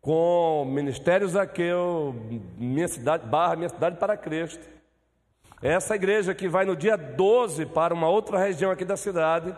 com 0.00 0.64
Ministério 0.66 1.28
Zaqueu, 1.28 2.14
minha 2.56 2.88
cidade, 2.88 3.26
barra 3.26 3.56
minha 3.56 3.68
cidade 3.68 3.98
para 3.98 4.16
Cristo. 4.16 4.66
É 5.60 5.74
essa 5.74 5.94
igreja 5.94 6.34
que 6.34 6.48
vai 6.48 6.64
no 6.64 6.74
dia 6.74 6.96
12 6.96 7.66
para 7.66 7.92
uma 7.92 8.08
outra 8.08 8.38
região 8.38 8.70
aqui 8.70 8.86
da 8.86 8.96
cidade, 8.96 9.54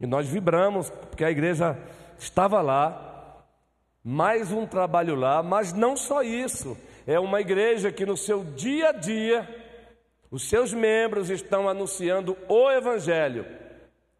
e 0.00 0.08
nós 0.08 0.26
vibramos, 0.26 0.90
porque 0.90 1.24
a 1.24 1.30
igreja 1.30 1.78
estava 2.18 2.60
lá, 2.62 3.44
mais 4.02 4.50
um 4.50 4.66
trabalho 4.66 5.14
lá, 5.14 5.40
mas 5.40 5.72
não 5.72 5.96
só 5.96 6.20
isso, 6.24 6.76
é 7.06 7.20
uma 7.20 7.40
igreja 7.40 7.92
que 7.92 8.04
no 8.04 8.16
seu 8.16 8.42
dia 8.42 8.88
a 8.88 8.92
dia, 8.92 9.65
os 10.30 10.48
seus 10.48 10.72
membros 10.72 11.30
estão 11.30 11.68
anunciando 11.68 12.36
o 12.48 12.70
Evangelho 12.70 13.46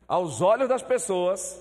aos 0.06 0.40
olhos 0.40 0.68
das 0.68 0.82
pessoas 0.82 1.60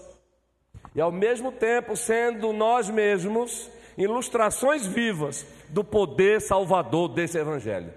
e, 0.93 1.01
ao 1.01 1.11
mesmo 1.11 1.51
tempo, 1.51 1.95
sendo 1.95 2.53
nós 2.53 2.89
mesmos 2.89 3.69
ilustrações 3.97 4.85
vivas 4.85 5.45
do 5.69 5.83
poder 5.83 6.41
salvador 6.41 7.09
desse 7.09 7.37
Evangelho. 7.37 7.93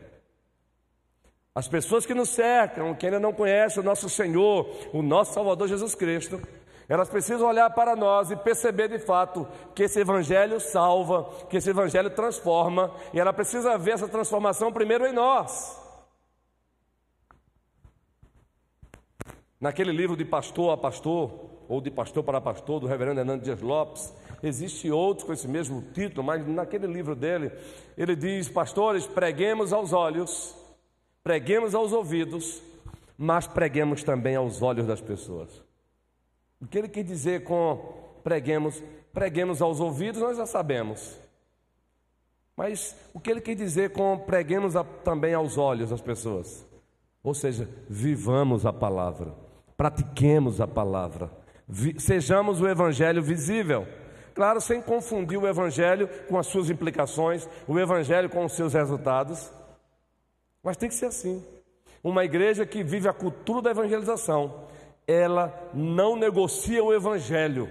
As 1.55 1.67
pessoas 1.67 2.07
que 2.07 2.15
nos 2.15 2.31
cercam, 2.31 2.95
que 2.95 3.07
ainda 3.07 3.19
não 3.19 3.33
conhecem 3.33 3.83
o 3.83 3.85
nosso 3.85 4.09
Senhor, 4.09 4.69
o 4.93 5.03
nosso 5.03 5.35
Salvador 5.35 5.69
Jesus 5.69 5.95
Cristo, 5.95 6.41
elas 6.89 7.09
precisam 7.09 7.49
olhar 7.49 7.69
para 7.71 7.95
nós 7.95 8.31
e 8.31 8.37
perceber 8.37 8.89
de 8.89 8.99
fato 8.99 9.47
que 9.75 9.83
esse 9.83 10.01
Evangelho 10.01 10.59
salva, 10.59 11.29
que 11.51 11.57
esse 11.57 11.69
Evangelho 11.69 12.11
transforma, 12.11 12.91
e 13.13 13.21
ela 13.21 13.33
precisa 13.33 13.77
ver 13.77 13.93
essa 13.93 14.09
transformação 14.09 14.73
primeiro 14.73 15.07
em 15.07 15.13
nós. 15.13 15.88
Naquele 19.61 19.91
livro 19.91 20.17
de 20.17 20.25
pastor 20.25 20.73
a 20.73 20.77
pastor, 20.77 21.33
ou 21.69 21.81
de 21.81 21.91
pastor 21.91 22.23
para 22.23 22.41
pastor, 22.41 22.81
do 22.81 22.87
reverendo 22.87 23.21
Hernando 23.21 23.43
Dias 23.43 23.61
Lopes, 23.61 24.15
existe 24.41 24.89
outro 24.91 25.27
com 25.27 25.33
esse 25.33 25.49
mesmo 25.49 25.83
título, 25.93 26.23
mas 26.23 26.47
naquele 26.47 26.87
livro 26.87 27.17
dele, 27.17 27.51
ele 27.97 28.15
diz: 28.15 28.49
Pastores, 28.49 29.07
preguemos 29.07 29.73
aos 29.73 29.93
olhos, 29.93 30.57
preguemos 31.25 31.75
aos 31.75 31.93
ouvidos, 31.93 32.63
mas 33.17 33.49
preguemos 33.49 34.05
também 34.05 34.37
aos 34.37 34.63
olhos 34.63 34.87
das 34.87 35.01
pessoas. 35.01 35.63
O 36.61 36.67
que 36.67 36.79
ele 36.79 36.89
quer 36.89 37.03
dizer 37.03 37.43
com 37.43 37.95
preguemos? 38.23 38.83
Preguemos 39.13 39.61
aos 39.61 39.81
ouvidos, 39.81 40.23
nós 40.23 40.37
já 40.37 40.47
sabemos. 40.47 41.19
Mas 42.57 42.97
o 43.13 43.19
que 43.19 43.31
ele 43.31 43.41
quer 43.41 43.57
dizer 43.57 43.91
com 43.91 44.19
preguemos 44.19 44.77
a, 44.77 44.85
também 44.85 45.35
aos 45.35 45.59
olhos 45.59 45.91
das 45.91 46.01
pessoas? 46.01 46.65
Ou 47.23 47.35
seja, 47.35 47.69
vivamos 47.89 48.65
a 48.65 48.73
palavra 48.73 49.48
pratiquemos 49.79 50.61
a 50.61 50.67
palavra, 50.67 51.31
sejamos 51.99 52.61
o 52.61 52.67
evangelho 52.67 53.23
visível. 53.23 53.87
Claro, 54.35 54.61
sem 54.61 54.83
confundir 54.83 55.39
o 55.39 55.47
evangelho 55.47 56.09
com 56.29 56.37
as 56.37 56.49
suas 56.49 56.69
implicações, 56.69 57.49
o 57.67 57.79
evangelho 57.79 58.29
com 58.29 58.45
os 58.45 58.53
seus 58.53 58.75
resultados. 58.75 59.53
Mas 60.63 60.77
tem 60.77 60.89
que 60.89 60.97
ser 60.97 61.07
assim. 61.07 61.45
Uma 62.03 62.25
igreja 62.25 62.67
que 62.67 62.83
vive 62.83 63.09
a 63.09 63.13
cultura 63.13 63.63
da 63.63 63.71
evangelização, 63.71 64.67
ela 65.07 65.71
não 65.73 66.17
negocia 66.17 66.83
o 66.83 66.93
evangelho 66.93 67.69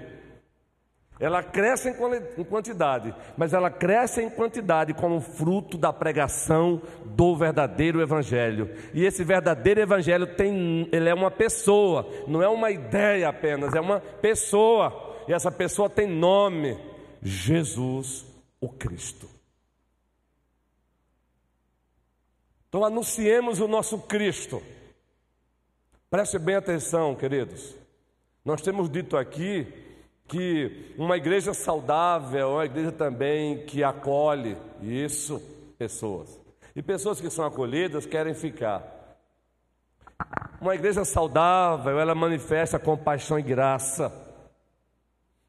ela 1.20 1.42
cresce 1.42 1.90
em 1.90 2.44
quantidade, 2.44 3.14
mas 3.36 3.54
ela 3.54 3.72
cresce 3.72 4.22
em 4.22 4.30
quantidade 4.30 4.94
como 4.94 5.20
fruto 5.20 5.78
da 5.78 5.92
pregação 5.92 6.82
do 7.06 7.36
verdadeiro 7.36 8.02
evangelho. 8.02 8.70
E 8.94 9.04
esse 9.04 9.24
verdadeiro 9.24 9.82
evangelho 9.82 10.28
tem, 10.36 10.88
ele 10.92 11.10
é 11.10 11.14
uma 11.14 11.32
pessoa, 11.32 12.08
não 12.28 12.42
é 12.42 12.48
uma 12.48 12.70
ideia 12.70 13.30
apenas, 13.30 13.74
é 13.74 13.82
uma 13.82 14.00
pessoa. 14.00 15.18
E 15.28 15.34
essa 15.34 15.52
pessoa 15.52 15.90
tem 15.90 16.08
nome: 16.08 16.78
Jesus 17.22 18.26
o 18.62 18.70
Cristo. 18.70 19.28
Então 22.70 22.84
anunciemos 22.86 23.60
o 23.60 23.68
nosso 23.68 23.98
Cristo. 24.00 24.62
Preste 26.12 26.38
bem 26.38 26.56
atenção, 26.56 27.16
queridos. 27.16 27.76
Nós 28.46 28.62
temos 28.62 28.90
dito 28.90 29.18
aqui 29.18 29.87
que 30.28 30.94
uma 30.98 31.16
igreja 31.16 31.54
saudável 31.54 32.40
é 32.40 32.46
uma 32.46 32.66
igreja 32.66 32.92
também 32.92 33.66
que 33.66 33.84
acolhe 33.84 34.58
isso, 34.82 35.42
pessoas. 35.78 36.40
E 36.76 36.82
pessoas 36.82 37.22
que 37.22 37.30
são 37.30 37.46
acolhidas 37.46 38.06
querem 38.06 38.34
ficar. 38.34 38.84
Uma 40.60 40.76
igreja 40.76 41.06
saudável, 41.06 42.00
ela 42.00 42.14
manifesta 42.14 42.78
compaixão 42.78 43.40
e 43.40 43.42
graça. 43.44 44.12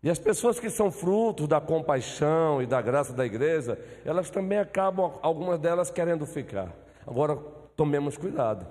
E 0.02 0.08
as 0.08 0.18
pessoas 0.18 0.60
que 0.60 0.70
são 0.70 0.92
frutos 0.92 1.48
da 1.48 1.60
compaixão 1.60 2.62
e 2.62 2.66
da 2.66 2.80
graça 2.80 3.12
da 3.12 3.26
igreja, 3.26 3.78
elas 4.04 4.30
também 4.30 4.58
acabam, 4.58 5.18
algumas 5.22 5.58
delas 5.58 5.90
querendo 5.90 6.24
ficar. 6.24 6.72
Agora, 7.04 7.36
tomemos 7.74 8.16
cuidado. 8.16 8.66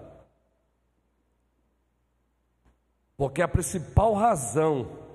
Porque 3.17 3.41
a 3.41 3.48
principal 3.48 4.13
razão 4.13 5.07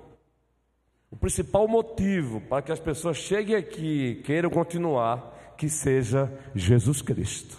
o 1.13 1.15
principal 1.15 1.67
motivo 1.67 2.41
para 2.41 2.63
que 2.63 2.71
as 2.71 2.79
pessoas 2.79 3.17
cheguem 3.17 3.55
aqui 3.55 4.07
e 4.07 4.15
queiram 4.23 4.49
continuar, 4.49 5.53
que 5.55 5.69
seja 5.69 6.27
Jesus 6.55 7.03
Cristo. 7.03 7.55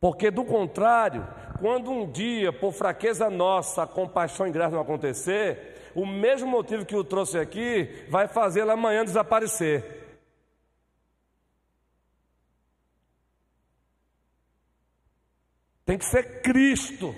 Porque 0.00 0.30
do 0.30 0.42
contrário, 0.42 1.28
quando 1.60 1.90
um 1.90 2.10
dia, 2.10 2.50
por 2.50 2.72
fraqueza 2.72 3.28
nossa, 3.28 3.82
a 3.82 3.86
compaixão 3.86 4.46
e 4.46 4.50
graça 4.50 4.74
não 4.74 4.80
acontecer, 4.80 5.90
o 5.94 6.06
mesmo 6.06 6.48
motivo 6.48 6.86
que 6.86 6.96
o 6.96 7.04
trouxe 7.04 7.38
aqui 7.38 8.06
vai 8.08 8.26
fazê-lo 8.26 8.70
amanhã 8.70 9.04
desaparecer. 9.04 9.84
Tem 15.84 15.98
que 15.98 16.06
ser 16.06 16.40
Cristo, 16.40 17.14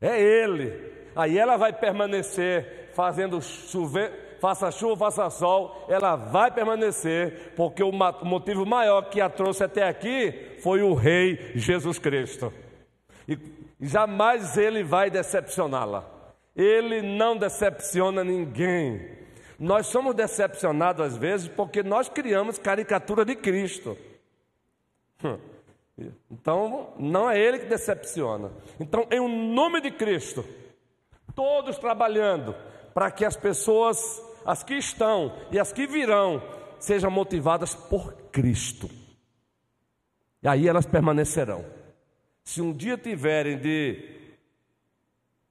é 0.00 0.18
Ele. 0.18 0.72
Aí 1.14 1.36
ela 1.36 1.58
vai 1.58 1.74
permanecer 1.74 2.85
fazendo 2.96 3.42
chover, 3.42 4.38
faça 4.40 4.70
chuva, 4.70 4.96
faça 4.96 5.28
sol, 5.28 5.84
ela 5.86 6.16
vai 6.16 6.50
permanecer, 6.50 7.52
porque 7.54 7.82
o 7.82 7.92
motivo 7.92 8.64
maior 8.64 9.02
que 9.02 9.20
a 9.20 9.28
trouxe 9.28 9.62
até 9.62 9.86
aqui 9.86 10.56
foi 10.62 10.82
o 10.82 10.94
Rei 10.94 11.52
Jesus 11.54 11.98
Cristo. 11.98 12.52
E 13.28 13.38
jamais 13.78 14.56
ele 14.56 14.82
vai 14.82 15.10
decepcioná-la. 15.10 16.04
Ele 16.56 17.02
não 17.02 17.36
decepciona 17.36 18.24
ninguém. 18.24 19.14
Nós 19.58 19.88
somos 19.88 20.14
decepcionados 20.14 21.04
às 21.04 21.16
vezes 21.18 21.48
porque 21.48 21.82
nós 21.82 22.08
criamos 22.08 22.58
caricatura 22.58 23.26
de 23.26 23.36
Cristo. 23.36 23.96
Hum. 25.22 25.38
Então, 26.30 26.92
não 26.98 27.30
é 27.30 27.38
Ele 27.38 27.58
que 27.58 27.66
decepciona. 27.66 28.50
Então, 28.78 29.06
em 29.10 29.18
o 29.18 29.28
nome 29.28 29.80
de 29.80 29.90
Cristo, 29.90 30.44
todos 31.34 31.78
trabalhando 31.78 32.54
para 32.96 33.10
que 33.10 33.26
as 33.26 33.36
pessoas, 33.36 34.22
as 34.42 34.62
que 34.62 34.72
estão 34.72 35.30
e 35.52 35.58
as 35.58 35.70
que 35.70 35.86
virão, 35.86 36.42
sejam 36.78 37.10
motivadas 37.10 37.74
por 37.74 38.14
Cristo. 38.32 38.88
E 40.42 40.48
aí 40.48 40.66
elas 40.66 40.86
permanecerão. 40.86 41.62
Se 42.42 42.62
um 42.62 42.72
dia 42.72 42.96
tiverem 42.96 43.58
de 43.58 44.32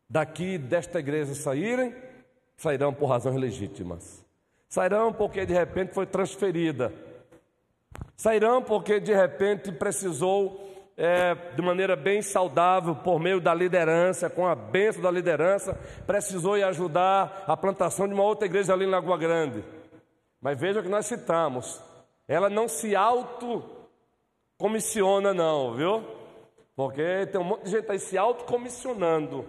daqui 0.10 0.58
desta 0.58 0.98
igreja 0.98 1.36
saírem, 1.36 1.94
sairão 2.58 2.92
por 2.92 3.06
razões 3.06 3.40
legítimas. 3.40 4.26
Sairão 4.68 5.14
porque 5.14 5.46
de 5.46 5.54
repente 5.54 5.94
foi 5.94 6.08
transferida. 6.08 6.92
Sairão 8.18 8.60
porque 8.60 9.00
de 9.00 9.14
repente 9.14 9.72
precisou, 9.72 10.75
é, 10.98 11.36
de 11.56 11.62
maneira 11.62 11.96
bem 11.96 12.22
saudável, 12.22 12.96
por 12.96 13.18
meio 13.20 13.40
da 13.42 13.54
liderança, 13.54 14.30
com 14.30 14.48
a 14.48 14.56
bênção 14.56 15.02
da 15.02 15.12
liderança, 15.12 15.78
precisou 16.08 16.58
ir 16.58 16.64
ajudar 16.64 17.44
a 17.48 17.58
plantação 17.58 18.08
de 18.08 18.14
uma 18.14 18.24
outra 18.24 18.46
igreja 18.46 18.72
ali 18.74 18.86
em 18.86 18.90
Lagoa 18.90 19.18
Grande. 19.18 19.62
Mas 20.42 20.58
veja 20.60 20.82
que 20.82 20.90
nós 20.90 21.06
citamos, 21.06 21.82
ela 22.28 22.50
não 22.50 22.68
se 22.68 22.96
auto-comissiona, 22.96 25.34
não, 25.34 25.74
viu? 25.74 26.04
Porque 26.76 27.28
tem 27.32 27.42
um 27.42 27.46
monte 27.46 27.64
de 27.64 27.72
gente 27.72 27.92
aí 27.92 28.00
se 28.00 28.18
autocomissionando. 28.18 29.46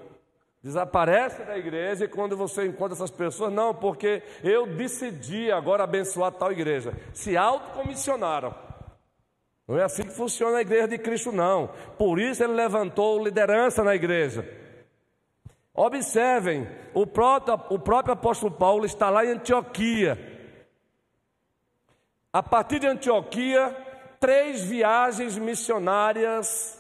Desaparece 0.63 1.45
da 1.45 1.57
igreja 1.57 2.07
e 2.07 2.09
quando 2.09 2.37
você 2.37 2.67
encontra 2.67 2.95
essas 2.95 3.11
pessoas, 3.11 3.53
não, 3.53 3.73
porque 3.73 4.21
eu 4.43 4.67
decidi 4.67 5.53
agora 5.53 5.85
abençoar 5.85 6.33
tal 6.33 6.51
igreja. 6.51 6.93
Se 7.13 7.37
autocomissionaram. 7.37 8.66
Não 9.67 9.79
é 9.79 9.83
assim 9.83 10.05
que 10.05 10.13
funciona 10.13 10.59
a 10.59 10.61
igreja 10.61 10.87
de 10.87 10.99
Cristo, 10.99 11.33
não. 11.33 11.71
Por 11.99 12.21
isso 12.21 12.43
ele 12.43 12.53
levantou 12.53 13.23
liderança 13.23 13.83
na 13.83 13.95
igreja. 13.95 14.49
Observem, 15.75 16.69
o 16.95 17.07
próprio, 17.07 17.61
o 17.71 17.79
próprio 17.79 18.15
apóstolo 18.15 18.53
Paulo 18.53 18.87
está 18.87 19.11
lá 19.11 19.25
em 19.25 19.33
Antioquia. 19.33 20.19
A 22.33 22.43
partir 22.43 22.79
de 22.79 22.87
Antioquia, 22.87 23.77
três 24.21 24.63
viagens 24.63 25.37
missionárias 25.37 26.79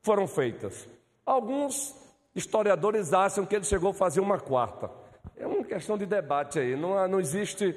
foram 0.00 0.26
feitas. 0.26 0.88
Alguns 1.26 1.94
historiadores 2.34 3.12
acham 3.12 3.44
que 3.44 3.56
ele 3.56 3.64
chegou 3.64 3.90
a 3.90 3.94
fazer 3.94 4.20
uma 4.20 4.38
quarta. 4.38 4.90
É 5.36 5.46
uma 5.46 5.64
questão 5.64 5.98
de 5.98 6.06
debate 6.06 6.58
aí, 6.58 6.76
não, 6.76 7.06
não 7.08 7.20
existe 7.20 7.76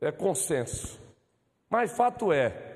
é, 0.00 0.12
consenso. 0.12 1.00
Mas 1.68 1.96
fato 1.96 2.32
é, 2.32 2.67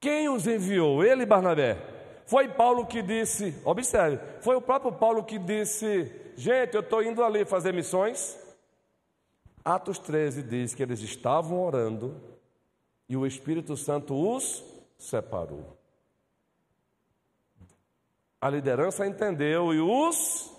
quem 0.00 0.28
os 0.28 0.46
enviou? 0.46 1.04
Ele 1.04 1.22
e 1.22 1.26
Barnabé. 1.26 1.76
Foi 2.24 2.48
Paulo 2.48 2.86
que 2.86 3.02
disse, 3.02 3.54
observe, 3.64 4.18
foi 4.40 4.56
o 4.56 4.62
próprio 4.62 4.92
Paulo 4.92 5.24
que 5.24 5.38
disse: 5.38 6.10
gente, 6.36 6.74
eu 6.74 6.80
estou 6.80 7.02
indo 7.02 7.22
ali 7.22 7.44
fazer 7.44 7.72
missões. 7.72 8.38
Atos 9.64 9.98
13 9.98 10.42
diz 10.42 10.74
que 10.74 10.82
eles 10.82 11.00
estavam 11.00 11.62
orando 11.62 12.18
e 13.08 13.16
o 13.16 13.26
Espírito 13.26 13.76
Santo 13.76 14.14
os 14.14 14.64
separou. 14.96 15.76
A 18.40 18.48
liderança 18.48 19.06
entendeu 19.06 19.74
e 19.74 19.80
os 19.80 20.50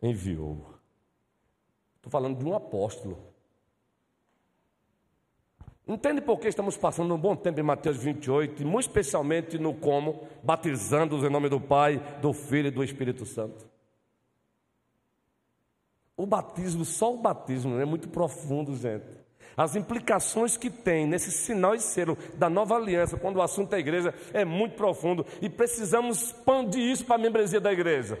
enviou. 0.00 0.74
Estou 1.96 2.10
falando 2.10 2.38
de 2.38 2.44
um 2.44 2.54
apóstolo. 2.54 3.18
Entende 5.88 6.20
por 6.20 6.40
que 6.40 6.48
estamos 6.48 6.76
passando 6.76 7.14
um 7.14 7.18
bom 7.18 7.36
tempo 7.36 7.60
em 7.60 7.62
Mateus 7.62 7.98
28, 7.98 8.62
e 8.62 8.64
muito 8.64 8.88
especialmente 8.88 9.56
no 9.56 9.72
como, 9.72 10.26
batizando-os 10.42 11.22
em 11.22 11.30
nome 11.30 11.48
do 11.48 11.60
Pai, 11.60 12.02
do 12.20 12.32
Filho 12.32 12.66
e 12.66 12.72
do 12.72 12.82
Espírito 12.82 13.24
Santo? 13.24 13.64
O 16.16 16.26
batismo, 16.26 16.84
só 16.84 17.14
o 17.14 17.18
batismo, 17.18 17.78
é 17.78 17.84
muito 17.84 18.08
profundo, 18.08 18.74
gente. 18.74 19.04
As 19.56 19.76
implicações 19.76 20.56
que 20.56 20.68
tem 20.68 21.06
nesse 21.06 21.30
sinal 21.30 21.74
e 21.74 21.80
selo 21.80 22.18
da 22.34 22.50
nova 22.50 22.74
aliança, 22.74 23.16
quando 23.16 23.36
o 23.36 23.42
assunto 23.42 23.72
é 23.74 23.78
igreja, 23.78 24.12
é 24.32 24.44
muito 24.44 24.74
profundo 24.74 25.24
e 25.40 25.48
precisamos 25.48 26.20
expandir 26.20 26.82
isso 26.82 27.04
para 27.04 27.14
a 27.14 27.18
membresia 27.18 27.60
da 27.60 27.72
igreja. 27.72 28.18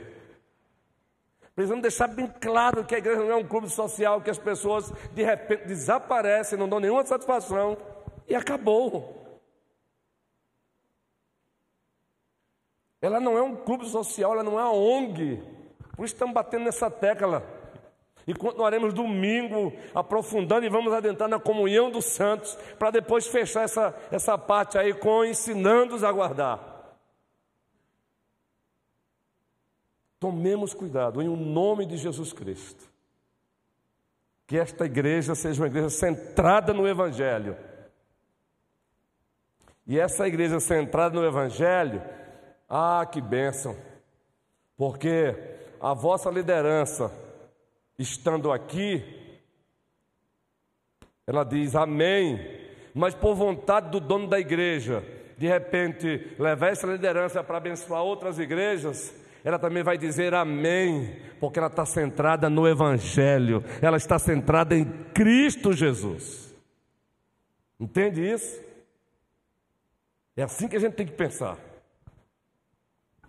Precisamos 1.56 1.80
deixar 1.80 2.08
bem 2.08 2.30
claro 2.38 2.84
que 2.84 2.94
a 2.94 2.98
igreja 2.98 3.22
não 3.22 3.30
é 3.30 3.36
um 3.36 3.48
clube 3.48 3.70
social 3.70 4.20
que 4.20 4.28
as 4.28 4.36
pessoas 4.36 4.92
de 5.14 5.22
repente 5.22 5.66
desaparecem, 5.66 6.58
não 6.58 6.68
dão 6.68 6.78
nenhuma 6.78 7.02
satisfação 7.02 7.78
e 8.28 8.34
acabou. 8.34 9.40
Ela 13.00 13.18
não 13.18 13.38
é 13.38 13.42
um 13.42 13.56
clube 13.56 13.88
social, 13.88 14.34
ela 14.34 14.42
não 14.42 14.60
é 14.60 14.64
uma 14.64 14.72
ONG. 14.74 15.42
Por 15.96 16.04
isso 16.04 16.14
estamos 16.14 16.34
batendo 16.34 16.64
nessa 16.66 16.90
tecla. 16.90 17.42
E 18.26 18.34
continuaremos 18.34 18.92
domingo 18.92 19.72
aprofundando 19.94 20.66
e 20.66 20.68
vamos 20.68 20.92
adentrar 20.92 21.26
na 21.26 21.38
comunhão 21.38 21.90
dos 21.90 22.04
santos, 22.04 22.54
para 22.78 22.90
depois 22.90 23.28
fechar 23.28 23.62
essa, 23.62 23.94
essa 24.10 24.36
parte 24.36 24.76
aí 24.76 24.92
com 24.92 25.24
ensinando-os 25.24 26.04
a 26.04 26.12
guardar. 26.12 26.75
Tomemos 30.18 30.72
cuidado 30.72 31.20
em 31.20 31.28
o 31.28 31.36
nome 31.36 31.86
de 31.86 31.96
Jesus 31.96 32.32
Cristo. 32.32 32.84
Que 34.46 34.58
esta 34.58 34.86
igreja 34.86 35.34
seja 35.34 35.60
uma 35.60 35.66
igreja 35.66 35.90
centrada 35.90 36.72
no 36.72 36.86
Evangelho. 36.86 37.56
E 39.86 39.98
essa 39.98 40.26
igreja 40.26 40.58
centrada 40.58 41.14
no 41.14 41.24
Evangelho, 41.24 42.02
ah, 42.68 43.06
que 43.10 43.20
bênção, 43.20 43.76
porque 44.76 45.34
a 45.80 45.94
vossa 45.94 46.30
liderança, 46.30 47.12
estando 47.98 48.50
aqui, 48.50 49.04
ela 51.26 51.44
diz 51.44 51.74
amém, 51.74 52.38
mas 52.94 53.14
por 53.14 53.34
vontade 53.34 53.90
do 53.90 54.00
dono 54.00 54.28
da 54.28 54.40
igreja, 54.40 55.04
de 55.36 55.46
repente 55.46 56.34
levar 56.38 56.68
essa 56.68 56.86
liderança 56.86 57.44
para 57.44 57.58
abençoar 57.58 58.02
outras 58.02 58.38
igrejas, 58.38 59.14
ela 59.46 59.60
também 59.60 59.84
vai 59.84 59.96
dizer 59.96 60.34
amém, 60.34 61.20
porque 61.38 61.60
ela 61.60 61.68
está 61.68 61.86
centrada 61.86 62.50
no 62.50 62.66
Evangelho, 62.66 63.62
ela 63.80 63.96
está 63.96 64.18
centrada 64.18 64.76
em 64.76 64.84
Cristo 65.14 65.72
Jesus. 65.72 66.52
Entende 67.78 68.28
isso? 68.28 68.60
É 70.36 70.42
assim 70.42 70.66
que 70.66 70.74
a 70.74 70.80
gente 70.80 70.94
tem 70.94 71.06
que 71.06 71.12
pensar. 71.12 71.56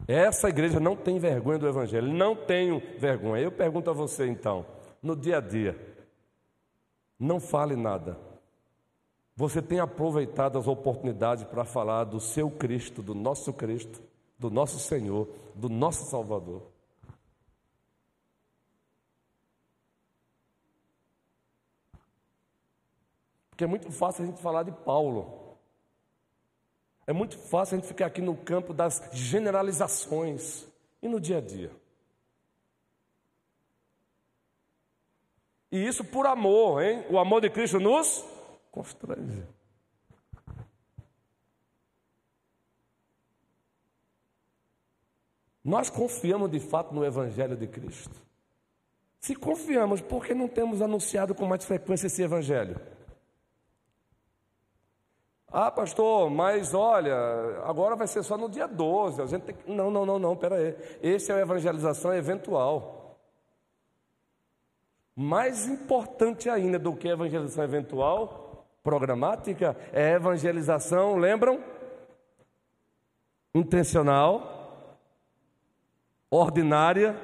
Essa 0.08 0.49
igreja 0.49 0.80
não 0.80 0.95
tem 0.95 1.19
vergonha 1.19 1.60
do 1.60 1.67
Evangelho, 1.67 2.12
não 2.12 2.36
tenho 2.36 2.82
vergonha. 2.97 3.43
Eu 3.43 3.51
pergunto 3.51 3.91
a 3.91 3.93
você 3.93 4.25
então, 4.25 4.65
no 5.03 5.15
dia 5.15 5.38
a 5.38 5.41
dia, 5.41 5.77
não 7.19 7.39
fale 7.39 7.75
nada. 7.75 8.17
Você 9.36 9.62
tem 9.62 9.80
aproveitado 9.80 10.58
as 10.58 10.67
oportunidades 10.67 11.43
para 11.43 11.63
falar 11.63 12.06
do 12.06 12.19
seu 12.19 12.49
Cristo, 12.49 13.03
do 13.03 13.13
nosso 13.13 13.53
Cristo, 13.53 14.01
do 14.39 14.49
nosso 14.49 14.80
Senhor, 14.80 15.27
do 15.58 15.70
nosso 15.70 16.06
Salvador. 16.10 16.72
Porque 23.50 23.63
é 23.63 23.67
muito 23.67 23.91
fácil 23.91 24.24
a 24.24 24.28
gente 24.28 24.39
falar 24.39 24.63
de 24.63 24.72
Paulo. 24.72 25.58
É 27.08 27.13
muito 27.13 27.38
fácil 27.38 27.76
a 27.76 27.80
gente 27.80 27.88
ficar 27.88 28.06
aqui 28.06 28.22
no 28.22 28.38
campo 28.38 28.74
das 28.74 29.10
generalizações 29.12 30.67
e 31.02 31.08
no 31.08 31.20
dia 31.20 31.39
a 31.39 31.41
dia. 31.41 31.72
E 35.72 35.88
isso 35.88 36.04
por 36.04 36.28
amor, 36.28 36.84
hein? 36.84 37.06
O 37.10 37.17
amor 37.17 37.41
de 37.41 37.50
Cristo 37.50 37.80
nos 37.80 38.24
constrange. 38.72 39.57
Nós 45.68 45.89
confiamos 45.89 46.49
de 46.49 46.61
fato 46.61 46.95
no 46.95 47.03
Evangelho 47.03 47.57
de 47.57 47.68
Cristo. 47.68 48.15
Se 49.20 49.36
confiamos, 49.36 49.99
por 49.99 50.26
que 50.26 50.34
não 50.34 50.47
temos 50.47 50.82
anunciado 50.82 51.36
com 51.36 51.45
mais 51.45 51.65
frequência 51.65 52.07
esse 52.07 52.24
Evangelho? 52.24 52.80
Ah, 55.51 55.70
pastor, 55.70 56.30
mas 56.30 56.74
olha, 56.74 57.13
agora 57.65 57.97
vai 57.97 58.07
ser 58.07 58.24
só 58.24 58.38
no 58.38 58.47
dia 58.47 58.65
12. 58.65 59.22
A 59.22 59.26
gente 59.26 59.41
tem 59.43 59.55
que... 59.55 59.70
Não, 59.70 59.91
não, 59.91 60.05
não, 60.05 60.18
não, 60.18 60.38
pera 60.38 60.55
aí. 60.55 60.74
Esse 61.01 61.34
é 61.34 61.36
a 61.36 61.41
evangelização 61.41 62.13
eventual. 62.13 63.20
Mais 65.13 65.68
importante 65.68 66.49
ainda 66.49 66.80
do 66.80 66.95
que 66.95 67.09
a 67.09 67.11
evangelização 67.11 67.65
eventual, 67.65 68.65
programática, 68.82 69.76
é 69.91 70.13
a 70.13 70.15
evangelização, 70.15 71.18
lembram? 71.18 71.61
Intencional, 73.53 74.57
ordinária, 76.30 77.19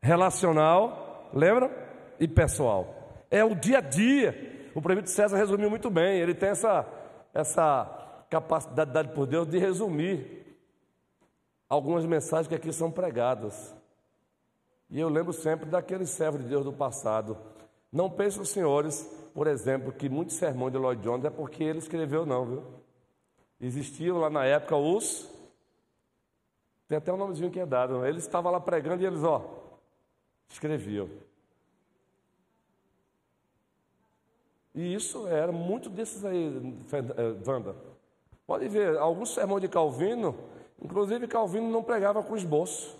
relacional 0.00 1.08
lembra? 1.32 1.70
E 2.18 2.26
pessoal. 2.26 2.94
É 3.30 3.44
o 3.44 3.54
dia 3.54 3.78
a 3.78 3.80
dia. 3.80 4.70
O 4.74 4.82
prefeito 4.82 5.10
César 5.10 5.36
resumiu 5.36 5.70
muito 5.70 5.90
bem. 5.90 6.18
Ele 6.18 6.34
tem 6.34 6.50
essa, 6.50 6.86
essa 7.32 8.24
capacidade 8.30 8.92
dada 8.92 9.08
por 9.08 9.26
Deus 9.26 9.48
de 9.48 9.58
resumir 9.58 10.46
algumas 11.68 12.04
mensagens 12.04 12.48
que 12.48 12.54
aqui 12.54 12.72
são 12.72 12.90
pregadas. 12.90 13.74
E 14.90 14.98
eu 14.98 15.08
lembro 15.08 15.32
sempre 15.32 15.66
daquele 15.66 16.06
servo 16.06 16.38
de 16.38 16.44
Deus 16.44 16.64
do 16.64 16.72
passado. 16.72 17.36
Não 17.92 18.08
pensem 18.10 18.44
senhores, 18.44 19.02
por 19.34 19.46
exemplo, 19.46 19.92
que 19.92 20.08
muitos 20.08 20.36
sermões 20.36 20.72
de 20.72 20.78
Lloyd 20.78 21.02
Jones 21.02 21.24
é 21.24 21.30
porque 21.30 21.62
ele 21.62 21.78
escreveu, 21.78 22.24
não, 22.24 22.44
viu? 22.44 22.62
Existiam 23.60 24.18
lá 24.18 24.30
na 24.30 24.44
época 24.44 24.76
os. 24.76 25.28
Tem 26.88 26.96
até 26.96 27.12
um 27.12 27.18
nomezinho 27.18 27.50
que 27.50 27.60
é 27.60 27.66
dado. 27.66 28.04
Ele 28.04 28.18
estava 28.18 28.50
lá 28.50 28.58
pregando 28.58 29.02
e 29.02 29.06
eles, 29.06 29.22
ó, 29.22 29.44
escreviam. 30.48 31.08
E 34.74 34.94
isso 34.94 35.26
era 35.26 35.52
muito 35.52 35.90
desses 35.90 36.24
aí, 36.24 36.46
eh, 36.92 37.50
Wanda. 37.50 37.76
Pode 38.46 38.66
ver, 38.68 38.96
alguns 38.96 39.34
sermões 39.34 39.60
de 39.60 39.68
Calvino, 39.68 40.34
inclusive 40.80 41.26
Calvino 41.28 41.68
não 41.68 41.82
pregava 41.82 42.22
com 42.22 42.36
esboço. 42.36 42.96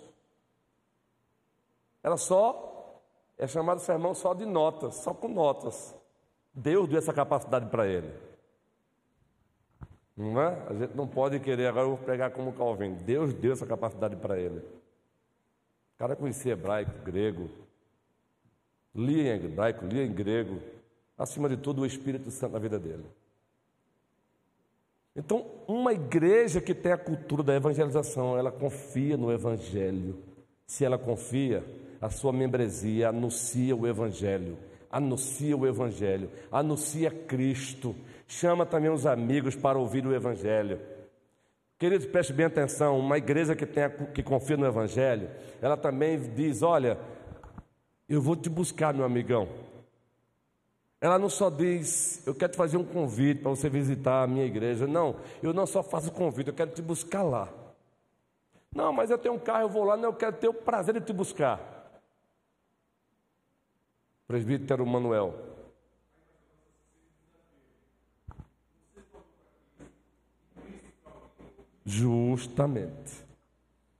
Era 2.03 2.17
só, 2.17 3.01
é 3.37 3.47
chamado 3.47 3.79
sermão 3.79 4.13
só 4.13 4.33
de 4.33 4.45
notas, 4.45 4.95
só 4.95 5.13
com 5.13 5.27
notas. 5.27 5.95
Deus 6.53 6.87
deu 6.87 6.99
essa 6.99 7.13
capacidade 7.13 7.67
para 7.67 7.87
ele. 7.87 8.13
Não 10.19 10.41
é? 10.41 10.67
A 10.67 10.73
gente 10.73 10.97
não 10.97 11.07
pode 11.07 11.39
querer, 11.39 11.67
agora 11.67 11.85
eu 11.85 11.95
vou 11.95 11.97
pregar 11.97 12.29
como 12.31 12.51
Calvino. 12.51 12.97
Deus 12.97 13.33
deu 13.33 13.53
essa 13.53 13.65
capacidade 13.65 14.17
para 14.17 14.37
ele. 14.37 14.57
O 14.57 15.97
cara 15.97 16.13
conhecia 16.13 16.51
hebraico, 16.51 16.91
grego, 17.05 17.49
lia 18.93 19.37
em 19.37 19.45
hebraico, 19.45 19.85
lia 19.85 20.03
em 20.03 20.11
grego, 20.11 20.59
acima 21.17 21.47
de 21.47 21.55
tudo 21.55 21.83
o 21.83 21.85
Espírito 21.85 22.29
Santo 22.31 22.51
na 22.51 22.59
vida 22.59 22.77
dele. 22.77 23.05
Então, 25.15 25.45
uma 25.65 25.93
igreja 25.93 26.59
que 26.59 26.75
tem 26.75 26.91
a 26.91 26.97
cultura 26.97 27.41
da 27.41 27.55
evangelização, 27.55 28.37
ela 28.37 28.51
confia 28.51 29.15
no 29.15 29.31
Evangelho. 29.31 30.21
Se 30.67 30.83
ela 30.83 30.97
confia, 30.97 31.63
a 32.01 32.09
sua 32.09 32.33
membresia 32.33 33.07
anuncia 33.07 33.73
o 33.73 33.87
Evangelho, 33.87 34.57
anuncia 34.89 35.55
o 35.55 35.67
Evangelho, 35.67 36.29
anuncia 36.51 37.11
Cristo, 37.11 37.95
chama 38.27 38.65
também 38.65 38.89
os 38.89 39.05
amigos 39.05 39.55
para 39.55 39.77
ouvir 39.77 40.05
o 40.05 40.13
Evangelho. 40.13 40.79
Queridos, 41.77 42.07
preste 42.07 42.33
bem 42.33 42.45
atenção: 42.45 42.99
uma 42.99 43.17
igreja 43.17 43.55
que, 43.55 43.65
tem, 43.65 43.89
que 44.13 44.23
confia 44.23 44.57
no 44.57 44.65
Evangelho, 44.65 45.29
ela 45.61 45.77
também 45.77 46.19
diz: 46.33 46.61
Olha, 46.61 46.97
eu 48.07 48.21
vou 48.21 48.35
te 48.35 48.49
buscar, 48.49 48.93
meu 48.93 49.05
amigão. 49.05 49.47
Ela 51.01 51.17
não 51.17 51.29
só 51.29 51.49
diz, 51.49 52.21
eu 52.27 52.35
quero 52.35 52.51
te 52.51 52.57
fazer 52.57 52.75
um 52.75 52.83
convite 52.83 53.41
para 53.41 53.49
você 53.51 53.69
visitar 53.69 54.23
a 54.23 54.27
minha 54.27 54.45
igreja. 54.45 54.85
Não, 54.85 55.15
eu 55.41 55.53
não 55.53 55.65
só 55.65 55.81
faço 55.81 56.11
convite, 56.11 56.47
eu 56.47 56.53
quero 56.53 56.71
te 56.71 56.81
buscar 56.81 57.23
lá. 57.23 57.47
Não, 58.75 58.91
mas 58.91 59.09
eu 59.09 59.17
tenho 59.17 59.35
um 59.35 59.39
carro, 59.39 59.61
eu 59.61 59.69
vou 59.69 59.85
lá, 59.85 59.95
não, 59.95 60.09
eu 60.09 60.13
quero 60.13 60.35
ter 60.35 60.49
o 60.49 60.53
prazer 60.53 60.93
de 60.95 61.01
te 61.01 61.13
buscar. 61.13 61.78
Presbítero 64.29 64.85
Manuel. 64.85 65.33
Justamente. 71.83 73.25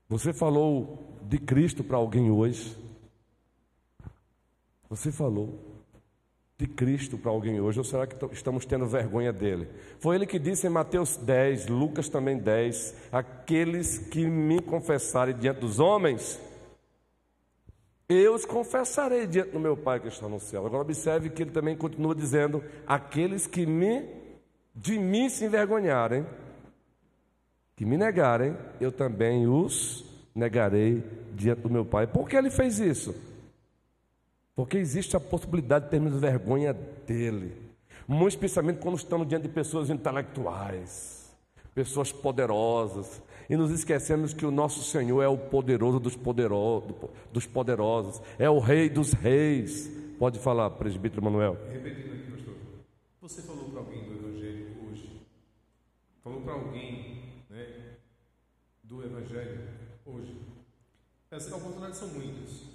Você 0.08 0.32
falou 0.32 1.18
de 1.24 1.40
Cristo 1.40 1.84
para 1.84 1.98
alguém 1.98 2.30
hoje? 2.30 2.78
Você 4.88 5.12
falou 5.12 5.60
de 6.60 6.68
Cristo 6.68 7.18
para 7.18 7.32
alguém 7.32 7.60
hoje, 7.60 7.80
ou 7.80 7.84
será 7.84 8.06
que 8.06 8.24
estamos 8.32 8.68
tendo 8.68 8.86
vergonha 8.86 9.34
dele? 9.34 9.68
Foi 9.98 10.16
ele 10.16 10.28
que 10.28 10.38
disse 10.38 10.68
em 10.68 10.70
Mateus 10.70 11.18
10, 11.18 11.66
Lucas 11.70 12.08
também 12.08 12.38
10: 12.38 13.10
Aqueles 13.12 13.98
que 13.98 14.28
me 14.28 14.62
confessarem 14.62 15.36
diante 15.36 15.62
dos 15.62 15.80
homens, 15.80 16.40
eu 18.10 18.34
os 18.34 18.44
confessarei 18.44 19.28
diante 19.28 19.52
do 19.52 19.60
meu 19.60 19.78
Pai 19.78 20.00
que 20.00 20.08
está 20.08 20.28
no 20.28 20.40
céu. 20.40 20.66
Agora 20.66 20.82
observe 20.82 21.30
que 21.30 21.44
ele 21.44 21.52
também 21.52 21.78
continua 21.78 22.16
dizendo: 22.16 22.64
aqueles 22.88 23.46
que 23.46 23.68
me 23.68 24.04
de 24.74 24.98
mim 24.98 25.30
se 25.30 25.46
envergonharem, 25.46 26.26
que 27.76 27.86
me 27.86 27.98
negarem, 27.98 28.58
eu 28.82 28.92
também 28.92 29.46
os 29.48 30.04
negarei 30.34 31.04
diante 31.36 31.62
do 31.62 31.70
meu 31.70 31.86
Pai. 31.86 32.08
Por 32.08 32.28
que 32.28 32.36
ele 32.36 32.50
fez 32.50 32.80
isso? 32.80 33.16
Porque 34.56 34.78
existe 34.78 35.16
a 35.16 35.20
possibilidade 35.20 35.86
de 35.86 35.92
termos 35.92 36.20
vergonha 36.20 36.74
dele. 36.74 37.56
Muito 38.08 38.34
especialmente 38.34 38.80
quando 38.80 38.98
estamos 38.98 39.28
diante 39.28 39.44
de 39.44 39.54
pessoas 39.54 39.90
intelectuais, 39.90 41.30
pessoas 41.76 42.12
poderosas, 42.12 43.22
e 43.50 43.58
nos 43.58 43.72
esquecemos 43.72 44.32
que 44.32 44.46
o 44.46 44.52
nosso 44.52 44.84
Senhor 44.84 45.24
é 45.24 45.28
o 45.28 45.38
poderoso 45.38 46.00
dos, 46.00 46.16
dos 47.34 47.48
poderosos, 47.48 48.22
é 48.38 48.48
o 48.48 48.60
Rei 48.60 48.88
dos 48.88 49.14
Reis. 49.14 49.90
Pode 50.20 50.38
falar, 50.38 50.70
presbítero 50.72 51.24
Manuel. 51.24 51.58
Repetindo 51.72 52.14
aqui, 52.14 52.32
pastor. 52.32 52.54
Você 53.22 53.42
falou 53.42 53.70
para 53.70 53.80
alguém 53.80 54.04
do 54.04 54.14
Evangelho 54.14 54.68
hoje, 54.86 55.22
falou 56.24 56.42
para 56.42 56.54
alguém 56.54 57.24
né, 57.50 57.96
do 58.84 59.04
Evangelho 59.04 59.68
hoje. 60.06 60.36
Essas 61.32 61.52
oportunidades 61.52 61.98
são 61.98 62.10
muitas. 62.10 62.70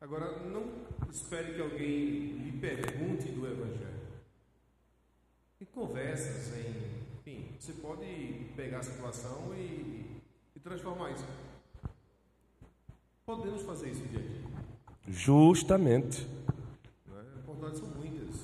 Agora, 0.00 0.38
não 0.38 0.64
espere 1.10 1.54
que 1.54 1.60
alguém 1.60 2.38
lhe 2.38 2.58
pergunte 2.60 3.28
do 3.28 3.46
Evangelho. 3.46 3.94
Em 5.60 5.64
conversas, 5.66 6.54
em 6.56 7.03
enfim, 7.26 7.46
você 7.58 7.72
pode 7.72 8.52
pegar 8.54 8.80
a 8.80 8.82
situação 8.82 9.54
e, 9.54 10.20
e 10.54 10.60
transformar 10.60 11.10
isso. 11.10 11.24
Podemos 13.24 13.62
fazer 13.62 13.92
isso 13.92 14.06
dia 14.08 14.18
a 14.18 14.22
dia. 14.22 14.42
Justamente. 15.08 16.26
Né? 17.06 17.24
Oportunidades 17.38 17.80
são 17.80 17.88
muitas. 17.88 18.40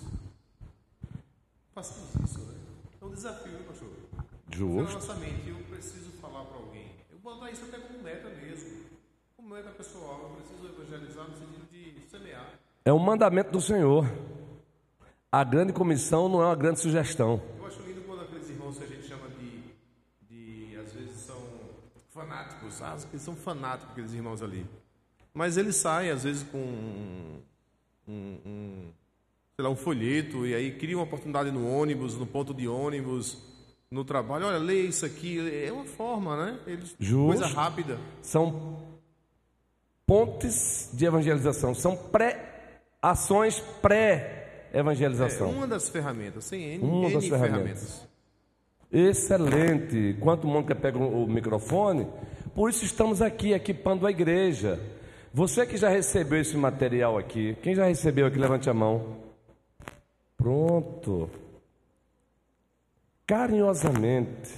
Façamos 1.75 2.15
isso, 2.25 2.41
né? 2.41 2.55
É 3.03 3.05
um 3.05 3.11
desafio, 3.11 3.59
pastor. 3.69 3.89
Justo. 4.51 4.83
Na 4.83 4.93
nossa 4.95 5.15
mente, 5.17 5.51
eu 5.51 5.57
preciso 5.69 6.13
falar 6.13 6.45
para 6.47 6.57
alguém. 6.57 6.87
Eu 7.13 7.19
vou 7.19 7.35
botar 7.35 7.51
isso 7.51 7.65
até 7.65 7.79
como 7.79 8.03
meta 8.03 8.31
mesmo. 8.31 8.87
Como 9.37 9.55
meta 9.55 9.69
pessoal, 9.73 10.23
eu 10.23 10.37
preciso 10.37 10.67
evangelizar 10.75 11.29
no 11.29 11.37
sentido 11.37 11.71
de 11.71 12.01
semear. 12.09 12.55
É 12.87 12.93
um 12.95 12.99
mandamento 12.99 13.51
do 13.51 13.61
Senhor. 13.61 14.07
A 15.31 15.45
grande 15.45 15.75
comissão 15.75 16.31
não 16.31 16.43
é 16.43 16.47
uma 16.47 16.57
grande 16.57 16.81
sugestão. 16.81 17.43
Fanáticos, 22.79 23.05
ah, 23.05 23.09
eles 23.13 23.23
são 23.23 23.37
fanáticos, 23.37 23.93
aqueles 23.93 24.13
irmãos 24.13 24.43
ali. 24.43 24.67
Mas 25.33 25.57
eles 25.57 25.77
saem, 25.77 26.11
às 26.11 26.25
vezes, 26.25 26.43
com 26.43 26.59
um, 26.59 27.41
um, 28.09 28.91
sei 29.55 29.65
lá, 29.65 29.71
um 29.71 29.77
folheto, 29.77 30.47
e 30.47 30.55
aí 30.55 30.73
criam 30.73 31.01
uma 31.01 31.05
oportunidade 31.07 31.51
no 31.51 31.69
ônibus, 31.69 32.17
no 32.17 32.27
ponto 32.27 32.53
de 32.53 32.67
ônibus, 32.67 33.39
no 33.91 34.05
trabalho. 34.05 34.47
Olha, 34.47 34.59
lê 34.59 34.83
isso 34.83 35.05
aqui. 35.05 35.39
É 35.65 35.73
uma 35.73 35.85
forma, 35.85 36.37
né? 36.37 36.59
Eles, 36.67 36.95
Justo. 36.99 37.39
Coisa 37.39 37.47
rápida. 37.47 37.99
São 38.23 38.79
pontes 40.07 40.91
de 40.93 41.05
evangelização, 41.05 41.73
são 41.73 41.97
pré, 41.97 42.81
ações 43.01 43.61
pré-evangelização. 43.81 45.49
É 45.51 45.53
uma 45.53 45.67
das 45.69 45.89
ferramentas, 45.89 46.45
sem 46.45 46.75
N, 46.75 46.85
uma 46.85 47.07
N 47.07 47.15
das 47.15 47.29
ferramentas. 47.29 47.61
ferramentas. 47.61 48.11
Excelente. 48.93 50.17
Quanto 50.19 50.49
Mônica 50.49 50.75
pega 50.75 50.99
o 50.99 51.27
microfone, 51.29 52.09
por 52.55 52.71
isso 52.71 52.85
estamos 52.85 53.21
aqui 53.23 53.53
equipando 53.53 54.07
a 54.07 54.11
igreja. 54.11 54.81
Você 55.33 55.65
que 55.65 55.77
já 55.77 55.89
recebeu 55.89 56.41
esse 56.41 56.57
material 56.57 57.17
aqui, 57.17 57.57
quem 57.63 57.75
já 57.75 57.85
recebeu 57.85 58.27
aqui, 58.27 58.39
levante 58.39 58.69
a 58.69 58.75
mão. 58.75 59.17
Pronto. 60.37 61.31
Carinhosamente, 63.27 64.55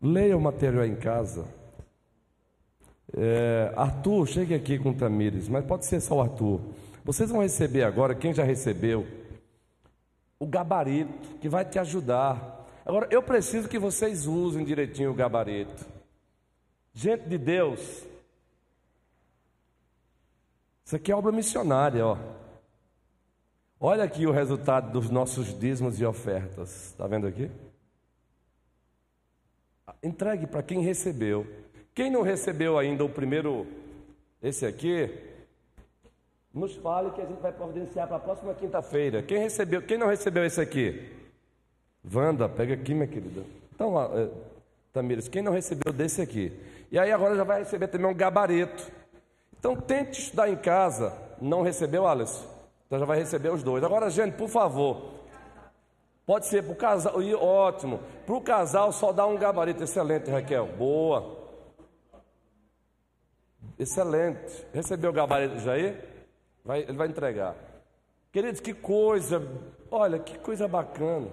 leia 0.00 0.36
o 0.36 0.40
material 0.40 0.84
em 0.84 0.94
casa. 0.94 1.44
É, 3.16 3.72
Arthur, 3.76 4.26
chegue 4.26 4.54
aqui 4.54 4.78
com 4.78 4.90
o 4.90 4.94
Tamires, 4.94 5.48
mas 5.48 5.64
pode 5.64 5.86
ser 5.86 6.00
só 6.00 6.16
o 6.16 6.20
Arthur. 6.20 6.60
Vocês 7.04 7.30
vão 7.30 7.42
receber 7.42 7.82
agora, 7.82 8.14
quem 8.14 8.32
já 8.32 8.44
recebeu, 8.44 9.06
o 10.38 10.46
gabarito 10.46 11.36
que 11.40 11.48
vai 11.48 11.64
te 11.64 11.78
ajudar 11.78 12.54
Agora, 12.84 13.08
eu 13.10 13.22
preciso 13.22 13.68
que 13.68 13.78
vocês 13.78 14.26
usem 14.26 14.64
direitinho 14.64 15.10
o 15.10 15.14
gabarito. 15.14 15.86
Gente 16.94 17.28
de 17.28 17.36
Deus, 17.36 18.06
isso 20.84 20.94
aqui 20.94 21.10
é 21.10 21.16
obra 21.16 21.32
missionária, 21.32 22.06
ó. 22.06 22.16
Olha 23.80 24.04
aqui 24.04 24.26
o 24.26 24.30
resultado 24.30 24.92
dos 24.92 25.10
nossos 25.10 25.58
dízimos 25.58 26.00
e 26.00 26.04
ofertas. 26.04 26.86
Está 26.86 27.06
vendo 27.08 27.26
aqui? 27.26 27.50
Entregue 30.02 30.46
para 30.46 30.62
quem 30.62 30.82
recebeu. 30.82 31.44
Quem 31.92 32.10
não 32.10 32.22
recebeu 32.22 32.78
ainda 32.78 33.04
o 33.04 33.08
primeiro, 33.08 33.66
esse 34.40 34.64
aqui, 34.64 35.10
nos 36.52 36.76
fale 36.76 37.10
que 37.10 37.20
a 37.20 37.26
gente 37.26 37.40
vai 37.40 37.52
providenciar 37.52 38.06
para 38.06 38.18
a 38.18 38.20
próxima 38.20 38.54
quinta-feira. 38.54 39.20
Quem 39.20 39.38
recebeu, 39.38 39.82
quem 39.82 39.98
não 39.98 40.06
recebeu 40.06 40.44
esse 40.44 40.60
aqui? 40.60 41.10
Wanda, 42.04 42.48
pega 42.48 42.74
aqui, 42.74 42.94
minha 42.94 43.08
querida. 43.08 43.42
Então, 43.74 44.00
é, 44.00 44.30
Tamires, 44.92 45.28
quem 45.28 45.42
não 45.42 45.52
recebeu 45.52 45.92
desse 45.92 46.22
aqui? 46.22 46.52
E 46.94 46.98
aí 46.98 47.10
agora 47.10 47.34
já 47.34 47.42
vai 47.42 47.58
receber 47.58 47.88
também 47.88 48.06
um 48.06 48.14
gabarito. 48.14 48.88
Então 49.58 49.74
tente 49.74 50.20
estudar 50.20 50.48
em 50.48 50.54
casa. 50.54 51.12
Não 51.40 51.60
recebeu, 51.60 52.06
Alisson? 52.06 52.46
Então 52.86 53.00
já 53.00 53.04
vai 53.04 53.18
receber 53.18 53.48
os 53.48 53.64
dois. 53.64 53.82
Agora, 53.82 54.08
gente, 54.08 54.36
por 54.36 54.48
favor. 54.48 55.10
Pode 56.24 56.46
ser 56.46 56.62
para 56.62 56.72
o 56.72 56.76
casal, 56.76 57.20
e 57.20 57.34
ótimo. 57.34 57.98
Para 58.24 58.36
o 58.36 58.40
casal 58.40 58.92
só 58.92 59.10
dá 59.12 59.26
um 59.26 59.36
gabarito. 59.36 59.82
Excelente, 59.82 60.30
Raquel. 60.30 60.68
Boa. 60.68 61.36
Excelente. 63.76 64.64
Recebeu 64.72 65.10
o 65.10 65.12
gabarito 65.12 65.58
Jair? 65.58 65.98
Vai, 66.64 66.82
ele 66.82 66.96
vai 66.96 67.08
entregar. 67.08 67.56
Queridos, 68.30 68.60
que 68.60 68.72
coisa, 68.72 69.42
olha, 69.90 70.20
que 70.20 70.38
coisa 70.38 70.68
bacana. 70.68 71.26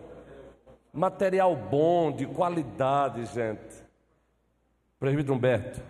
Material 0.92 1.56
bom, 1.56 2.12
de 2.12 2.26
qualidade, 2.26 3.26
gente. 3.26 3.81
Presbítero 5.02 5.34
Humberto. 5.34 5.82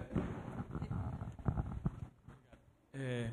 É, 2.94 3.30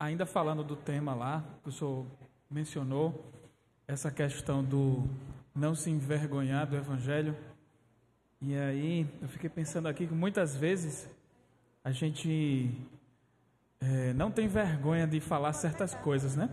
ainda 0.00 0.24
falando 0.24 0.64
do 0.64 0.74
tema 0.74 1.14
lá, 1.14 1.44
que 1.62 1.68
o 1.68 1.72
senhor 1.72 2.06
mencionou, 2.50 3.30
essa 3.86 4.10
questão 4.10 4.64
do 4.64 5.06
não 5.54 5.74
se 5.74 5.90
envergonhar 5.90 6.66
do 6.66 6.76
Evangelho. 6.76 7.36
E 8.40 8.56
aí, 8.56 9.06
eu 9.20 9.28
fiquei 9.28 9.50
pensando 9.50 9.86
aqui 9.86 10.06
que 10.06 10.14
muitas 10.14 10.56
vezes 10.56 11.06
a 11.84 11.90
gente 11.90 12.70
é, 13.78 14.14
não 14.14 14.30
tem 14.30 14.48
vergonha 14.48 15.06
de 15.06 15.20
falar 15.20 15.52
certas 15.52 15.94
coisas, 15.94 16.34
né? 16.34 16.48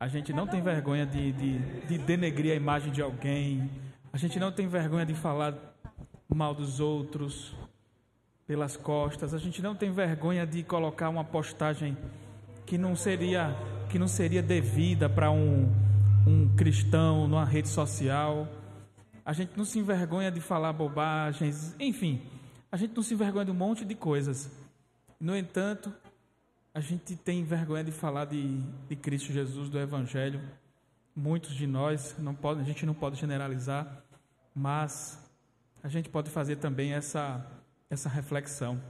A 0.00 0.08
gente 0.08 0.32
não 0.32 0.48
tem 0.48 0.60
vergonha 0.60 1.06
de, 1.06 1.30
de, 1.30 1.58
de 1.86 1.98
denegrir 1.98 2.50
a 2.50 2.56
imagem 2.56 2.90
de 2.90 3.00
alguém. 3.00 3.70
A 4.12 4.16
gente 4.16 4.40
não 4.40 4.50
tem 4.50 4.66
vergonha 4.66 5.06
de 5.06 5.14
falar 5.14 5.71
mal 6.28 6.54
dos 6.54 6.80
outros 6.80 7.54
pelas 8.46 8.76
costas. 8.76 9.34
A 9.34 9.38
gente 9.38 9.62
não 9.62 9.74
tem 9.74 9.90
vergonha 9.90 10.46
de 10.46 10.62
colocar 10.62 11.08
uma 11.08 11.24
postagem 11.24 11.96
que 12.66 12.76
não 12.76 12.94
seria 12.94 13.56
que 13.88 13.98
não 13.98 14.08
seria 14.08 14.42
devida 14.42 15.08
para 15.08 15.30
um, 15.30 15.70
um 16.26 16.48
cristão 16.56 17.28
numa 17.28 17.44
rede 17.44 17.68
social. 17.68 18.48
A 19.24 19.34
gente 19.34 19.52
não 19.56 19.66
se 19.66 19.78
envergonha 19.78 20.30
de 20.30 20.40
falar 20.40 20.72
bobagens. 20.72 21.76
Enfim, 21.78 22.22
a 22.70 22.76
gente 22.78 22.96
não 22.96 23.02
se 23.02 23.12
envergonha 23.12 23.44
de 23.44 23.50
um 23.50 23.54
monte 23.54 23.84
de 23.84 23.94
coisas. 23.94 24.50
No 25.20 25.36
entanto, 25.36 25.92
a 26.74 26.80
gente 26.80 27.14
tem 27.14 27.44
vergonha 27.44 27.84
de 27.84 27.92
falar 27.92 28.24
de, 28.24 28.60
de 28.88 28.96
Cristo 28.96 29.30
Jesus, 29.30 29.68
do 29.68 29.78
Evangelho. 29.78 30.40
Muitos 31.14 31.54
de 31.54 31.66
nós, 31.66 32.16
não 32.18 32.34
pode, 32.34 32.60
a 32.60 32.64
gente 32.64 32.86
não 32.86 32.94
pode 32.94 33.16
generalizar, 33.20 34.02
mas 34.54 35.21
a 35.82 35.88
gente 35.88 36.08
pode 36.08 36.30
fazer 36.30 36.56
também 36.56 36.94
essa, 36.94 37.44
essa 37.90 38.08
reflexão. 38.08 38.80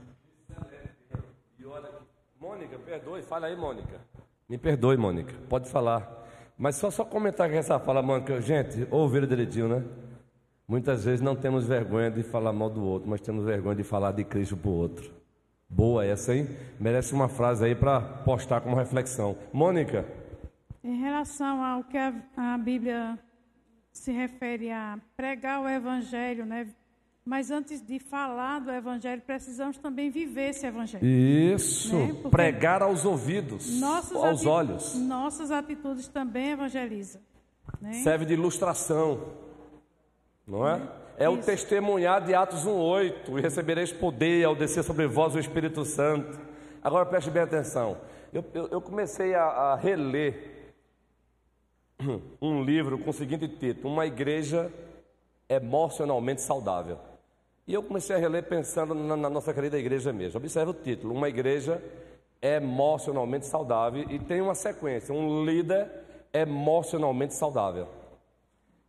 Mônica, 2.39 2.77
perdoe, 2.77 3.21
fala 3.21 3.47
aí, 3.47 3.55
Mônica. 3.55 4.01
Me 4.49 4.57
perdoe, 4.57 4.97
Mônica, 4.97 5.33
pode 5.47 5.69
falar. 5.69 6.27
Mas 6.57 6.75
só, 6.75 6.91
só 6.91 7.05
comentar 7.05 7.49
com 7.49 7.55
essa 7.55 7.79
fala, 7.79 8.01
Mônica. 8.01 8.41
Gente, 8.41 8.85
ouviram 8.91 9.25
direitinho, 9.25 9.69
né? 9.69 9.83
Muitas 10.67 11.03
vezes 11.05 11.21
não 11.21 11.35
temos 11.35 11.65
vergonha 11.65 12.11
de 12.11 12.21
falar 12.21 12.53
mal 12.53 12.69
do 12.69 12.83
outro, 12.83 13.09
mas 13.09 13.21
temos 13.21 13.45
vergonha 13.45 13.75
de 13.75 13.83
falar 13.83 14.11
de 14.11 14.23
Cristo 14.23 14.57
para 14.57 14.69
o 14.69 14.73
outro. 14.73 15.11
Boa 15.69 16.05
essa, 16.05 16.35
hein? 16.35 16.47
Merece 16.79 17.13
uma 17.13 17.27
frase 17.27 17.65
aí 17.65 17.73
para 17.73 18.01
postar 18.01 18.61
como 18.61 18.75
reflexão. 18.75 19.37
Mônica. 19.51 20.05
Em 20.83 20.99
relação 20.99 21.63
ao 21.63 21.83
que 21.83 21.97
a, 21.97 22.13
a, 22.35 22.57
Bíblia 22.57 23.17
se 23.91 24.11
refere 24.11 24.69
a 24.69 24.99
pregar 25.15 25.61
o 25.61 25.69
Evangelho, 25.69 26.45
né? 26.45 26.67
Mas 27.25 27.49
antes 27.49 27.81
de 27.81 27.99
falar 27.99 28.59
do 28.59 28.69
Evangelho, 28.69 29.21
precisamos 29.21 29.77
também 29.77 30.09
viver 30.09 30.49
esse 30.49 30.65
Evangelho. 30.65 31.05
Isso, 31.05 31.95
né? 31.95 32.29
pregar 32.29 32.81
aos 32.81 33.05
ouvidos, 33.05 33.81
aos 33.81 34.45
olhos. 34.45 34.95
Nossas 34.95 35.49
atitudes 35.49 36.07
também 36.09 36.51
evangelizam. 36.51 37.21
Né? 37.79 37.93
Serve 37.93 38.25
de 38.25 38.33
ilustração, 38.33 39.21
não 40.45 40.67
é? 40.67 40.81
é 41.17 41.29
o 41.29 41.37
testemunhar 41.37 42.25
de 42.25 42.33
Atos 42.33 42.65
1,8: 42.65 43.37
e 43.37 43.41
recebereis 43.41 43.91
poder 43.91 44.43
ao 44.43 44.55
descer 44.55 44.83
sobre 44.83 45.07
vós 45.07 45.33
o 45.33 45.39
Espírito 45.39 45.85
Santo. 45.85 46.37
Agora 46.81 47.05
preste 47.05 47.29
bem 47.29 47.43
atenção. 47.43 47.97
Eu, 48.33 48.43
eu, 48.53 48.67
eu 48.67 48.81
comecei 48.81 49.33
a, 49.33 49.43
a, 49.43 49.75
reler 49.75 50.73
um 52.41 52.63
livro 52.63 52.97
com 52.97 53.11
o 53.11 53.13
seguinte 53.13 53.47
título: 53.47 53.93
Uma 53.93 54.05
Igreja 54.05 54.71
Emocionalmente 55.47 56.41
Saudável. 56.41 57.12
E 57.65 57.73
eu 57.73 57.81
comecei 57.81 58.15
a 58.15 58.19
reler 58.19 58.43
pensando 58.43 58.93
na, 58.93 59.15
na 59.15 59.29
nossa 59.29 59.53
querida 59.53 59.79
igreja 59.79 60.11
mesmo. 60.11 60.37
Observe 60.37 60.71
o 60.71 60.73
título: 60.73 61.13
Uma 61.13 61.29
Igreja 61.29 61.81
Emocionalmente 62.41 63.45
Saudável. 63.45 64.05
E 64.09 64.19
tem 64.19 64.41
uma 64.41 64.55
sequência: 64.55 65.13
Um 65.13 65.45
líder 65.45 65.89
emocionalmente 66.33 67.35
saudável. 67.35 67.87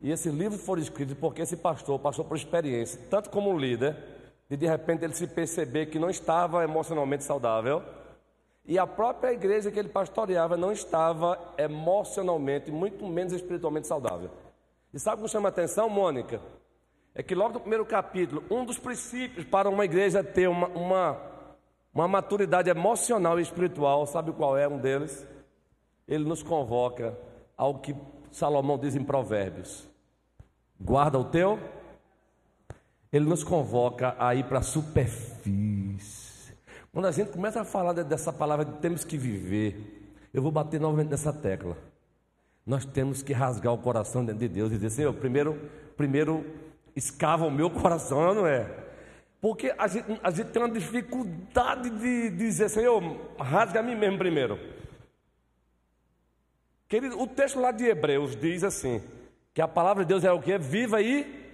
E 0.01 0.11
esse 0.11 0.29
livro 0.29 0.59
foi 0.59 0.81
escrito 0.81 1.15
porque 1.17 1.43
esse 1.43 1.57
pastor 1.57 1.99
passou 1.99 2.25
por 2.25 2.37
experiência, 2.37 3.01
tanto 3.11 3.31
como 3.31 3.57
líder, 3.57 3.97
de 4.51 4.57
de 4.57 4.67
repente 4.67 5.05
ele 5.05 5.15
se 5.15 5.27
perceber 5.27 5.87
que 5.87 5.99
não 5.99 6.11
estava 6.11 6.65
emocionalmente 6.65 7.25
saudável, 7.25 7.83
e 8.67 8.79
a 8.79 8.87
própria 8.87 9.33
igreja 9.33 9.71
que 9.71 9.79
ele 9.79 9.89
pastoreava 9.89 10.57
não 10.57 10.73
estava 10.73 11.39
emocionalmente, 11.57 12.71
muito 12.71 13.07
menos 13.07 13.33
espiritualmente 13.33 13.87
saudável. 13.87 14.31
E 14.93 14.99
sabe 14.99 15.23
o 15.23 15.25
que 15.25 15.31
chama 15.31 15.49
a 15.49 15.51
atenção, 15.51 15.89
Mônica? 15.89 16.41
É 17.15 17.23
que 17.23 17.35
logo 17.35 17.55
no 17.55 17.61
primeiro 17.61 17.87
capítulo, 17.87 18.43
um 18.51 18.65
dos 18.65 18.77
princípios 18.77 19.47
para 19.47 19.71
uma 19.71 19.85
igreja 19.85 20.25
ter 20.25 20.49
uma, 20.49 20.67
uma, 20.69 21.21
uma 21.95 22.09
maturidade 22.09 22.69
emocional 22.69 23.39
e 23.39 23.43
espiritual, 23.43 24.05
sabe 24.05 24.33
qual 24.33 24.57
é 24.59 24.67
um 24.67 24.79
deles? 24.79 25.25
Ele 26.09 26.25
nos 26.25 26.43
convoca 26.43 27.17
ao 27.57 27.79
que 27.79 27.95
Salomão 28.33 28.77
diz 28.77 28.97
em 28.97 29.05
Provérbios: 29.05 29.89
Guarda 30.81 31.19
o 31.19 31.25
teu. 31.25 31.59
Ele 33.13 33.27
nos 33.27 33.45
convoca 33.45 34.17
a 34.19 34.35
ir 34.35 34.43
para 34.45 34.59
a 34.59 34.63
superfície. 34.63 36.53
Quando 36.93 37.07
a 37.07 37.13
gente 37.13 37.31
começa 37.31 37.61
a 37.61 37.65
falar 37.65 37.93
dessa 37.93 38.33
palavra 38.33 38.65
de 38.65 38.73
temos 38.79 39.05
que 39.05 39.17
viver, 39.17 40.13
eu 40.33 40.43
vou 40.43 40.51
bater 40.51 40.81
novamente 40.81 41.11
nessa 41.11 41.33
tecla. 41.33 41.77
Nós 42.67 42.85
temos 42.85 43.23
que 43.23 43.33
rasgar 43.33 43.73
o 43.73 43.79
coração 43.79 44.25
dentro 44.25 44.41
de 44.41 44.49
Deus 44.49 44.73
e 44.73 44.75
dizer, 44.75 44.91
Senhor, 44.91 45.15
primeiro, 45.15 45.71
primeiro 45.97 46.45
escava 46.95 47.47
o 47.47 47.51
meu 47.51 47.71
coração, 47.71 48.35
não 48.35 48.47
é? 48.47 48.85
Porque 49.41 49.75
a 49.77 49.87
gente, 49.87 50.21
a 50.23 50.31
gente 50.31 50.51
tem 50.51 50.63
uma 50.63 50.71
dificuldade 50.71 51.91
de, 51.91 52.31
dizer, 52.31 52.71
Senhor, 52.71 53.03
rasga 53.39 53.81
a 53.81 53.83
mim 53.83 53.95
mesmo 53.95 54.17
primeiro. 54.17 54.59
Querido, 56.89 57.21
o 57.21 57.27
texto 57.27 57.61
lá 57.61 57.71
de 57.71 57.85
Hebreus 57.85 58.37
diz 58.37 58.65
assim: 58.65 59.03
que 59.53 59.61
a 59.61 59.69
palavra 59.69 60.05
de 60.05 60.09
Deus 60.09 60.25
é 60.25 60.33
o 60.33 60.41
que? 60.41 60.57
Viva 60.57 61.03
e 61.03 61.45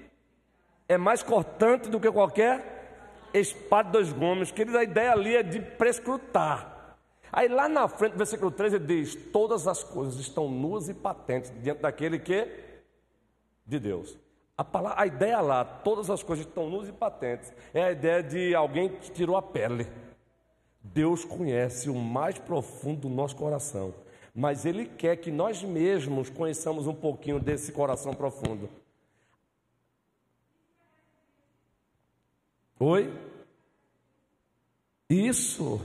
é 0.89 0.97
mais 0.97 1.23
cortante 1.23 1.89
do 1.89 1.99
que 1.99 2.11
qualquer 2.11 3.29
espada 3.35 3.89
de 3.89 3.93
dois 3.93 4.13
gumes. 4.13 4.51
Querido, 4.51 4.79
a 4.79 4.85
ideia 4.85 5.13
ali 5.13 5.35
é 5.37 5.43
de 5.43 5.61
prescrutar. 5.61 6.97
Aí 7.33 7.49
lá 7.49 7.69
na 7.69 7.87
frente, 7.89 8.17
versículo 8.17 8.51
13, 8.51 8.79
diz: 8.79 9.15
Todas 9.33 9.67
as 9.67 9.83
coisas 9.83 10.19
estão 10.19 10.49
nuas 10.49 10.89
e 10.89 10.95
patentes 10.95 11.53
diante 11.63 11.83
daquele 11.83 12.19
que? 12.19 12.47
De 13.67 13.79
Deus. 13.79 14.19
A, 14.61 14.65
palavra, 14.65 15.01
a 15.01 15.07
ideia 15.07 15.41
lá, 15.41 15.65
todas 15.65 16.11
as 16.11 16.23
coisas 16.23 16.45
estão 16.45 16.69
nuas 16.69 16.89
e 16.89 16.93
patentes, 16.93 17.53
é 17.73 17.85
a 17.85 17.93
ideia 17.93 18.23
de 18.23 18.55
alguém 18.55 18.89
que 18.89 19.11
tirou 19.11 19.37
a 19.37 19.43
pele. 19.43 19.87
Deus 20.83 21.25
conhece 21.25 21.89
o 21.89 21.95
mais 21.95 22.39
profundo 22.39 23.03
do 23.03 23.09
nosso 23.09 23.37
coração 23.37 23.95
mas 24.35 24.65
Ele 24.65 24.87
quer 24.87 25.17
que 25.17 25.31
nós 25.31 25.63
mesmos 25.63 26.31
conheçamos 26.31 26.87
um 26.87 26.95
pouquinho 26.95 27.41
desse 27.41 27.73
coração 27.73 28.15
profundo. 28.15 28.69
Oi? 32.79 33.13
Isso. 35.09 35.81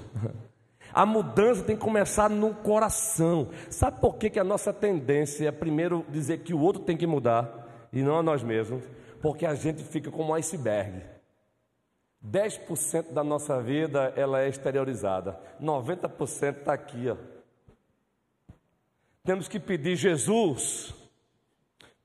A 0.94 1.06
mudança 1.06 1.64
tem 1.64 1.76
que 1.76 1.82
começar 1.82 2.30
no 2.30 2.54
coração. 2.54 3.50
Sabe 3.70 4.00
por 4.00 4.16
que, 4.16 4.30
que 4.30 4.40
a 4.40 4.44
nossa 4.44 4.72
tendência 4.72 5.48
é 5.48 5.52
primeiro 5.52 6.06
dizer 6.10 6.40
que 6.40 6.54
o 6.54 6.60
outro 6.60 6.84
tem 6.84 6.96
que 6.96 7.08
mudar 7.08 7.65
e 7.96 8.04
não 8.04 8.20
a 8.20 8.24
nós 8.24 8.44
mesmos? 8.44 8.84
Porque 9.22 9.46
a 9.46 9.56
gente 9.56 9.84
fica 9.84 10.12
como 10.12 10.32
um 10.32 10.36
iceberg. 10.36 11.02
10% 12.24 13.14
da 13.14 13.24
nossa 13.24 13.62
vida 13.62 14.14
ela 14.16 14.42
é 14.42 14.50
exteriorizada, 14.50 15.40
90% 15.62 16.58
está 16.58 16.74
aqui, 16.74 17.10
ó. 17.10 17.16
Temos 19.24 19.48
que 19.48 19.60
pedir, 19.60 19.96
Jesus, 19.96 20.94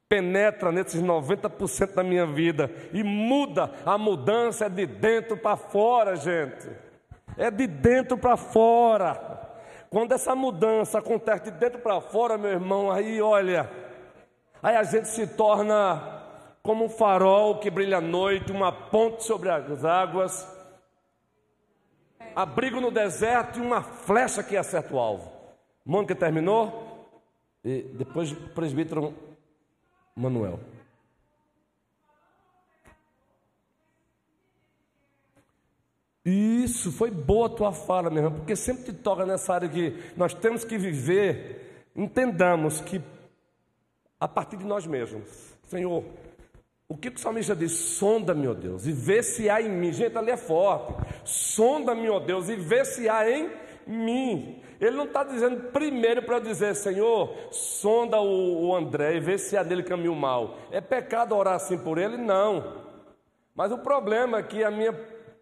penetra 0.09 0.73
nesses 0.73 1.03
90% 1.03 1.95
da 1.95 2.03
minha 2.03 2.27
vida 2.27 2.71
e 2.93 3.03
muda. 3.03 3.71
A 3.85 3.99
mudança 3.99 4.67
é 4.67 4.69
de 4.69 4.87
dentro 4.87 5.37
para 5.37 5.57
fora, 5.57 6.17
gente. 6.17 6.69
É 7.37 7.51
de 7.51 7.67
dentro 7.67 8.17
para 8.17 8.37
fora. 8.37 9.39
Quando 9.91 10.13
essa 10.13 10.35
mudança 10.35 10.99
acontece 10.99 11.45
de 11.45 11.51
dentro 11.51 11.81
para 11.81 12.01
fora, 12.01 12.39
meu 12.39 12.51
irmão, 12.51 12.91
aí 12.91 13.21
olha, 13.21 13.71
aí 14.63 14.77
a 14.77 14.83
gente 14.83 15.09
se 15.09 15.27
torna 15.27 16.21
como 16.63 16.85
um 16.85 16.89
farol 16.89 17.59
que 17.59 17.71
brilha 17.71 17.99
à 17.99 18.01
noite, 18.01 18.53
uma 18.53 18.71
ponte 18.71 19.25
sobre 19.25 19.49
as 19.49 19.85
águas, 19.85 20.47
abrigo 22.35 22.81
no 22.81 22.91
deserto 22.91 23.59
e 23.59 23.63
uma 23.63 23.83
flecha 23.83 24.43
que 24.43 24.57
acerta 24.57 24.95
o 24.95 24.99
alvo. 24.99 25.33
Mônica 25.85 26.15
terminou? 26.15 27.09
E 27.65 27.83
depois 27.95 28.33
o 28.33 28.37
presbítero 28.51 29.15
Manuel. 30.15 30.61
Isso, 36.25 36.93
foi 36.93 37.11
boa 37.11 37.47
a 37.47 37.51
tua 37.51 37.73
fala, 37.73 38.11
meu 38.11 38.25
irmão, 38.25 38.39
porque 38.39 38.55
sempre 38.55 38.85
te 38.85 38.93
toca 38.93 39.25
nessa 39.25 39.55
área 39.55 39.69
que 39.69 40.13
nós 40.17 40.35
temos 40.35 40.65
que 40.65 40.77
viver, 40.77 41.91
entendamos 41.97 42.81
que 42.81 43.01
a 44.21 44.29
partir 44.29 44.59
de 44.59 44.67
nós 44.67 44.87
mesmos, 44.87 45.27
Senhor, 45.63 46.05
o 46.87 46.97
que 46.97 47.09
o 47.09 47.19
salmista 47.19 47.55
diz? 47.55 47.73
Sonda-me, 47.73 48.47
ó 48.49 48.53
Deus, 48.53 48.87
e 48.87 48.93
vê 48.93 49.23
se 49.23 49.49
há 49.49 49.63
em 49.63 49.69
mim. 49.69 49.93
Gente, 49.93 50.19
ali 50.19 50.33
é 50.33 50.37
forte. 50.37 50.93
Sonda-me, 51.25 52.11
ó 52.11 52.19
Deus, 52.19 52.49
e 52.49 52.57
vê 52.57 52.85
se 52.85 53.09
há 53.09 53.31
em 53.31 53.49
mim. 53.87 54.61
Ele 54.81 54.97
não 54.97 55.05
está 55.05 55.23
dizendo 55.23 55.71
primeiro 55.71 56.23
para 56.23 56.39
dizer, 56.39 56.75
Senhor, 56.75 57.33
sonda 57.53 58.21
o, 58.21 58.75
André 58.75 59.17
e 59.17 59.21
vê 59.21 59.39
se 59.39 59.57
há 59.57 59.63
nele 59.63 59.83
caminho 59.83 60.15
mal. 60.15 60.57
É 60.71 60.81
pecado 60.81 61.37
orar 61.37 61.55
assim 61.55 61.79
por 61.79 61.97
ele? 61.97 62.17
Não. 62.17 62.81
Mas 63.55 63.71
o 63.71 63.79
problema 63.79 64.39
é 64.39 64.43
que 64.43 64.65
a 64.65 64.71
minha 64.71 64.93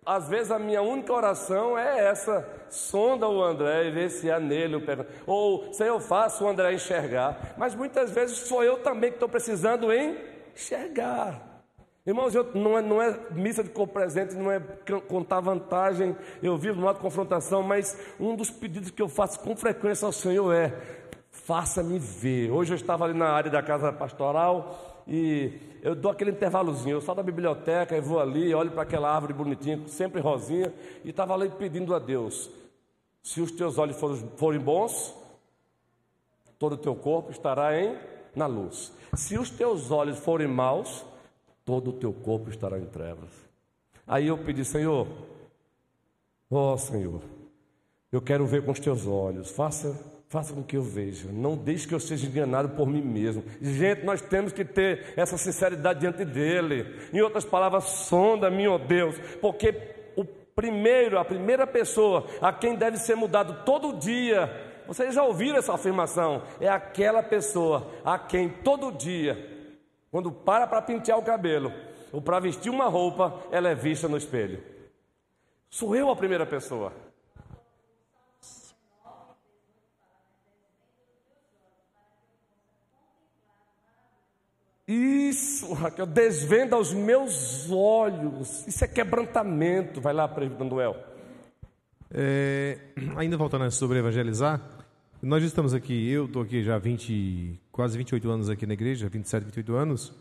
às 0.04 0.28
vezes 0.28 0.50
a 0.50 0.58
minha 0.58 0.80
única 0.82 1.12
oração 1.12 1.78
é 1.78 2.06
essa: 2.06 2.46
sonda 2.70 3.28
o 3.28 3.42
André 3.42 3.86
e 3.86 3.90
vê 3.90 4.08
se 4.08 4.30
há 4.30 4.40
nele 4.40 4.76
o 4.76 4.80
perdão. 4.84 5.06
Ou 5.26 5.72
se 5.72 5.84
eu 5.84 6.00
faço 6.00 6.44
o 6.44 6.48
André 6.48 6.72
enxergar. 6.72 7.54
Mas 7.56 7.74
muitas 7.74 8.10
vezes 8.10 8.38
sou 8.38 8.64
eu 8.64 8.78
também 8.78 9.10
que 9.10 9.16
estou 9.16 9.28
precisando 9.28 9.88
enxergar. 9.92 11.48
Irmãos, 12.06 12.34
eu, 12.34 12.50
não, 12.54 12.78
é, 12.78 12.80
não 12.80 13.02
é 13.02 13.14
missa 13.32 13.62
de 13.62 13.68
corpo 13.68 13.92
presente, 13.92 14.34
não 14.34 14.50
é 14.50 14.58
contar 15.06 15.40
vantagem, 15.40 16.16
eu 16.42 16.56
vivo 16.56 16.80
numa 16.80 16.94
confrontação, 16.94 17.62
mas 17.62 17.98
um 18.18 18.34
dos 18.34 18.50
pedidos 18.50 18.90
que 18.90 19.02
eu 19.02 19.10
faço 19.10 19.38
com 19.40 19.54
frequência 19.54 20.06
ao 20.06 20.12
Senhor 20.12 20.50
é: 20.54 20.74
faça-me 21.30 21.98
ver. 21.98 22.50
Hoje 22.50 22.72
eu 22.72 22.76
estava 22.76 23.04
ali 23.04 23.12
na 23.12 23.28
área 23.28 23.50
da 23.50 23.62
casa 23.62 23.92
pastoral 23.92 24.87
e 25.08 25.52
eu 25.82 25.94
dou 25.94 26.10
aquele 26.10 26.32
intervalozinho, 26.32 26.96
eu 26.96 27.00
saio 27.00 27.16
da 27.16 27.22
biblioteca 27.22 27.96
e 27.96 28.00
vou 28.00 28.20
ali, 28.20 28.54
olho 28.54 28.70
para 28.70 28.82
aquela 28.82 29.10
árvore 29.10 29.32
bonitinha, 29.32 29.80
sempre 29.88 30.20
rosinha, 30.20 30.72
e 31.02 31.10
estava 31.10 31.32
ali 31.32 31.48
pedindo 31.48 31.94
a 31.94 31.98
Deus: 31.98 32.50
se 33.22 33.40
os 33.40 33.50
teus 33.50 33.78
olhos 33.78 33.96
forem, 34.36 34.60
bons, 34.60 35.14
todo 36.58 36.74
o 36.74 36.78
teu 36.78 36.94
corpo 36.94 37.30
estará 37.30 37.80
em 37.80 37.96
na 38.34 38.46
luz. 38.46 38.92
Se 39.14 39.38
os 39.38 39.50
teus 39.50 39.90
olhos 39.90 40.18
forem 40.18 40.46
maus, 40.46 41.04
todo 41.64 41.90
o 41.90 41.92
teu 41.92 42.12
corpo 42.12 42.50
estará 42.50 42.78
em 42.78 42.84
trevas. 42.84 43.30
Aí 44.06 44.26
eu 44.26 44.38
pedi, 44.38 44.64
Senhor, 44.64 45.06
ó 46.50 46.74
oh, 46.74 46.78
Senhor, 46.78 47.22
eu 48.12 48.20
quero 48.20 48.46
ver 48.46 48.64
com 48.64 48.72
os 48.72 48.80
teus 48.80 49.06
olhos, 49.06 49.50
faça 49.50 50.17
Faça 50.28 50.52
com 50.52 50.62
que 50.62 50.76
eu 50.76 50.82
veja. 50.82 51.30
Não 51.32 51.56
deixe 51.56 51.88
que 51.88 51.94
eu 51.94 52.00
seja 52.00 52.26
enganado 52.26 52.68
por 52.70 52.86
mim 52.86 53.00
mesmo. 53.00 53.42
Gente, 53.62 54.04
nós 54.04 54.20
temos 54.20 54.52
que 54.52 54.62
ter 54.62 55.14
essa 55.16 55.38
sinceridade 55.38 56.00
diante 56.00 56.22
dele. 56.22 56.84
Em 57.14 57.22
outras 57.22 57.46
palavras, 57.46 57.84
sonda-me, 57.84 58.68
ó 58.68 58.76
Deus, 58.76 59.18
porque 59.40 59.74
o 60.16 60.26
primeiro, 60.54 61.18
a 61.18 61.24
primeira 61.24 61.66
pessoa 61.66 62.26
a 62.42 62.52
quem 62.52 62.76
deve 62.76 62.98
ser 62.98 63.14
mudado 63.14 63.64
todo 63.64 63.98
dia, 63.98 64.52
vocês 64.86 65.14
já 65.14 65.24
ouviram 65.24 65.56
essa 65.56 65.72
afirmação? 65.72 66.42
É 66.60 66.68
aquela 66.68 67.22
pessoa 67.22 67.90
a 68.04 68.18
quem 68.18 68.50
todo 68.50 68.92
dia, 68.92 69.36
quando 70.10 70.30
para 70.30 70.66
para 70.66 70.82
pentear 70.82 71.18
o 71.18 71.24
cabelo 71.24 71.72
ou 72.12 72.20
para 72.20 72.38
vestir 72.38 72.68
uma 72.68 72.86
roupa, 72.86 73.40
ela 73.50 73.70
é 73.70 73.74
vista 73.74 74.06
no 74.06 74.18
espelho. 74.18 74.62
Sou 75.70 75.96
eu 75.96 76.10
a 76.10 76.16
primeira 76.16 76.44
pessoa. 76.44 76.92
Isso, 84.88 85.70
Raquel, 85.74 86.06
desvenda 86.06 86.78
os 86.78 86.94
meus 86.94 87.70
olhos. 87.70 88.66
Isso 88.66 88.82
é 88.82 88.88
quebrantamento. 88.88 90.00
Vai 90.00 90.14
lá, 90.14 90.26
presbítero 90.26 90.64
Manuel. 90.64 90.96
É, 92.10 92.78
ainda 93.14 93.36
voltando 93.36 93.70
sobre 93.70 93.98
evangelizar, 93.98 94.62
nós 95.22 95.44
estamos 95.44 95.74
aqui, 95.74 96.10
eu 96.10 96.24
estou 96.24 96.40
aqui 96.40 96.62
já 96.62 96.76
há 96.76 96.78
20, 96.78 97.60
quase 97.70 97.98
28 97.98 98.30
anos 98.30 98.48
aqui 98.48 98.64
na 98.64 98.72
igreja, 98.72 99.10
27, 99.10 99.44
28 99.44 99.74
anos, 99.74 100.14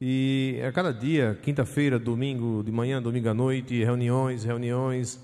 e 0.00 0.60
a 0.64 0.70
cada 0.70 0.92
dia, 0.92 1.36
quinta-feira, 1.42 1.98
domingo 1.98 2.62
de 2.62 2.70
manhã, 2.70 3.02
domingo 3.02 3.28
à 3.28 3.34
noite, 3.34 3.82
reuniões, 3.82 4.44
reuniões, 4.44 5.18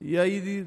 e 0.00 0.18
aí, 0.18 0.66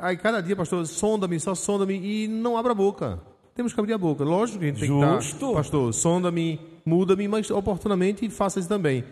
aí 0.00 0.16
cada 0.16 0.40
dia, 0.40 0.54
pastor, 0.54 0.86
sonda-me, 0.86 1.40
só 1.40 1.54
sonda-me, 1.54 1.94
e 1.94 2.28
não 2.28 2.56
abra 2.56 2.72
a 2.72 2.76
boca 2.76 3.18
temos 3.60 3.74
que 3.74 3.80
abrir 3.80 3.92
a 3.92 3.98
boca. 3.98 4.24
Lógico 4.24 4.58
que 4.58 4.64
a 4.64 4.68
gente 4.68 4.80
tem 4.80 4.88
que 4.88 5.26
estar, 5.26 5.52
pastor, 5.52 5.92
sonda-me, 5.92 6.58
muda-me, 6.84 7.28
mas 7.28 7.50
oportunamente 7.50 8.28
faça 8.30 8.58
isso 8.58 8.68
também. 8.68 9.04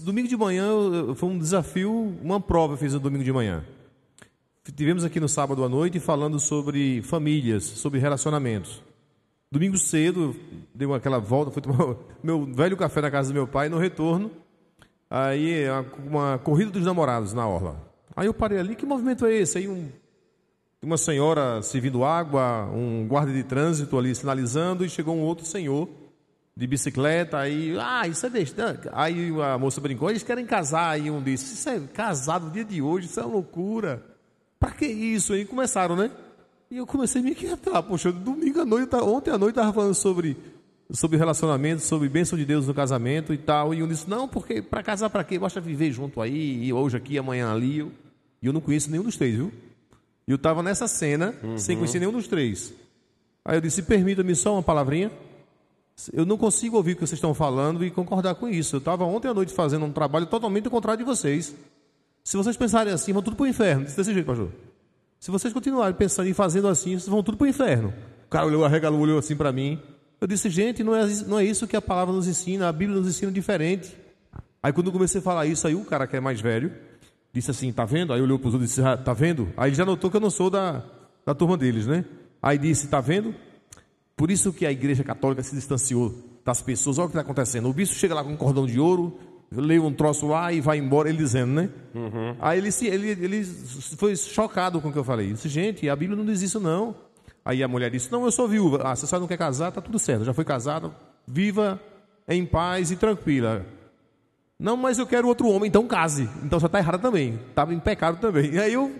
Domingo 0.00 0.28
de 0.28 0.36
manhã 0.36 0.68
foi 1.14 1.28
um 1.30 1.38
desafio, 1.38 2.14
uma 2.22 2.38
prova 2.38 2.74
eu 2.74 2.76
fiz 2.76 2.92
no 2.92 3.00
domingo 3.00 3.24
de 3.24 3.32
manhã. 3.32 3.64
Tivemos 4.74 5.02
aqui 5.02 5.18
no 5.18 5.28
sábado 5.28 5.64
à 5.64 5.68
noite 5.68 5.98
falando 5.98 6.38
sobre 6.38 7.00
famílias, 7.02 7.64
sobre 7.64 7.98
relacionamentos. 7.98 8.82
Domingo 9.50 9.78
cedo, 9.78 10.36
dei 10.74 10.92
aquela 10.92 11.18
volta, 11.18 11.50
fui 11.50 11.62
tomar 11.62 11.96
meu 12.22 12.44
velho 12.44 12.76
café 12.76 13.00
na 13.00 13.10
casa 13.10 13.30
do 13.30 13.34
meu 13.34 13.46
pai, 13.46 13.70
no 13.70 13.78
retorno, 13.78 14.30
aí 15.08 15.64
uma 16.06 16.36
corrida 16.38 16.70
dos 16.70 16.84
namorados 16.84 17.32
na 17.32 17.48
orla. 17.48 17.80
Aí 18.14 18.26
eu 18.26 18.34
parei 18.34 18.58
ali, 18.58 18.76
que 18.76 18.84
movimento 18.84 19.24
é 19.24 19.34
esse? 19.34 19.56
Aí 19.56 19.68
um 19.68 19.88
uma 20.82 20.96
senhora 20.96 21.62
servindo 21.62 22.04
água, 22.04 22.70
um 22.72 23.06
guarda 23.06 23.32
de 23.32 23.42
trânsito 23.42 23.98
ali 23.98 24.14
sinalizando 24.14 24.84
e 24.84 24.88
chegou 24.88 25.16
um 25.16 25.22
outro 25.22 25.46
senhor 25.46 25.88
de 26.56 26.66
bicicleta, 26.66 27.38
aí, 27.38 27.76
ah, 27.78 28.08
isso 28.08 28.24
é 28.24 28.30
deste. 28.30 28.56
Aí 28.92 29.30
a 29.42 29.58
moça 29.58 29.78
brincou, 29.80 30.08
eles 30.08 30.22
querem 30.22 30.46
casar, 30.46 30.90
aí 30.90 31.10
um 31.10 31.22
disse, 31.22 31.54
isso 31.54 31.68
é 31.68 31.80
casado 31.80 32.46
no 32.46 32.50
dia 32.50 32.64
de 32.64 32.80
hoje, 32.80 33.06
isso 33.06 33.20
é 33.20 33.24
loucura. 33.24 34.02
Para 34.58 34.70
que 34.70 34.86
isso? 34.86 35.34
Aí 35.34 35.44
começaram, 35.44 35.94
né? 35.94 36.10
E 36.70 36.78
eu 36.78 36.86
comecei 36.86 37.20
a 37.20 37.24
me 37.24 37.32
inquietar, 37.32 37.82
poxa, 37.82 38.10
domingo 38.10 38.60
à 38.60 38.64
noite, 38.64 38.88
tá, 38.88 39.02
ontem 39.02 39.30
à 39.30 39.38
noite 39.38 39.52
estava 39.52 39.72
falando 39.72 39.94
sobre 39.94 40.36
sobre 40.90 41.18
relacionamento, 41.18 41.82
sobre 41.82 42.08
bênção 42.08 42.38
de 42.38 42.44
Deus 42.44 42.66
no 42.66 42.72
casamento 42.72 43.34
e 43.34 43.38
tal, 43.38 43.74
e 43.74 43.82
um 43.82 43.88
disse, 43.88 44.08
não, 44.08 44.28
porque 44.28 44.62
para 44.62 44.84
casar 44.84 45.10
para 45.10 45.24
quê? 45.24 45.38
Basta 45.38 45.60
viver 45.60 45.90
junto 45.90 46.20
aí, 46.20 46.72
hoje 46.72 46.96
aqui, 46.96 47.18
amanhã 47.18 47.52
ali, 47.52 47.80
e 48.40 48.46
eu 48.46 48.52
não 48.52 48.60
conheço 48.60 48.90
nenhum 48.90 49.02
dos 49.02 49.16
três, 49.16 49.34
viu? 49.34 49.52
E 50.26 50.32
eu 50.32 50.36
estava 50.36 50.62
nessa 50.62 50.88
cena, 50.88 51.34
uhum. 51.42 51.58
sem 51.58 51.76
conhecer 51.76 51.98
nenhum 51.98 52.12
dos 52.12 52.26
três. 52.26 52.72
Aí 53.44 53.56
eu 53.56 53.60
disse: 53.60 53.82
permita-me 53.82 54.34
só 54.34 54.54
uma 54.54 54.62
palavrinha. 54.62 55.10
Eu 56.12 56.26
não 56.26 56.36
consigo 56.36 56.76
ouvir 56.76 56.92
o 56.92 56.94
que 56.96 57.00
vocês 57.00 57.16
estão 57.16 57.32
falando 57.32 57.84
e 57.84 57.90
concordar 57.90 58.34
com 58.34 58.48
isso. 58.48 58.76
Eu 58.76 58.78
estava 58.78 59.04
ontem 59.04 59.28
à 59.28 59.34
noite 59.34 59.54
fazendo 59.54 59.86
um 59.86 59.92
trabalho 59.92 60.26
totalmente 60.26 60.68
contrário 60.68 60.98
de 60.98 61.04
vocês. 61.04 61.54
Se 62.22 62.36
vocês 62.36 62.56
pensarem 62.56 62.92
assim, 62.92 63.12
vão 63.12 63.22
tudo 63.22 63.36
para 63.36 63.44
o 63.44 63.46
inferno. 63.46 63.84
Disse 63.84 63.96
desse 63.96 64.12
jeito, 64.12 64.26
pastor. 64.26 64.50
Se 65.18 65.30
vocês 65.30 65.54
continuarem 65.54 65.94
pensando 65.94 66.28
e 66.28 66.34
fazendo 66.34 66.68
assim, 66.68 66.90
vocês 66.90 67.08
vão 67.08 67.22
tudo 67.22 67.38
para 67.38 67.46
o 67.46 67.48
inferno. 67.48 67.94
O 68.26 68.28
cara 68.28 68.46
olhou, 68.46 68.64
arregalou, 68.64 69.00
olhou 69.00 69.18
assim 69.18 69.36
para 69.36 69.52
mim. 69.52 69.80
Eu 70.20 70.26
disse, 70.26 70.50
gente, 70.50 70.82
não 70.82 70.94
é, 70.94 71.06
não 71.26 71.38
é 71.38 71.44
isso 71.44 71.66
que 71.66 71.76
a 71.76 71.80
palavra 71.80 72.12
nos 72.12 72.26
ensina, 72.26 72.68
a 72.68 72.72
Bíblia 72.72 72.98
nos 72.98 73.08
ensina 73.08 73.30
diferente. 73.30 73.96
Aí 74.62 74.72
quando 74.72 74.88
eu 74.88 74.92
comecei 74.92 75.20
a 75.20 75.22
falar 75.22 75.46
isso, 75.46 75.66
aí 75.66 75.74
o 75.74 75.84
cara 75.84 76.06
que 76.06 76.16
é 76.16 76.20
mais 76.20 76.40
velho, 76.40 76.72
disse 77.32 77.50
assim, 77.50 77.72
tá 77.72 77.84
vendo? 77.84 78.12
Aí 78.12 78.20
olhou 78.20 78.38
para 78.38 78.48
os 78.48 78.54
outros 78.54 78.70
e 78.70 78.74
disse, 78.74 78.86
ah, 78.86 78.96
tá 78.96 79.12
vendo? 79.12 79.48
Aí 79.56 79.70
ele 79.70 79.76
já 79.76 79.84
notou 79.84 80.10
que 80.10 80.16
eu 80.16 80.20
não 80.20 80.30
sou 80.30 80.50
da, 80.50 80.82
da 81.24 81.34
turma 81.34 81.56
deles, 81.56 81.86
né? 81.86 82.04
Aí 82.42 82.58
disse, 82.58 82.88
tá 82.88 83.00
vendo? 83.00 83.34
Por 84.16 84.30
isso 84.30 84.52
que 84.52 84.64
a 84.64 84.72
igreja 84.72 85.04
católica 85.04 85.42
se 85.42 85.54
distanciou 85.54 86.14
das 86.44 86.62
pessoas. 86.62 86.98
Olha 86.98 87.06
o 87.06 87.08
que 87.08 87.12
está 87.12 87.20
acontecendo. 87.20 87.68
O 87.68 87.72
bispo 87.72 87.94
chega 87.94 88.14
lá 88.14 88.24
com 88.24 88.30
um 88.30 88.36
cordão 88.36 88.66
de 88.66 88.80
ouro, 88.80 89.18
lê 89.52 89.78
um 89.78 89.92
troço 89.92 90.26
lá 90.26 90.52
e 90.52 90.60
vai 90.60 90.78
embora, 90.78 91.08
ele 91.08 91.18
dizendo, 91.18 91.52
né? 91.52 91.70
Uhum. 91.94 92.36
Aí 92.40 92.58
ele, 92.58 92.70
ele, 92.82 93.24
ele 93.24 93.44
foi 93.96 94.16
chocado 94.16 94.80
com 94.80 94.88
o 94.88 94.92
que 94.92 94.98
eu 94.98 95.04
falei. 95.04 95.32
Disse, 95.32 95.48
gente, 95.48 95.88
a 95.88 95.94
Bíblia 95.96 96.16
não 96.16 96.24
diz 96.24 96.40
isso 96.40 96.58
não. 96.58 96.94
Aí 97.44 97.62
a 97.62 97.68
mulher 97.68 97.90
disse, 97.90 98.10
não, 98.10 98.24
eu 98.24 98.32
sou 98.32 98.48
viúva. 98.48 98.80
Ah, 98.84 98.96
você 98.96 99.06
só 99.06 99.20
não 99.20 99.26
quer 99.26 99.36
casar, 99.36 99.70
tá 99.70 99.80
tudo 99.80 99.98
certo. 99.98 100.24
Já 100.24 100.32
foi 100.32 100.44
casada, 100.44 100.90
viva 101.26 101.80
em 102.26 102.44
paz 102.44 102.90
e 102.90 102.96
tranquila. 102.96 103.64
Não, 104.58 104.76
mas 104.76 104.98
eu 104.98 105.06
quero 105.06 105.28
outro 105.28 105.48
homem, 105.48 105.68
então 105.68 105.86
case. 105.86 106.28
Então 106.42 106.58
você 106.58 106.66
está 106.66 106.78
errado 106.78 107.00
também. 107.00 107.38
Estava 107.50 107.74
em 107.74 107.80
pecado 107.80 108.18
também. 108.18 108.52
E 108.52 108.58
aí 108.58 108.72
eu. 108.72 108.94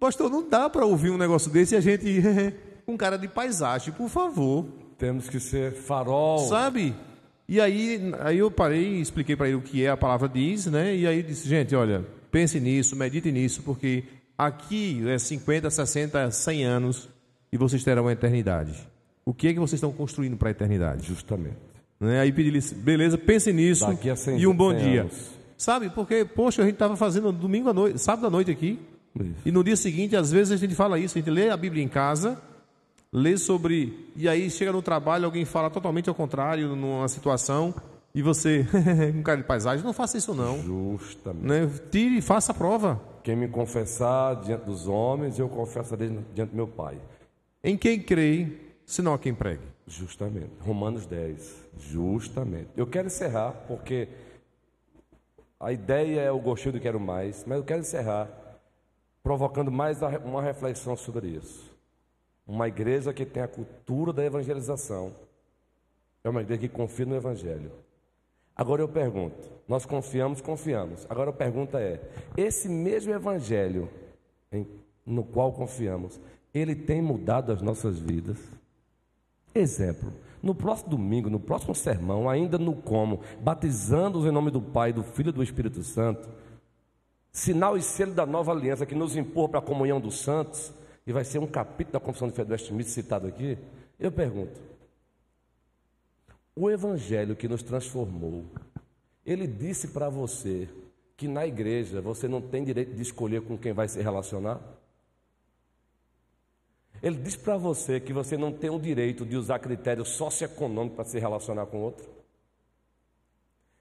Pastor, 0.00 0.30
não 0.30 0.48
dá 0.48 0.70
para 0.70 0.86
ouvir 0.86 1.10
um 1.10 1.18
negócio 1.18 1.50
desse 1.50 1.74
e 1.74 1.78
a 1.78 1.80
gente. 1.80 2.22
com 2.88 2.96
cara 2.96 3.18
de 3.18 3.28
paisagem, 3.28 3.92
por 3.92 4.08
favor. 4.08 4.64
Temos 4.96 5.28
que 5.28 5.38
ser 5.38 5.74
farol. 5.74 6.38
Sabe? 6.38 6.96
E 7.46 7.60
aí, 7.60 8.12
aí 8.20 8.38
eu 8.38 8.50
parei 8.50 8.94
e 8.94 9.00
expliquei 9.02 9.36
para 9.36 9.46
ele 9.46 9.56
o 9.56 9.60
que 9.60 9.84
é 9.84 9.90
a 9.90 9.96
palavra 9.96 10.26
diz, 10.26 10.64
né? 10.64 10.96
E 10.96 11.06
aí 11.06 11.22
disse, 11.22 11.46
gente, 11.46 11.76
olha, 11.76 12.02
pense 12.30 12.58
nisso, 12.58 12.96
medite 12.96 13.30
nisso, 13.30 13.62
porque 13.62 14.04
aqui 14.38 15.06
é 15.06 15.18
50, 15.18 15.68
60, 15.68 16.30
100 16.30 16.64
anos 16.64 17.08
e 17.52 17.58
vocês 17.58 17.84
terão 17.84 18.04
uma 18.04 18.12
eternidade. 18.12 18.72
O 19.24 19.34
que 19.34 19.48
é 19.48 19.52
que 19.52 19.60
vocês 19.60 19.74
estão 19.74 19.92
construindo 19.92 20.38
para 20.38 20.48
a 20.48 20.52
eternidade? 20.52 21.06
Justamente. 21.06 21.67
Né? 22.00 22.20
Aí 22.20 22.32
pedi 22.32 22.50
beleza, 22.76 23.18
pense 23.18 23.52
nisso 23.52 23.86
Daqui 23.86 24.08
a 24.10 24.16
100 24.16 24.38
e 24.38 24.46
um 24.46 24.54
bom 24.54 24.70
100 24.70 24.78
dia. 24.78 25.00
anos. 25.02 25.30
Sabe, 25.56 25.90
porque, 25.90 26.24
poxa, 26.24 26.62
a 26.62 26.64
gente 26.64 26.74
estava 26.74 26.96
fazendo 26.96 27.32
domingo 27.32 27.68
à 27.68 27.74
noite, 27.74 27.98
sábado 27.98 28.28
à 28.28 28.30
noite 28.30 28.48
aqui, 28.50 28.78
Isso. 29.18 29.34
e 29.44 29.50
no 29.50 29.64
dia 29.64 29.74
seguinte, 29.74 30.14
às 30.14 30.30
vezes 30.30 30.52
a 30.52 30.56
gente 30.56 30.74
fala 30.76 31.00
isso, 31.00 31.18
a 31.18 31.20
gente 31.20 31.30
lê 31.30 31.50
a 31.50 31.56
Bíblia 31.56 31.82
em 31.82 31.88
casa, 31.88 32.40
lê 33.12 33.36
sobre. 33.36 34.08
E 34.14 34.28
aí 34.28 34.48
chega 34.48 34.70
no 34.70 34.80
trabalho, 34.80 35.24
alguém 35.24 35.44
fala 35.44 35.68
totalmente 35.68 36.08
ao 36.08 36.14
contrário, 36.14 36.76
numa 36.76 37.08
situação, 37.08 37.74
e 38.14 38.22
você, 38.22 38.64
um 39.14 39.22
cara 39.22 39.38
de 39.38 39.46
paisagem, 39.48 39.84
não 39.84 39.92
faça 39.92 40.16
isso 40.16 40.32
não. 40.32 40.62
Justamente. 40.62 41.44
Né? 41.44 41.68
Tire 41.90 42.18
e 42.18 42.22
faça 42.22 42.52
a 42.52 42.54
prova. 42.54 43.00
Quem 43.24 43.34
me 43.34 43.48
confessar 43.48 44.36
diante 44.36 44.64
dos 44.64 44.86
homens, 44.86 45.40
eu 45.40 45.48
confessarei 45.48 46.08
diante 46.34 46.50
do 46.50 46.56
meu 46.56 46.68
Pai. 46.68 46.98
Em 47.64 47.76
quem 47.76 48.00
crê, 48.00 48.46
senão 48.86 49.12
a 49.12 49.18
quem 49.18 49.34
pregue. 49.34 49.62
Justamente. 49.88 50.50
Romanos 50.60 51.04
10. 51.06 51.67
Justamente. 51.78 52.68
Eu 52.76 52.86
quero 52.86 53.06
encerrar, 53.06 53.52
porque 53.66 54.08
a 55.60 55.72
ideia 55.72 56.20
é 56.20 56.30
o 56.30 56.38
gostinho 56.40 56.72
do 56.74 56.80
quero 56.80 56.98
mais, 57.00 57.44
mas 57.46 57.58
eu 57.58 57.64
quero 57.64 57.80
encerrar 57.80 58.28
provocando 59.22 59.70
mais 59.70 59.98
uma 60.24 60.42
reflexão 60.42 60.96
sobre 60.96 61.28
isso. 61.28 61.68
Uma 62.46 62.66
igreja 62.68 63.12
que 63.12 63.26
tem 63.26 63.42
a 63.42 63.48
cultura 63.48 64.12
da 64.12 64.24
evangelização 64.24 65.12
é 66.24 66.28
uma 66.28 66.40
igreja 66.40 66.62
que 66.62 66.68
confia 66.68 67.04
no 67.06 67.14
Evangelho. 67.14 67.70
Agora 68.56 68.82
eu 68.82 68.88
pergunto: 68.88 69.48
nós 69.68 69.84
confiamos, 69.84 70.40
confiamos. 70.40 71.06
Agora 71.10 71.30
a 71.30 71.32
pergunta 71.32 71.78
é: 71.80 72.00
esse 72.36 72.68
mesmo 72.68 73.12
Evangelho 73.12 73.88
em- 74.50 74.66
no 75.04 75.22
qual 75.22 75.52
confiamos, 75.52 76.18
ele 76.54 76.74
tem 76.74 77.02
mudado 77.02 77.52
as 77.52 77.60
nossas 77.62 77.98
vidas? 77.98 78.38
Exemplo, 79.54 80.12
no 80.42 80.54
próximo 80.54 80.90
domingo, 80.90 81.28
no 81.30 81.40
próximo 81.40 81.74
sermão, 81.74 82.28
ainda 82.28 82.58
no 82.58 82.74
como, 82.74 83.20
batizando-os 83.40 84.26
em 84.26 84.30
nome 84.30 84.50
do 84.50 84.60
Pai, 84.60 84.92
do 84.92 85.02
Filho 85.02 85.30
e 85.30 85.32
do 85.32 85.42
Espírito 85.42 85.82
Santo, 85.82 86.28
sinal 87.32 87.76
e 87.76 87.82
selo 87.82 88.14
da 88.14 88.26
nova 88.26 88.52
aliança 88.52 88.86
que 88.86 88.94
nos 88.94 89.16
empurra 89.16 89.48
para 89.48 89.58
a 89.60 89.62
comunhão 89.62 90.00
dos 90.00 90.20
santos, 90.20 90.72
e 91.06 91.12
vai 91.12 91.24
ser 91.24 91.38
um 91.38 91.46
capítulo 91.46 91.94
da 91.94 92.00
Confissão 92.00 92.28
de 92.28 92.34
Fé 92.34 92.44
do 92.44 92.52
Westminster 92.52 92.92
citado 92.92 93.26
aqui, 93.26 93.56
eu 93.98 94.12
pergunto, 94.12 94.60
o 96.54 96.70
Evangelho 96.70 97.36
que 97.36 97.48
nos 97.48 97.62
transformou, 97.62 98.44
ele 99.24 99.46
disse 99.46 99.88
para 99.88 100.08
você 100.08 100.68
que 101.16 101.26
na 101.28 101.46
igreja 101.46 102.00
você 102.00 102.28
não 102.28 102.40
tem 102.40 102.64
direito 102.64 102.94
de 102.94 103.02
escolher 103.02 103.42
com 103.42 103.58
quem 103.58 103.72
vai 103.72 103.88
se 103.88 104.00
relacionar? 104.00 104.60
Ele 107.02 107.16
diz 107.16 107.36
para 107.36 107.56
você 107.56 108.00
que 108.00 108.12
você 108.12 108.36
não 108.36 108.52
tem 108.52 108.70
o 108.70 108.78
direito 108.78 109.24
de 109.24 109.36
usar 109.36 109.58
critérios 109.58 110.10
socioeconômicos 110.10 110.96
para 110.96 111.04
se 111.04 111.18
relacionar 111.18 111.66
com 111.66 111.80
outro? 111.80 112.08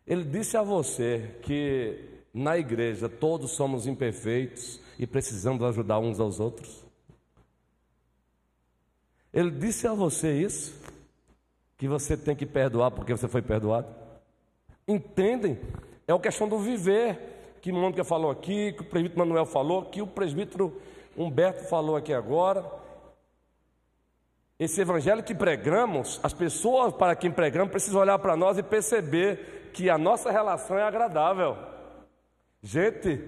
Ele 0.06 0.24
disse 0.24 0.56
a 0.56 0.62
você 0.62 1.36
que 1.42 2.00
na 2.34 2.58
igreja 2.58 3.10
todos 3.10 3.52
somos 3.52 3.88
imperfeitos 3.88 4.80
e 4.98 5.08
precisamos 5.08 5.64
ajudar 5.64 6.00
uns 6.00 6.20
aos 6.20 6.40
outros? 6.40 6.86
Ele 9.34 9.52
disse 9.52 9.88
a 9.88 9.94
você 9.94 10.32
isso? 10.34 10.80
Que 11.78 11.88
você 11.88 12.16
tem 12.16 12.36
que 12.36 12.46
perdoar 12.46 12.92
porque 12.92 13.12
você 13.16 13.28
foi 13.28 13.42
perdoado? 13.42 13.88
Entendem? 14.88 15.60
É 16.08 16.14
a 16.14 16.20
questão 16.20 16.48
do 16.48 16.58
viver, 16.60 17.20
que 17.62 17.72
Mônica 17.72 18.04
falou 18.04 18.32
aqui, 18.32 18.72
que 18.72 18.82
o 18.82 18.86
presbítero 18.86 19.20
Manuel 19.20 19.46
falou, 19.46 19.84
que 19.86 20.02
o 20.02 20.08
presbítero 20.08 20.80
Humberto 21.18 21.66
falou 21.66 21.96
aqui 21.98 22.14
agora. 22.14 22.64
Esse 24.60 24.82
evangelho 24.82 25.24
que 25.24 25.36
pregamos, 25.36 26.20
as 26.24 26.34
pessoas 26.34 26.94
para 26.94 27.16
quem 27.16 27.32
pregamos 27.32 27.70
precisam 27.70 28.02
olhar 28.02 28.18
para 28.18 28.36
nós 28.36 28.58
e 28.58 28.64
perceber 28.64 29.70
que 29.72 29.88
a 29.88 29.98
nossa 29.98 30.32
relação 30.32 30.78
é 30.78 30.84
agradável. 30.84 31.56
Gente, 32.64 33.24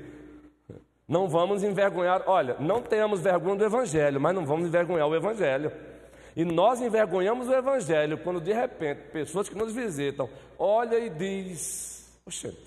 não 1.07 1.29
vamos 1.29 1.63
envergonhar, 1.63 2.23
olha, 2.25 2.55
não 2.59 2.81
tenhamos 2.81 3.19
vergonha 3.19 3.57
do 3.57 3.65
evangelho, 3.65 4.19
mas 4.19 4.33
não 4.33 4.43
vamos 4.43 4.67
envergonhar 4.67 5.07
o 5.07 5.15
evangelho. 5.15 5.71
E 6.35 6.43
nós 6.43 6.81
envergonhamos 6.81 7.47
o 7.47 7.53
evangelho 7.53 8.17
quando 8.17 8.41
de 8.41 8.53
repente 8.53 9.01
pessoas 9.11 9.47
que 9.47 9.55
nos 9.55 9.73
visitam 9.73 10.27
olha 10.57 10.97
e 10.97 11.09
diz: 11.09 12.19
"Oxe, 12.25 12.57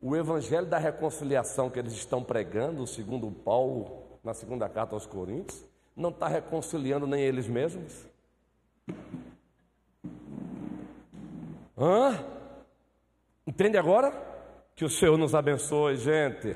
o 0.00 0.16
evangelho 0.16 0.66
da 0.66 0.78
reconciliação 0.78 1.68
que 1.68 1.78
eles 1.78 1.92
estão 1.92 2.22
pregando, 2.22 2.86
segundo 2.86 3.30
Paulo, 3.30 4.04
na 4.24 4.32
segunda 4.32 4.68
carta 4.68 4.94
aos 4.94 5.06
Coríntios, 5.06 5.67
não 5.98 6.10
está 6.10 6.28
reconciliando 6.28 7.06
nem 7.06 7.20
eles 7.20 7.48
mesmos? 7.48 8.06
Hã? 11.76 12.24
Entende 13.44 13.76
agora? 13.76 14.12
Que 14.76 14.84
o 14.84 14.88
Senhor 14.88 15.18
nos 15.18 15.34
abençoe, 15.34 15.96
gente. 15.96 16.54